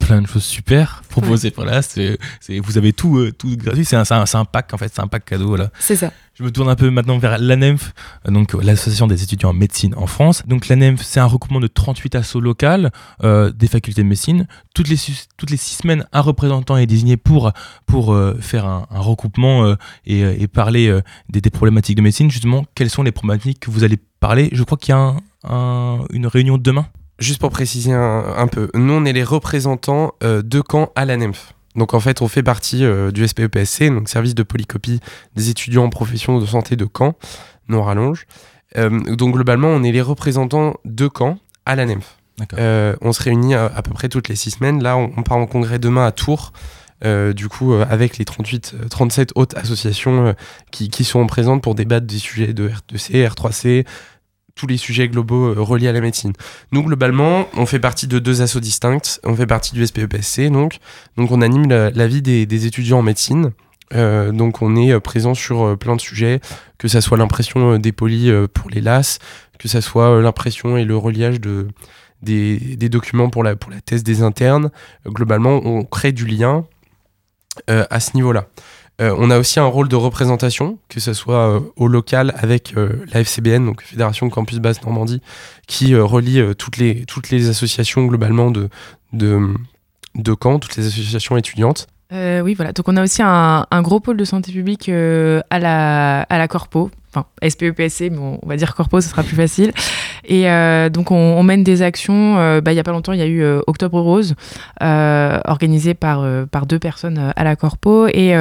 plein 0.00 0.22
de 0.22 0.26
choses 0.26 0.44
super 0.44 1.02
proposées 1.08 1.50
par 1.50 1.64
là. 1.64 1.82
C'est, 1.82 2.18
vous 2.58 2.78
avez 2.78 2.92
tout, 2.92 3.18
euh, 3.18 3.32
tout 3.32 3.56
gratuit. 3.56 3.84
C'est 3.84 3.96
un, 3.96 4.04
un, 4.10 4.44
pack 4.44 4.74
en 4.74 4.78
fait, 4.78 4.90
c'est 4.92 5.00
un 5.00 5.06
pack 5.06 5.24
cadeau 5.24 5.56
là. 5.56 5.70
C'est 5.78 5.96
ça. 5.96 6.12
Je 6.34 6.42
me 6.42 6.50
tourne 6.50 6.70
un 6.70 6.74
peu 6.74 6.88
maintenant 6.90 7.18
vers 7.18 7.38
l'ANEMF, 7.38 7.92
euh, 8.26 8.32
donc 8.32 8.54
euh, 8.54 8.60
l'association 8.62 9.06
des 9.06 9.22
étudiants 9.22 9.50
en 9.50 9.52
médecine 9.52 9.94
en 9.96 10.06
France. 10.06 10.42
Donc 10.46 10.68
l'ANEMF, 10.68 11.02
c'est 11.02 11.20
un 11.20 11.26
regroupement 11.26 11.60
de 11.60 11.66
38 11.66 12.14
assos 12.16 12.40
locales 12.40 12.90
des 13.22 13.68
facultés 13.68 14.02
de 14.02 14.08
médecine. 14.08 14.46
Toutes 14.74 14.88
les, 14.88 14.96
toutes 15.36 15.50
les 15.50 15.56
six 15.56 15.76
semaines, 15.76 16.06
un 16.12 16.20
représentant 16.20 16.76
est 16.76 16.86
désigné 16.86 17.16
pour, 17.16 17.52
pour 17.86 18.16
faire 18.40 18.66
un, 18.66 18.86
regroupement 18.90 19.76
et, 20.06 20.20
et, 20.20 20.48
parler 20.48 20.98
des, 21.28 21.40
des, 21.40 21.50
problématiques 21.50 21.96
de 21.96 22.02
médecine. 22.02 22.30
Justement, 22.30 22.64
quelles 22.74 22.90
sont 22.90 23.02
les 23.02 23.12
problématiques 23.12 23.60
que 23.60 23.70
vous 23.70 23.84
allez 23.84 23.98
parler? 24.20 24.48
Je 24.52 24.62
crois 24.62 24.78
qu'il 24.78 24.94
y 24.94 24.98
a 24.98 25.14
un, 25.44 26.04
une 26.10 26.26
réunion 26.26 26.58
demain. 26.58 26.86
Juste 27.20 27.38
pour 27.38 27.50
préciser 27.50 27.92
un, 27.92 28.46
peu, 28.46 28.70
nous 28.72 28.94
on 28.94 29.04
est 29.04 29.12
les 29.12 29.22
représentants 29.22 30.14
euh, 30.24 30.40
de 30.40 30.62
camp 30.62 30.90
à 30.96 31.04
la 31.04 31.18
NEMF. 31.18 31.52
Donc 31.76 31.92
en 31.92 32.00
fait 32.00 32.22
on 32.22 32.28
fait 32.28 32.42
partie 32.42 32.82
euh, 32.82 33.10
du 33.10 33.28
SPEPSC, 33.28 33.90
donc 33.90 34.08
service 34.08 34.34
de 34.34 34.42
polycopie 34.42 35.00
des 35.36 35.50
étudiants 35.50 35.84
en 35.84 35.90
profession 35.90 36.40
de 36.40 36.46
santé 36.46 36.76
de 36.76 36.88
Caen, 36.96 37.14
non 37.68 37.82
rallonge. 37.82 38.26
Euh, 38.78 38.88
donc 39.16 39.34
globalement 39.34 39.68
on 39.68 39.82
est 39.82 39.92
les 39.92 40.00
représentants 40.00 40.76
de 40.86 41.10
Caen 41.14 41.38
à 41.66 41.76
la 41.76 41.84
NEMF. 41.84 42.16
on 43.02 43.12
se 43.12 43.22
réunit 43.22 43.54
à, 43.54 43.82
peu 43.82 43.92
près 43.92 44.08
toutes 44.08 44.28
les 44.28 44.36
six 44.36 44.52
semaines. 44.52 44.82
Là 44.82 44.96
on, 44.96 45.22
part 45.22 45.36
en 45.36 45.46
congrès 45.46 45.78
demain 45.78 46.06
à 46.06 46.12
Tours. 46.12 46.54
du 47.04 47.48
coup, 47.50 47.74
avec 47.74 48.16
les 48.16 48.24
38, 48.24 48.88
37 48.88 49.32
autres 49.34 49.58
associations 49.58 50.34
qui, 50.70 50.88
qui, 50.88 51.04
sont 51.04 51.26
présentes 51.26 51.62
pour 51.62 51.74
débattre 51.74 52.06
des 52.06 52.18
sujets 52.18 52.54
de 52.54 52.70
R2C, 52.70 53.28
R3C, 53.28 53.84
tous 54.60 54.66
les 54.66 54.76
sujets 54.76 55.08
globaux 55.08 55.46
euh, 55.46 55.54
reliés 55.58 55.88
à 55.88 55.92
la 55.92 56.02
médecine. 56.02 56.34
Nous, 56.70 56.82
globalement, 56.82 57.48
on 57.56 57.64
fait 57.64 57.78
partie 57.78 58.06
de 58.06 58.18
deux 58.18 58.42
assos 58.42 58.60
distinctes. 58.60 59.18
On 59.24 59.34
fait 59.34 59.46
partie 59.46 59.74
du 59.74 59.86
SPEPSC, 59.86 60.50
donc. 60.50 60.80
Donc, 61.16 61.30
on 61.30 61.40
anime 61.40 61.66
la, 61.68 62.06
vie 62.06 62.20
des, 62.20 62.66
étudiants 62.66 62.98
en 62.98 63.02
médecine. 63.02 63.52
Euh, 63.92 64.30
donc 64.30 64.62
on 64.62 64.76
est 64.76 64.92
euh, 64.92 65.00
présent 65.00 65.34
sur 65.34 65.76
plein 65.76 65.96
de 65.96 66.00
sujets, 66.00 66.40
que 66.78 66.86
ça 66.86 67.00
soit 67.00 67.18
l'impression 67.18 67.76
des 67.76 67.90
polis 67.90 68.32
pour 68.54 68.70
les 68.70 68.80
LAS, 68.80 69.18
que 69.58 69.66
ça 69.66 69.80
soit 69.80 70.20
l'impression 70.20 70.76
et 70.76 70.84
le 70.84 70.96
reliage 70.96 71.40
de, 71.40 71.66
des, 72.22 72.88
documents 72.88 73.30
pour 73.30 73.42
la, 73.42 73.56
pour 73.56 73.70
la 73.72 73.80
thèse 73.80 74.04
des 74.04 74.22
internes. 74.22 74.70
Globalement, 75.06 75.60
on 75.64 75.82
crée 75.84 76.12
du 76.12 76.26
lien 76.26 76.66
à 77.66 77.98
ce 77.98 78.14
niveau-là. 78.14 78.46
Euh, 79.00 79.14
on 79.18 79.30
a 79.30 79.38
aussi 79.38 79.58
un 79.58 79.64
rôle 79.64 79.88
de 79.88 79.96
représentation, 79.96 80.78
que 80.88 81.00
ce 81.00 81.14
soit 81.14 81.56
euh, 81.56 81.60
au 81.76 81.88
local 81.88 82.34
avec 82.36 82.74
euh, 82.76 83.04
la 83.12 83.20
FCBN, 83.20 83.64
donc 83.64 83.82
Fédération 83.82 84.28
Campus 84.28 84.58
Basse 84.58 84.82
Normandie, 84.82 85.22
qui 85.66 85.94
relie 85.96 86.42
toutes, 86.56 86.76
les, 86.76 87.04
toutes 87.06 87.30
les 87.30 87.48
associations 87.48 88.04
globalement 88.06 88.50
de, 88.50 88.68
de, 89.12 89.54
toutes 90.14 90.76
les 90.76 90.86
associations 90.86 91.36
étudiantes. 91.36 91.86
Oui, 92.12 92.54
voilà. 92.54 92.72
Donc 92.72 92.88
on 92.88 92.96
a 92.96 93.02
aussi 93.04 93.22
un, 93.22 93.66
un 93.70 93.82
gros 93.82 94.00
pôle 94.00 94.16
de 94.16 94.24
santé 94.24 94.52
publique 94.52 94.88
à, 94.88 95.58
la, 95.58 96.22
à 96.22 96.38
la 96.38 96.48
Corpo, 96.48 96.90
enfin 97.12 97.26
SPEPSC, 97.46 98.10
mais 98.10 98.18
on, 98.18 98.38
va 98.46 98.56
dire 98.56 98.74
Corpo, 98.74 99.00
ce 99.00 99.08
sera 99.08 99.22
plus 99.22 99.36
facile. 99.36 99.72
Et 100.24 100.48
euh, 100.48 100.88
donc 100.88 101.10
on, 101.10 101.42
mène 101.42 101.64
des 101.64 101.82
actions. 101.82 102.38
euh, 102.38 102.60
bah, 102.60 102.72
il 102.72 102.76
y 102.76 102.78
a 102.78 102.82
pas 102.82 102.92
longtemps, 102.92 103.12
il 103.12 103.18
y 103.18 103.22
a 103.22 103.26
eu 103.26 103.42
euh, 103.42 103.60
Octobre 103.66 104.00
Rose, 104.00 104.34
organisé 104.80 105.94
par, 105.94 106.24
par 106.50 106.66
deux 106.66 106.78
personnes 106.78 107.32
à 107.34 107.44
la 107.44 107.56
Corpo. 107.56 108.06
Et 108.08 108.34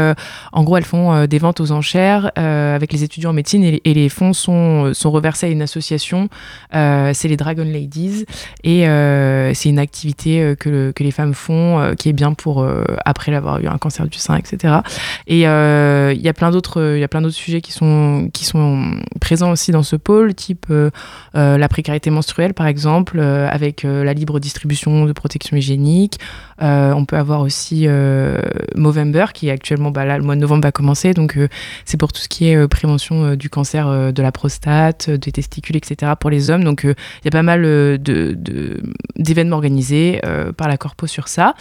en 0.53 0.63
gros, 0.63 0.77
elles 0.77 0.85
font 0.85 1.25
des 1.25 1.39
ventes 1.39 1.59
aux 1.59 1.71
enchères 1.71 2.31
avec 2.35 2.93
les 2.93 3.03
étudiants 3.03 3.31
en 3.31 3.33
médecine 3.33 3.63
et, 3.63 3.93
les 3.93 4.09
fonds 4.09 4.33
sont, 4.33 4.93
sont 4.93 5.11
reversés 5.11 5.47
à 5.47 5.49
une 5.49 5.61
association. 5.61 6.29
C'est 6.71 7.27
les 7.27 7.37
Dragon 7.37 7.65
Ladies. 7.65 8.25
Et 8.63 8.83
c'est 9.53 9.69
une 9.69 9.79
activité 9.79 10.55
que, 10.59 10.91
que 10.91 11.03
les 11.03 11.11
femmes 11.11 11.33
font 11.33 11.93
qui 11.97 12.09
est 12.09 12.13
bien 12.13 12.33
pour 12.33 12.65
après 13.05 13.33
avoir 13.33 13.59
eu 13.59 13.67
un 13.67 13.77
cancer 13.77 14.07
du 14.07 14.17
sein, 14.17 14.37
etc. 14.37 14.75
Et 15.27 15.41
il 15.41 16.21
y 16.21 16.29
a 16.29 16.33
plein 16.33 16.51
d'autres 16.51 17.29
sujets 17.29 17.61
qui 17.61 17.71
sont 17.71 18.29
qui 18.33 18.45
sont 18.45 18.58
présents 19.19 19.51
aussi 19.51 19.71
dans 19.71 19.83
ce 19.83 19.95
pôle, 19.95 20.33
type 20.33 20.67
euh, 20.69 20.89
euh, 21.35 21.57
la 21.57 21.67
précarité 21.67 22.09
menstruelle 22.09 22.53
par 22.53 22.67
exemple, 22.67 23.19
euh, 23.19 23.47
avec 23.49 23.83
la 23.83 24.13
libre 24.13 24.39
distribution 24.39 25.05
de 25.05 25.13
protection 25.13 25.57
hygiénique. 25.57 26.19
On 26.61 27.05
peut 27.05 27.15
avoir 27.17 27.41
aussi 27.41 27.87
Movember 28.75 29.27
qui 29.33 29.47
est 29.47 29.51
actuellement 29.51 29.91
bah 29.91 30.03
là 30.05 30.17
le 30.17 30.23
mois 30.23 30.35
de 30.35 30.41
novembre 30.41 30.63
va 30.63 30.71
commencer, 30.71 31.13
donc 31.13 31.37
c'est 31.85 31.97
pour 31.97 32.11
tout 32.11 32.21
ce 32.21 32.27
qui 32.27 32.49
est 32.49 32.67
prévention 32.67 33.35
du 33.35 33.49
cancer 33.49 34.13
de 34.13 34.21
la 34.21 34.31
prostate, 34.31 35.09
des 35.09 35.31
testicules, 35.31 35.77
etc. 35.77 36.13
pour 36.19 36.29
les 36.29 36.49
hommes. 36.49 36.63
Donc 36.63 36.81
il 36.83 37.25
y 37.25 37.27
a 37.27 37.31
pas 37.31 37.43
mal 37.43 37.63
euh, 37.65 37.97
de 37.97 38.35
de- 38.37 38.81
d'événements 39.17 39.55
organisés 39.55 40.21
par 40.57 40.67
la 40.67 40.77
Corpo 40.77 41.07
sur 41.07 41.27
ça. 41.27 41.53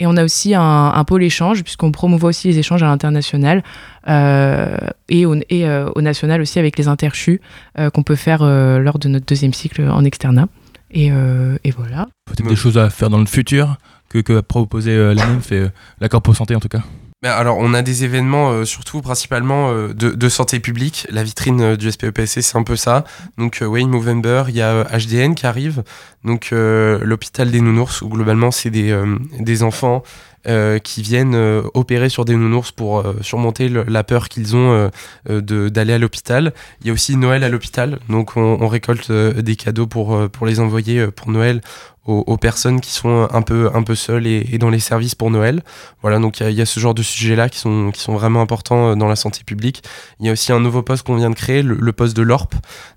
Et 0.00 0.06
on 0.06 0.16
a 0.16 0.24
aussi 0.24 0.54
un, 0.54 1.04
pôle 1.04 1.22
échange, 1.22 1.62
puisqu'on 1.62 1.92
promouvoit 1.92 2.30
aussi 2.30 2.48
les 2.48 2.58
échanges 2.58 2.82
à 2.82 2.86
l'international 2.86 3.62
et, 4.06 5.26
au, 5.26 5.34
et 5.50 5.68
au 5.94 6.00
national 6.00 6.40
aussi 6.42 6.58
avec 6.58 6.78
les 6.78 6.88
interchus 6.88 7.40
euh, 7.78 7.90
qu'on 7.90 8.02
peut 8.02 8.16
faire 8.16 8.42
euh, 8.42 8.78
lors 8.78 8.98
de 8.98 9.08
notre 9.08 9.26
deuxième 9.26 9.54
cycle 9.54 9.82
en 9.82 10.04
externat. 10.04 10.48
Et, 10.90 11.10
euh, 11.10 11.56
et 11.64 11.70
voilà. 11.70 12.08
Peut-être 12.26 12.48
des 12.48 12.56
choses 12.56 12.78
à 12.78 12.90
faire 12.90 13.10
dans 13.10 13.18
le 13.18 13.26
futur 13.26 13.76
que, 14.10 14.18
que 14.18 14.34
va 14.34 14.42
proposer 14.42 14.92
euh, 14.92 15.14
la 15.14 15.24
et 15.24 15.54
euh, 15.54 15.68
la 16.00 16.08
Corpo 16.08 16.34
Santé 16.34 16.54
en 16.54 16.60
tout 16.60 16.68
cas. 16.68 16.82
Mais 17.22 17.28
alors, 17.28 17.56
on 17.58 17.72
a 17.72 17.82
des 17.82 18.02
événements, 18.02 18.50
euh, 18.50 18.64
surtout 18.64 19.00
principalement 19.00 19.70
euh, 19.70 19.94
de, 19.94 20.10
de 20.10 20.28
santé 20.28 20.58
publique. 20.58 21.06
La 21.08 21.22
vitrine 21.22 21.60
euh, 21.60 21.76
du 21.76 21.92
SPEPSC, 21.92 22.42
c'est 22.42 22.58
un 22.58 22.64
peu 22.64 22.74
ça. 22.74 23.04
Donc, 23.38 23.62
euh, 23.62 23.66
Wayne 23.66 23.88
Movember, 23.90 24.44
il 24.48 24.56
y 24.56 24.60
a 24.60 24.70
euh, 24.70 24.84
HDN 24.84 25.36
qui 25.36 25.46
arrive. 25.46 25.84
Donc, 26.24 26.48
euh, 26.52 26.98
l'hôpital 27.00 27.52
des 27.52 27.60
nounours, 27.60 28.02
où 28.02 28.08
globalement, 28.08 28.50
c'est 28.50 28.70
des, 28.70 28.90
euh, 28.90 29.18
des 29.38 29.62
enfants 29.62 30.02
euh, 30.48 30.80
qui 30.80 31.02
viennent 31.02 31.36
euh, 31.36 31.62
opérer 31.72 32.08
sur 32.08 32.24
des 32.24 32.34
nounours 32.34 32.72
pour 32.72 32.98
euh, 32.98 33.14
surmonter 33.20 33.68
la 33.68 34.02
peur 34.02 34.28
qu'ils 34.28 34.56
ont 34.56 34.90
d'aller 35.28 35.92
à 35.92 35.98
l'hôpital. 35.98 36.52
Il 36.80 36.88
y 36.88 36.90
a 36.90 36.92
aussi 36.92 37.16
Noël 37.16 37.44
à 37.44 37.48
l'hôpital. 37.48 38.00
Donc, 38.08 38.36
on, 38.36 38.66
récolte 38.66 39.12
des 39.12 39.56
cadeaux 39.56 39.86
pour, 39.86 40.28
pour 40.30 40.46
les 40.46 40.58
envoyer 40.58 41.06
pour 41.08 41.30
Noël 41.30 41.60
aux, 42.04 42.36
personnes 42.36 42.80
qui 42.80 42.90
sont 42.90 43.28
un 43.30 43.42
peu, 43.42 43.70
un 43.74 43.82
peu 43.84 43.94
seules 43.94 44.26
et, 44.26 44.58
dans 44.58 44.70
les 44.70 44.80
services 44.80 45.14
pour 45.14 45.30
Noël. 45.30 45.62
Voilà, 46.00 46.18
donc 46.18 46.40
il 46.40 46.50
y 46.50 46.60
a- 46.60 46.66
ce 46.66 46.80
genre 46.80 46.94
de 46.94 47.02
sujets-là 47.02 47.48
qui 47.48 47.58
sont, 47.58 47.90
qui 47.92 48.00
sont 48.00 48.14
vraiment 48.14 48.40
importants 48.40 48.96
dans 48.96 49.08
la 49.08 49.16
santé 49.16 49.44
publique. 49.44 49.84
Il 50.18 50.26
y 50.26 50.28
a 50.28 50.32
aussi 50.32 50.52
un 50.52 50.60
nouveau 50.60 50.82
poste 50.82 51.06
qu'on 51.06 51.16
vient 51.16 51.30
de 51.30 51.36
créer, 51.36 51.62
le, 51.62 51.74
le 51.74 51.92
poste 51.92 52.16
de 52.16 52.22
l'ORP. 52.22 52.54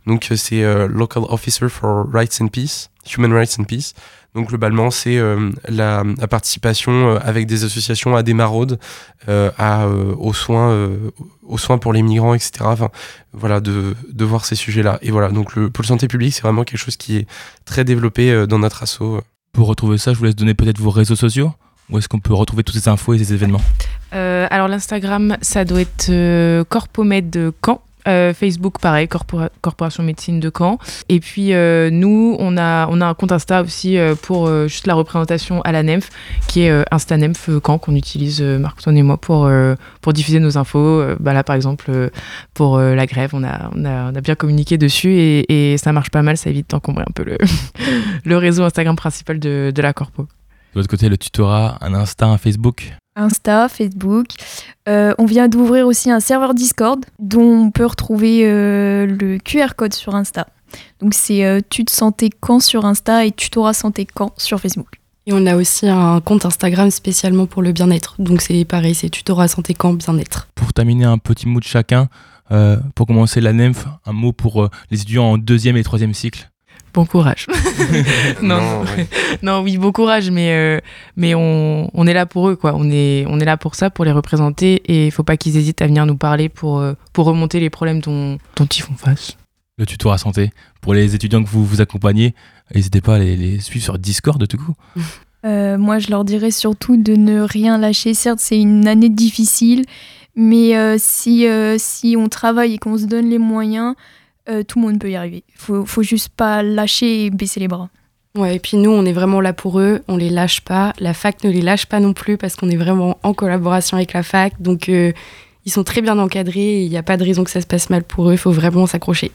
Donc 0.08 0.32
c'est 0.36 0.64
Local 0.88 1.24
Officer 1.30 1.70
for 1.70 2.08
Rights 2.12 2.42
and 2.42 2.48
Peace, 2.48 2.90
Human 3.16 3.34
Rights 3.34 3.60
and 3.60 3.66
Peace. 3.66 3.94
Donc 4.36 4.50
globalement, 4.50 4.92
c'est 4.92 5.18
euh, 5.18 5.50
la, 5.70 6.04
la 6.20 6.28
participation 6.28 6.92
euh, 6.92 7.20
avec 7.24 7.48
des 7.48 7.64
associations 7.64 8.16
à 8.18 8.22
des 8.22 8.34
maraudes, 8.34 8.78
euh, 9.30 9.50
à, 9.58 9.86
euh, 9.86 10.14
aux, 10.20 10.34
soins, 10.34 10.72
euh, 10.72 10.98
aux 11.48 11.58
soins 11.58 11.78
pour 11.78 11.94
les 11.94 12.02
migrants, 12.02 12.34
etc. 12.34 12.52
Enfin, 12.64 12.90
voilà, 13.32 13.62
de, 13.62 13.96
de 14.12 14.26
voir 14.26 14.44
ces 14.44 14.56
sujets-là. 14.56 15.00
Et 15.02 15.10
voilà, 15.10 15.30
donc 15.30 15.56
le 15.56 15.70
pôle 15.70 15.86
santé 15.86 16.10
publique, 16.10 16.34
c'est 16.34 16.42
vraiment 16.42 16.66
quelque 16.66 16.80
chose 16.80 16.98
qui 16.98 17.16
est 17.18 17.28
très 17.64 17.86
développé 17.86 18.30
euh, 18.30 18.46
dans 18.46 18.60
notre 18.60 18.84
asso. 18.84 19.22
Pour 19.54 19.68
retrouver 19.68 19.98
ça, 19.98 20.12
je 20.12 20.18
vous 20.20 20.26
laisse 20.26 20.36
donner 20.36 20.54
peut-être 20.54 20.80
vos 20.80 20.92
réseaux 20.92 21.16
sociaux. 21.16 21.54
Où 21.90 21.98
est-ce 21.98 22.10
qu'on 22.10 22.20
peut 22.20 22.34
retrouver 22.34 22.64
toutes 22.64 22.76
ces 22.76 22.90
infos 22.90 23.14
et 23.14 23.20
ces 23.20 23.34
événements? 23.34 23.62
Euh, 24.14 24.48
alors 24.50 24.68
l'Instagram, 24.68 25.38
ça 25.42 25.64
doit 25.66 25.82
être 25.82 26.10
euh, 26.10 26.64
Corpomed 26.68 27.30
de 27.30 27.54
Caen. 27.66 27.82
Euh, 28.08 28.34
Facebook, 28.34 28.80
pareil, 28.80 29.08
Corpora- 29.08 29.50
Corporation 29.62 30.04
Médecine 30.04 30.40
de 30.40 30.52
Caen. 30.56 30.78
Et 31.10 31.20
puis 31.20 31.54
euh, 31.54 31.90
nous, 31.92 32.36
on 32.40 32.58
a, 32.58 32.88
on 32.90 33.02
un 33.02 33.14
compte 33.14 33.32
Insta 33.32 33.62
aussi 33.62 33.98
euh, 33.98 34.16
pour 34.16 34.50
juste 34.68 34.88
la 34.88 34.94
représentation 34.94 35.62
à 35.62 35.72
la 35.72 35.84
NEMF, 35.84 36.10
qui 36.48 36.62
est 36.62 36.86
InstaNEMF 36.92 37.50
Caen, 37.66 37.78
qu'on 37.78 37.96
utilise 37.96 38.42
Marc-Antoine 38.42 38.98
et 38.98 39.04
moi 39.04 39.18
pour, 39.18 39.50
diffuser 40.14 40.40
nos 40.40 40.58
infos. 40.58 41.04
Bah 41.20 41.34
là, 41.34 41.44
par 41.44 41.56
exemple, 41.56 42.10
pour 42.54 42.80
la 42.80 43.06
grève, 43.06 43.32
on 43.34 43.44
a, 43.44 44.12
bien 44.22 44.36
communiqué 44.36 44.78
dessus 44.78 45.14
et, 45.18 45.76
ça 45.78 45.92
marche 45.92 46.10
pas 46.10 46.22
mal, 46.22 46.38
ça 46.38 46.50
évite 46.50 46.70
d'encombrer 46.70 47.04
un 47.08 47.12
peu 47.14 47.26
le, 48.26 48.38
réseau 48.38 48.64
Instagram 48.64 48.96
principal 48.96 49.40
de, 49.40 49.72
de 49.74 49.82
la 49.82 49.94
Corpo. 49.94 50.24
De 50.24 50.80
l'autre 50.80 50.90
côté, 50.90 51.10
le 51.10 51.18
tutorat, 51.18 51.78
un 51.82 51.94
Insta, 51.94 52.26
un 52.28 52.38
Facebook? 52.38 52.94
Insta, 53.16 53.70
Facebook. 53.70 54.28
Euh, 54.88 55.14
on 55.18 55.26
vient 55.26 55.48
d'ouvrir 55.48 55.88
aussi 55.88 56.12
un 56.12 56.20
serveur 56.20 56.54
Discord 56.54 57.06
dont 57.20 57.66
on 57.66 57.72
peut 57.72 57.86
retrouver 57.86 58.42
euh, 58.46 59.06
le 59.06 59.38
QR 59.38 59.76
code 59.76 59.94
sur 59.94 60.16
Insta. 60.16 60.48
Donc 61.00 61.14
c'est 61.14 61.46
euh, 61.46 61.62
Tut 61.70 61.86
Santé 61.90 62.30
Caen 62.46 62.60
sur 62.60 62.86
Insta 62.86 63.26
et 63.26 63.32
Tutorat 63.32 63.74
Santé 63.74 64.08
Caen 64.18 64.34
sur 64.38 64.60
Facebook. 64.60 65.00
Et 65.28 65.34
on 65.34 65.46
a 65.48 65.56
aussi 65.56 65.88
un 65.88 66.22
compte 66.22 66.46
Instagram 66.46 66.92
spécialement 66.92 67.48
pour 67.48 67.64
le 67.64 67.72
bien-être. 67.72 68.16
Donc 68.20 68.42
c'est 68.42 68.64
pareil, 68.64 68.94
c'est 68.94 69.10
Tutorat 69.10 69.48
Santé 69.48 69.74
Camp 69.74 69.94
Bien-être. 69.94 70.48
Pour 70.54 70.72
terminer, 70.72 71.06
un 71.06 71.18
petit 71.18 71.48
mot 71.48 71.60
de 71.60 71.66
chacun. 71.66 72.10
Euh, 72.52 72.78
pour 72.94 73.08
commencer, 73.08 73.42
la 73.42 73.54
NEMF, 73.54 73.88
un 74.06 74.14
mot 74.14 74.32
pour 74.32 74.64
euh, 74.64 74.70
les 74.92 75.02
étudiants 75.02 75.32
en 75.32 75.38
deuxième 75.40 75.78
et 75.78 75.84
troisième 75.84 76.14
cycle. 76.14 76.52
Bon 76.96 77.06
courage. 77.06 77.46
non, 78.42 78.60
Non, 78.62 78.82
ouais. 78.84 79.08
non, 79.44 79.60
oui, 79.62 79.78
bon 79.78 79.92
courage, 79.92 80.32
mais, 80.32 80.54
euh, 80.54 80.80
mais 81.18 81.36
on, 81.36 81.92
on 81.94 82.08
est 82.08 82.14
là 82.14 82.26
pour 82.26 82.48
eux, 82.50 82.56
quoi. 82.56 82.74
On 82.74 82.90
est, 82.90 83.26
on 83.28 83.40
est 83.40 83.46
là 83.46 83.58
pour 83.58 83.76
ça, 83.76 83.90
pour 83.90 84.06
les 84.06 84.14
représenter, 84.14 84.76
et 84.86 85.06
il 85.08 85.12
faut 85.12 85.24
pas 85.24 85.36
qu'ils 85.36 85.58
hésitent 85.58 85.82
à 85.82 85.88
venir 85.88 86.06
nous 86.06 86.16
parler 86.16 86.48
pour, 86.48 86.80
euh, 86.80 86.94
pour 87.12 87.26
remonter 87.26 87.60
les 87.60 87.70
problèmes 87.70 88.00
dont, 88.00 88.38
dont 88.56 88.66
ils 88.66 88.82
font 88.82 88.96
face. 88.96 89.36
Le 89.78 89.86
tutorat 89.86 90.18
santé. 90.18 90.52
Pour 90.80 90.94
les 90.94 91.16
étudiants 91.16 91.44
que 91.44 91.50
vous 91.50 91.66
vous 91.66 91.82
accompagnez, 91.82 92.34
n'hésitez 92.74 93.02
pas 93.02 93.16
à 93.16 93.20
les, 93.20 93.36
les 93.36 93.60
suivre 93.60 93.84
sur 93.84 94.00
Discord 94.00 94.40
de 94.40 94.46
tout 94.46 94.58
coup. 94.58 94.74
Euh, 95.46 95.78
moi, 95.78 96.00
je 96.00 96.10
leur 96.10 96.24
dirais 96.24 96.50
surtout 96.52 96.96
de 96.96 97.14
ne 97.18 97.42
rien 97.42 97.78
lâcher. 97.78 98.14
Certes, 98.14 98.40
c'est 98.40 98.58
une 98.60 98.88
année 98.88 99.10
difficile, 99.10 99.84
mais 100.36 100.78
euh, 100.78 100.96
si, 100.98 101.46
euh, 101.46 101.76
si 101.78 102.16
on 102.18 102.30
travaille 102.30 102.76
et 102.76 102.78
qu'on 102.78 102.98
se 102.98 103.06
donne 103.06 103.30
les 103.30 103.38
moyens, 103.38 103.96
euh, 104.50 104.64
tout 104.64 104.80
le 104.80 104.88
monde 104.88 105.00
peut 105.00 105.10
y 105.10 105.16
arriver. 105.16 105.44
Faut, 105.56 105.86
faut 105.86 106.04
juste 106.04 106.30
pas 106.30 106.64
lâcher 106.64 107.26
et 107.26 107.30
baisser 107.30 107.60
les 107.60 107.68
bras. 107.68 107.90
Ouais, 108.36 108.58
et 108.58 108.60
puis 108.60 108.76
nous, 108.78 108.92
on 108.92 109.06
est 109.06 109.14
vraiment 109.14 109.40
là 109.40 109.54
pour 109.54 109.80
eux, 109.80 110.02
on 110.08 110.18
les 110.18 110.30
lâche 110.30 110.62
pas. 110.62 110.94
La 111.00 111.14
fac 111.14 111.44
ne 111.44 111.50
les 111.50 111.62
lâche 111.62 111.86
pas 111.86 112.02
non 112.02 112.14
plus 112.14 112.38
parce 112.38 112.56
qu'on 112.56 112.70
est 112.70 112.76
vraiment 112.76 113.18
en 113.24 113.34
collaboration 113.34 113.96
avec 113.96 114.12
la 114.14 114.24
fac. 114.24 114.62
Donc 114.62 114.90
euh, 114.90 115.14
ils 115.66 115.72
sont 115.72 115.84
très 115.84 116.02
bien 116.02 116.20
encadrés 116.20 116.60
et 116.60 116.84
il 116.84 116.90
n'y 116.90 116.98
a 116.98 117.04
pas 117.04 117.16
de 117.16 117.24
raison 117.24 117.44
que 117.44 117.50
ça 117.50 117.62
se 117.62 117.68
passe 117.68 117.90
mal 117.90 118.04
pour 118.04 118.30
eux, 118.30 118.34
il 118.34 118.38
faut 118.38 118.52
vraiment 118.52 118.88
s'accrocher. 118.88 119.32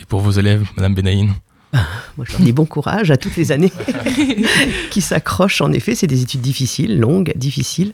Et 0.00 0.04
pour 0.06 0.20
vos 0.20 0.30
élèves, 0.30 0.66
Madame 0.76 0.94
Benaïn? 0.94 1.34
Moi, 2.16 2.24
je 2.24 2.32
leur 2.32 2.40
dis 2.40 2.52
bon 2.52 2.64
courage 2.64 3.10
à 3.10 3.16
toutes 3.16 3.36
les 3.36 3.52
années 3.52 3.72
qui 4.90 5.00
s'accrochent. 5.00 5.60
En 5.60 5.72
effet, 5.72 5.94
c'est 5.94 6.08
des 6.08 6.22
études 6.22 6.40
difficiles, 6.40 6.98
longues, 6.98 7.32
difficiles. 7.36 7.92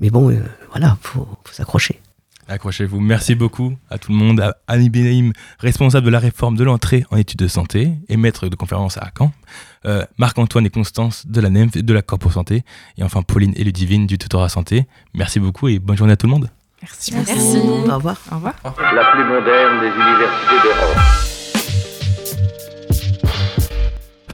Mais 0.00 0.10
bon, 0.10 0.30
euh, 0.30 0.42
voilà, 0.70 0.98
faut, 1.00 1.26
faut 1.44 1.54
s'accrocher. 1.54 2.00
Accrochez-vous. 2.48 3.00
Merci 3.00 3.34
beaucoup 3.34 3.74
à 3.90 3.98
tout 3.98 4.12
le 4.12 4.18
monde. 4.18 4.40
À 4.40 4.56
Annie 4.68 4.90
Benaïm, 4.90 5.32
responsable 5.58 6.06
de 6.06 6.10
la 6.10 6.18
réforme 6.18 6.56
de 6.56 6.64
l'entrée 6.64 7.04
en 7.10 7.16
études 7.16 7.40
de 7.40 7.48
santé 7.48 7.92
et 8.08 8.16
maître 8.16 8.48
de 8.48 8.54
conférence 8.54 8.96
à 8.98 9.10
Caen. 9.16 9.32
Euh, 9.84 10.04
Marc-Antoine 10.18 10.66
et 10.66 10.70
Constance 10.70 11.26
de 11.26 11.40
la 11.40 11.50
NEMF 11.50 11.76
et 11.76 11.82
de 11.82 11.92
la 11.92 12.02
Corpo 12.02 12.30
Santé. 12.30 12.64
Et 12.98 13.02
enfin 13.02 13.22
Pauline 13.22 13.52
et 13.56 13.64
Ludivine 13.64 14.06
du 14.06 14.18
tutorat 14.18 14.48
santé. 14.48 14.86
Merci 15.14 15.40
beaucoup 15.40 15.68
et 15.68 15.78
bonne 15.78 15.96
journée 15.96 16.12
à 16.12 16.16
tout 16.16 16.26
le 16.26 16.32
monde. 16.32 16.50
Merci. 16.82 17.14
Merci. 17.14 17.58
Au 17.58 17.94
revoir. 17.96 18.16
Au 18.30 18.34
revoir. 18.36 18.54
La 18.64 19.12
plus 19.12 19.24
moderne 19.24 19.80
des 19.80 19.88
universités 19.88 20.62
d'Europe. 20.62 21.35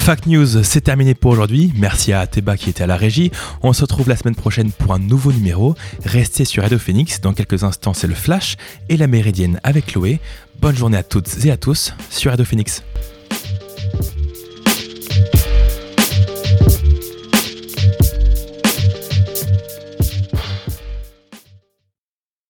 Fact 0.02 0.26
News, 0.26 0.64
c'est 0.64 0.80
terminé 0.80 1.14
pour 1.14 1.30
aujourd'hui. 1.30 1.72
Merci 1.76 2.12
à 2.12 2.18
Ateba 2.18 2.56
qui 2.56 2.68
était 2.70 2.82
à 2.82 2.88
la 2.88 2.96
régie. 2.96 3.30
On 3.62 3.72
se 3.72 3.82
retrouve 3.82 4.08
la 4.08 4.16
semaine 4.16 4.34
prochaine 4.34 4.72
pour 4.72 4.92
un 4.92 4.98
nouveau 4.98 5.30
numéro. 5.30 5.76
Restez 6.04 6.44
sur 6.44 6.64
Radio 6.64 6.76
Phoenix. 6.76 7.20
Dans 7.20 7.32
quelques 7.32 7.62
instants, 7.62 7.94
c'est 7.94 8.08
le 8.08 8.14
Flash 8.14 8.56
et 8.88 8.96
la 8.96 9.06
Méridienne 9.06 9.60
avec 9.62 9.86
Chloé. 9.86 10.18
Bonne 10.60 10.74
journée 10.74 10.96
à 10.96 11.04
toutes 11.04 11.44
et 11.44 11.52
à 11.52 11.56
tous 11.56 11.94
sur 12.10 12.32
Radio 12.32 12.44
Phoenix. 12.44 12.82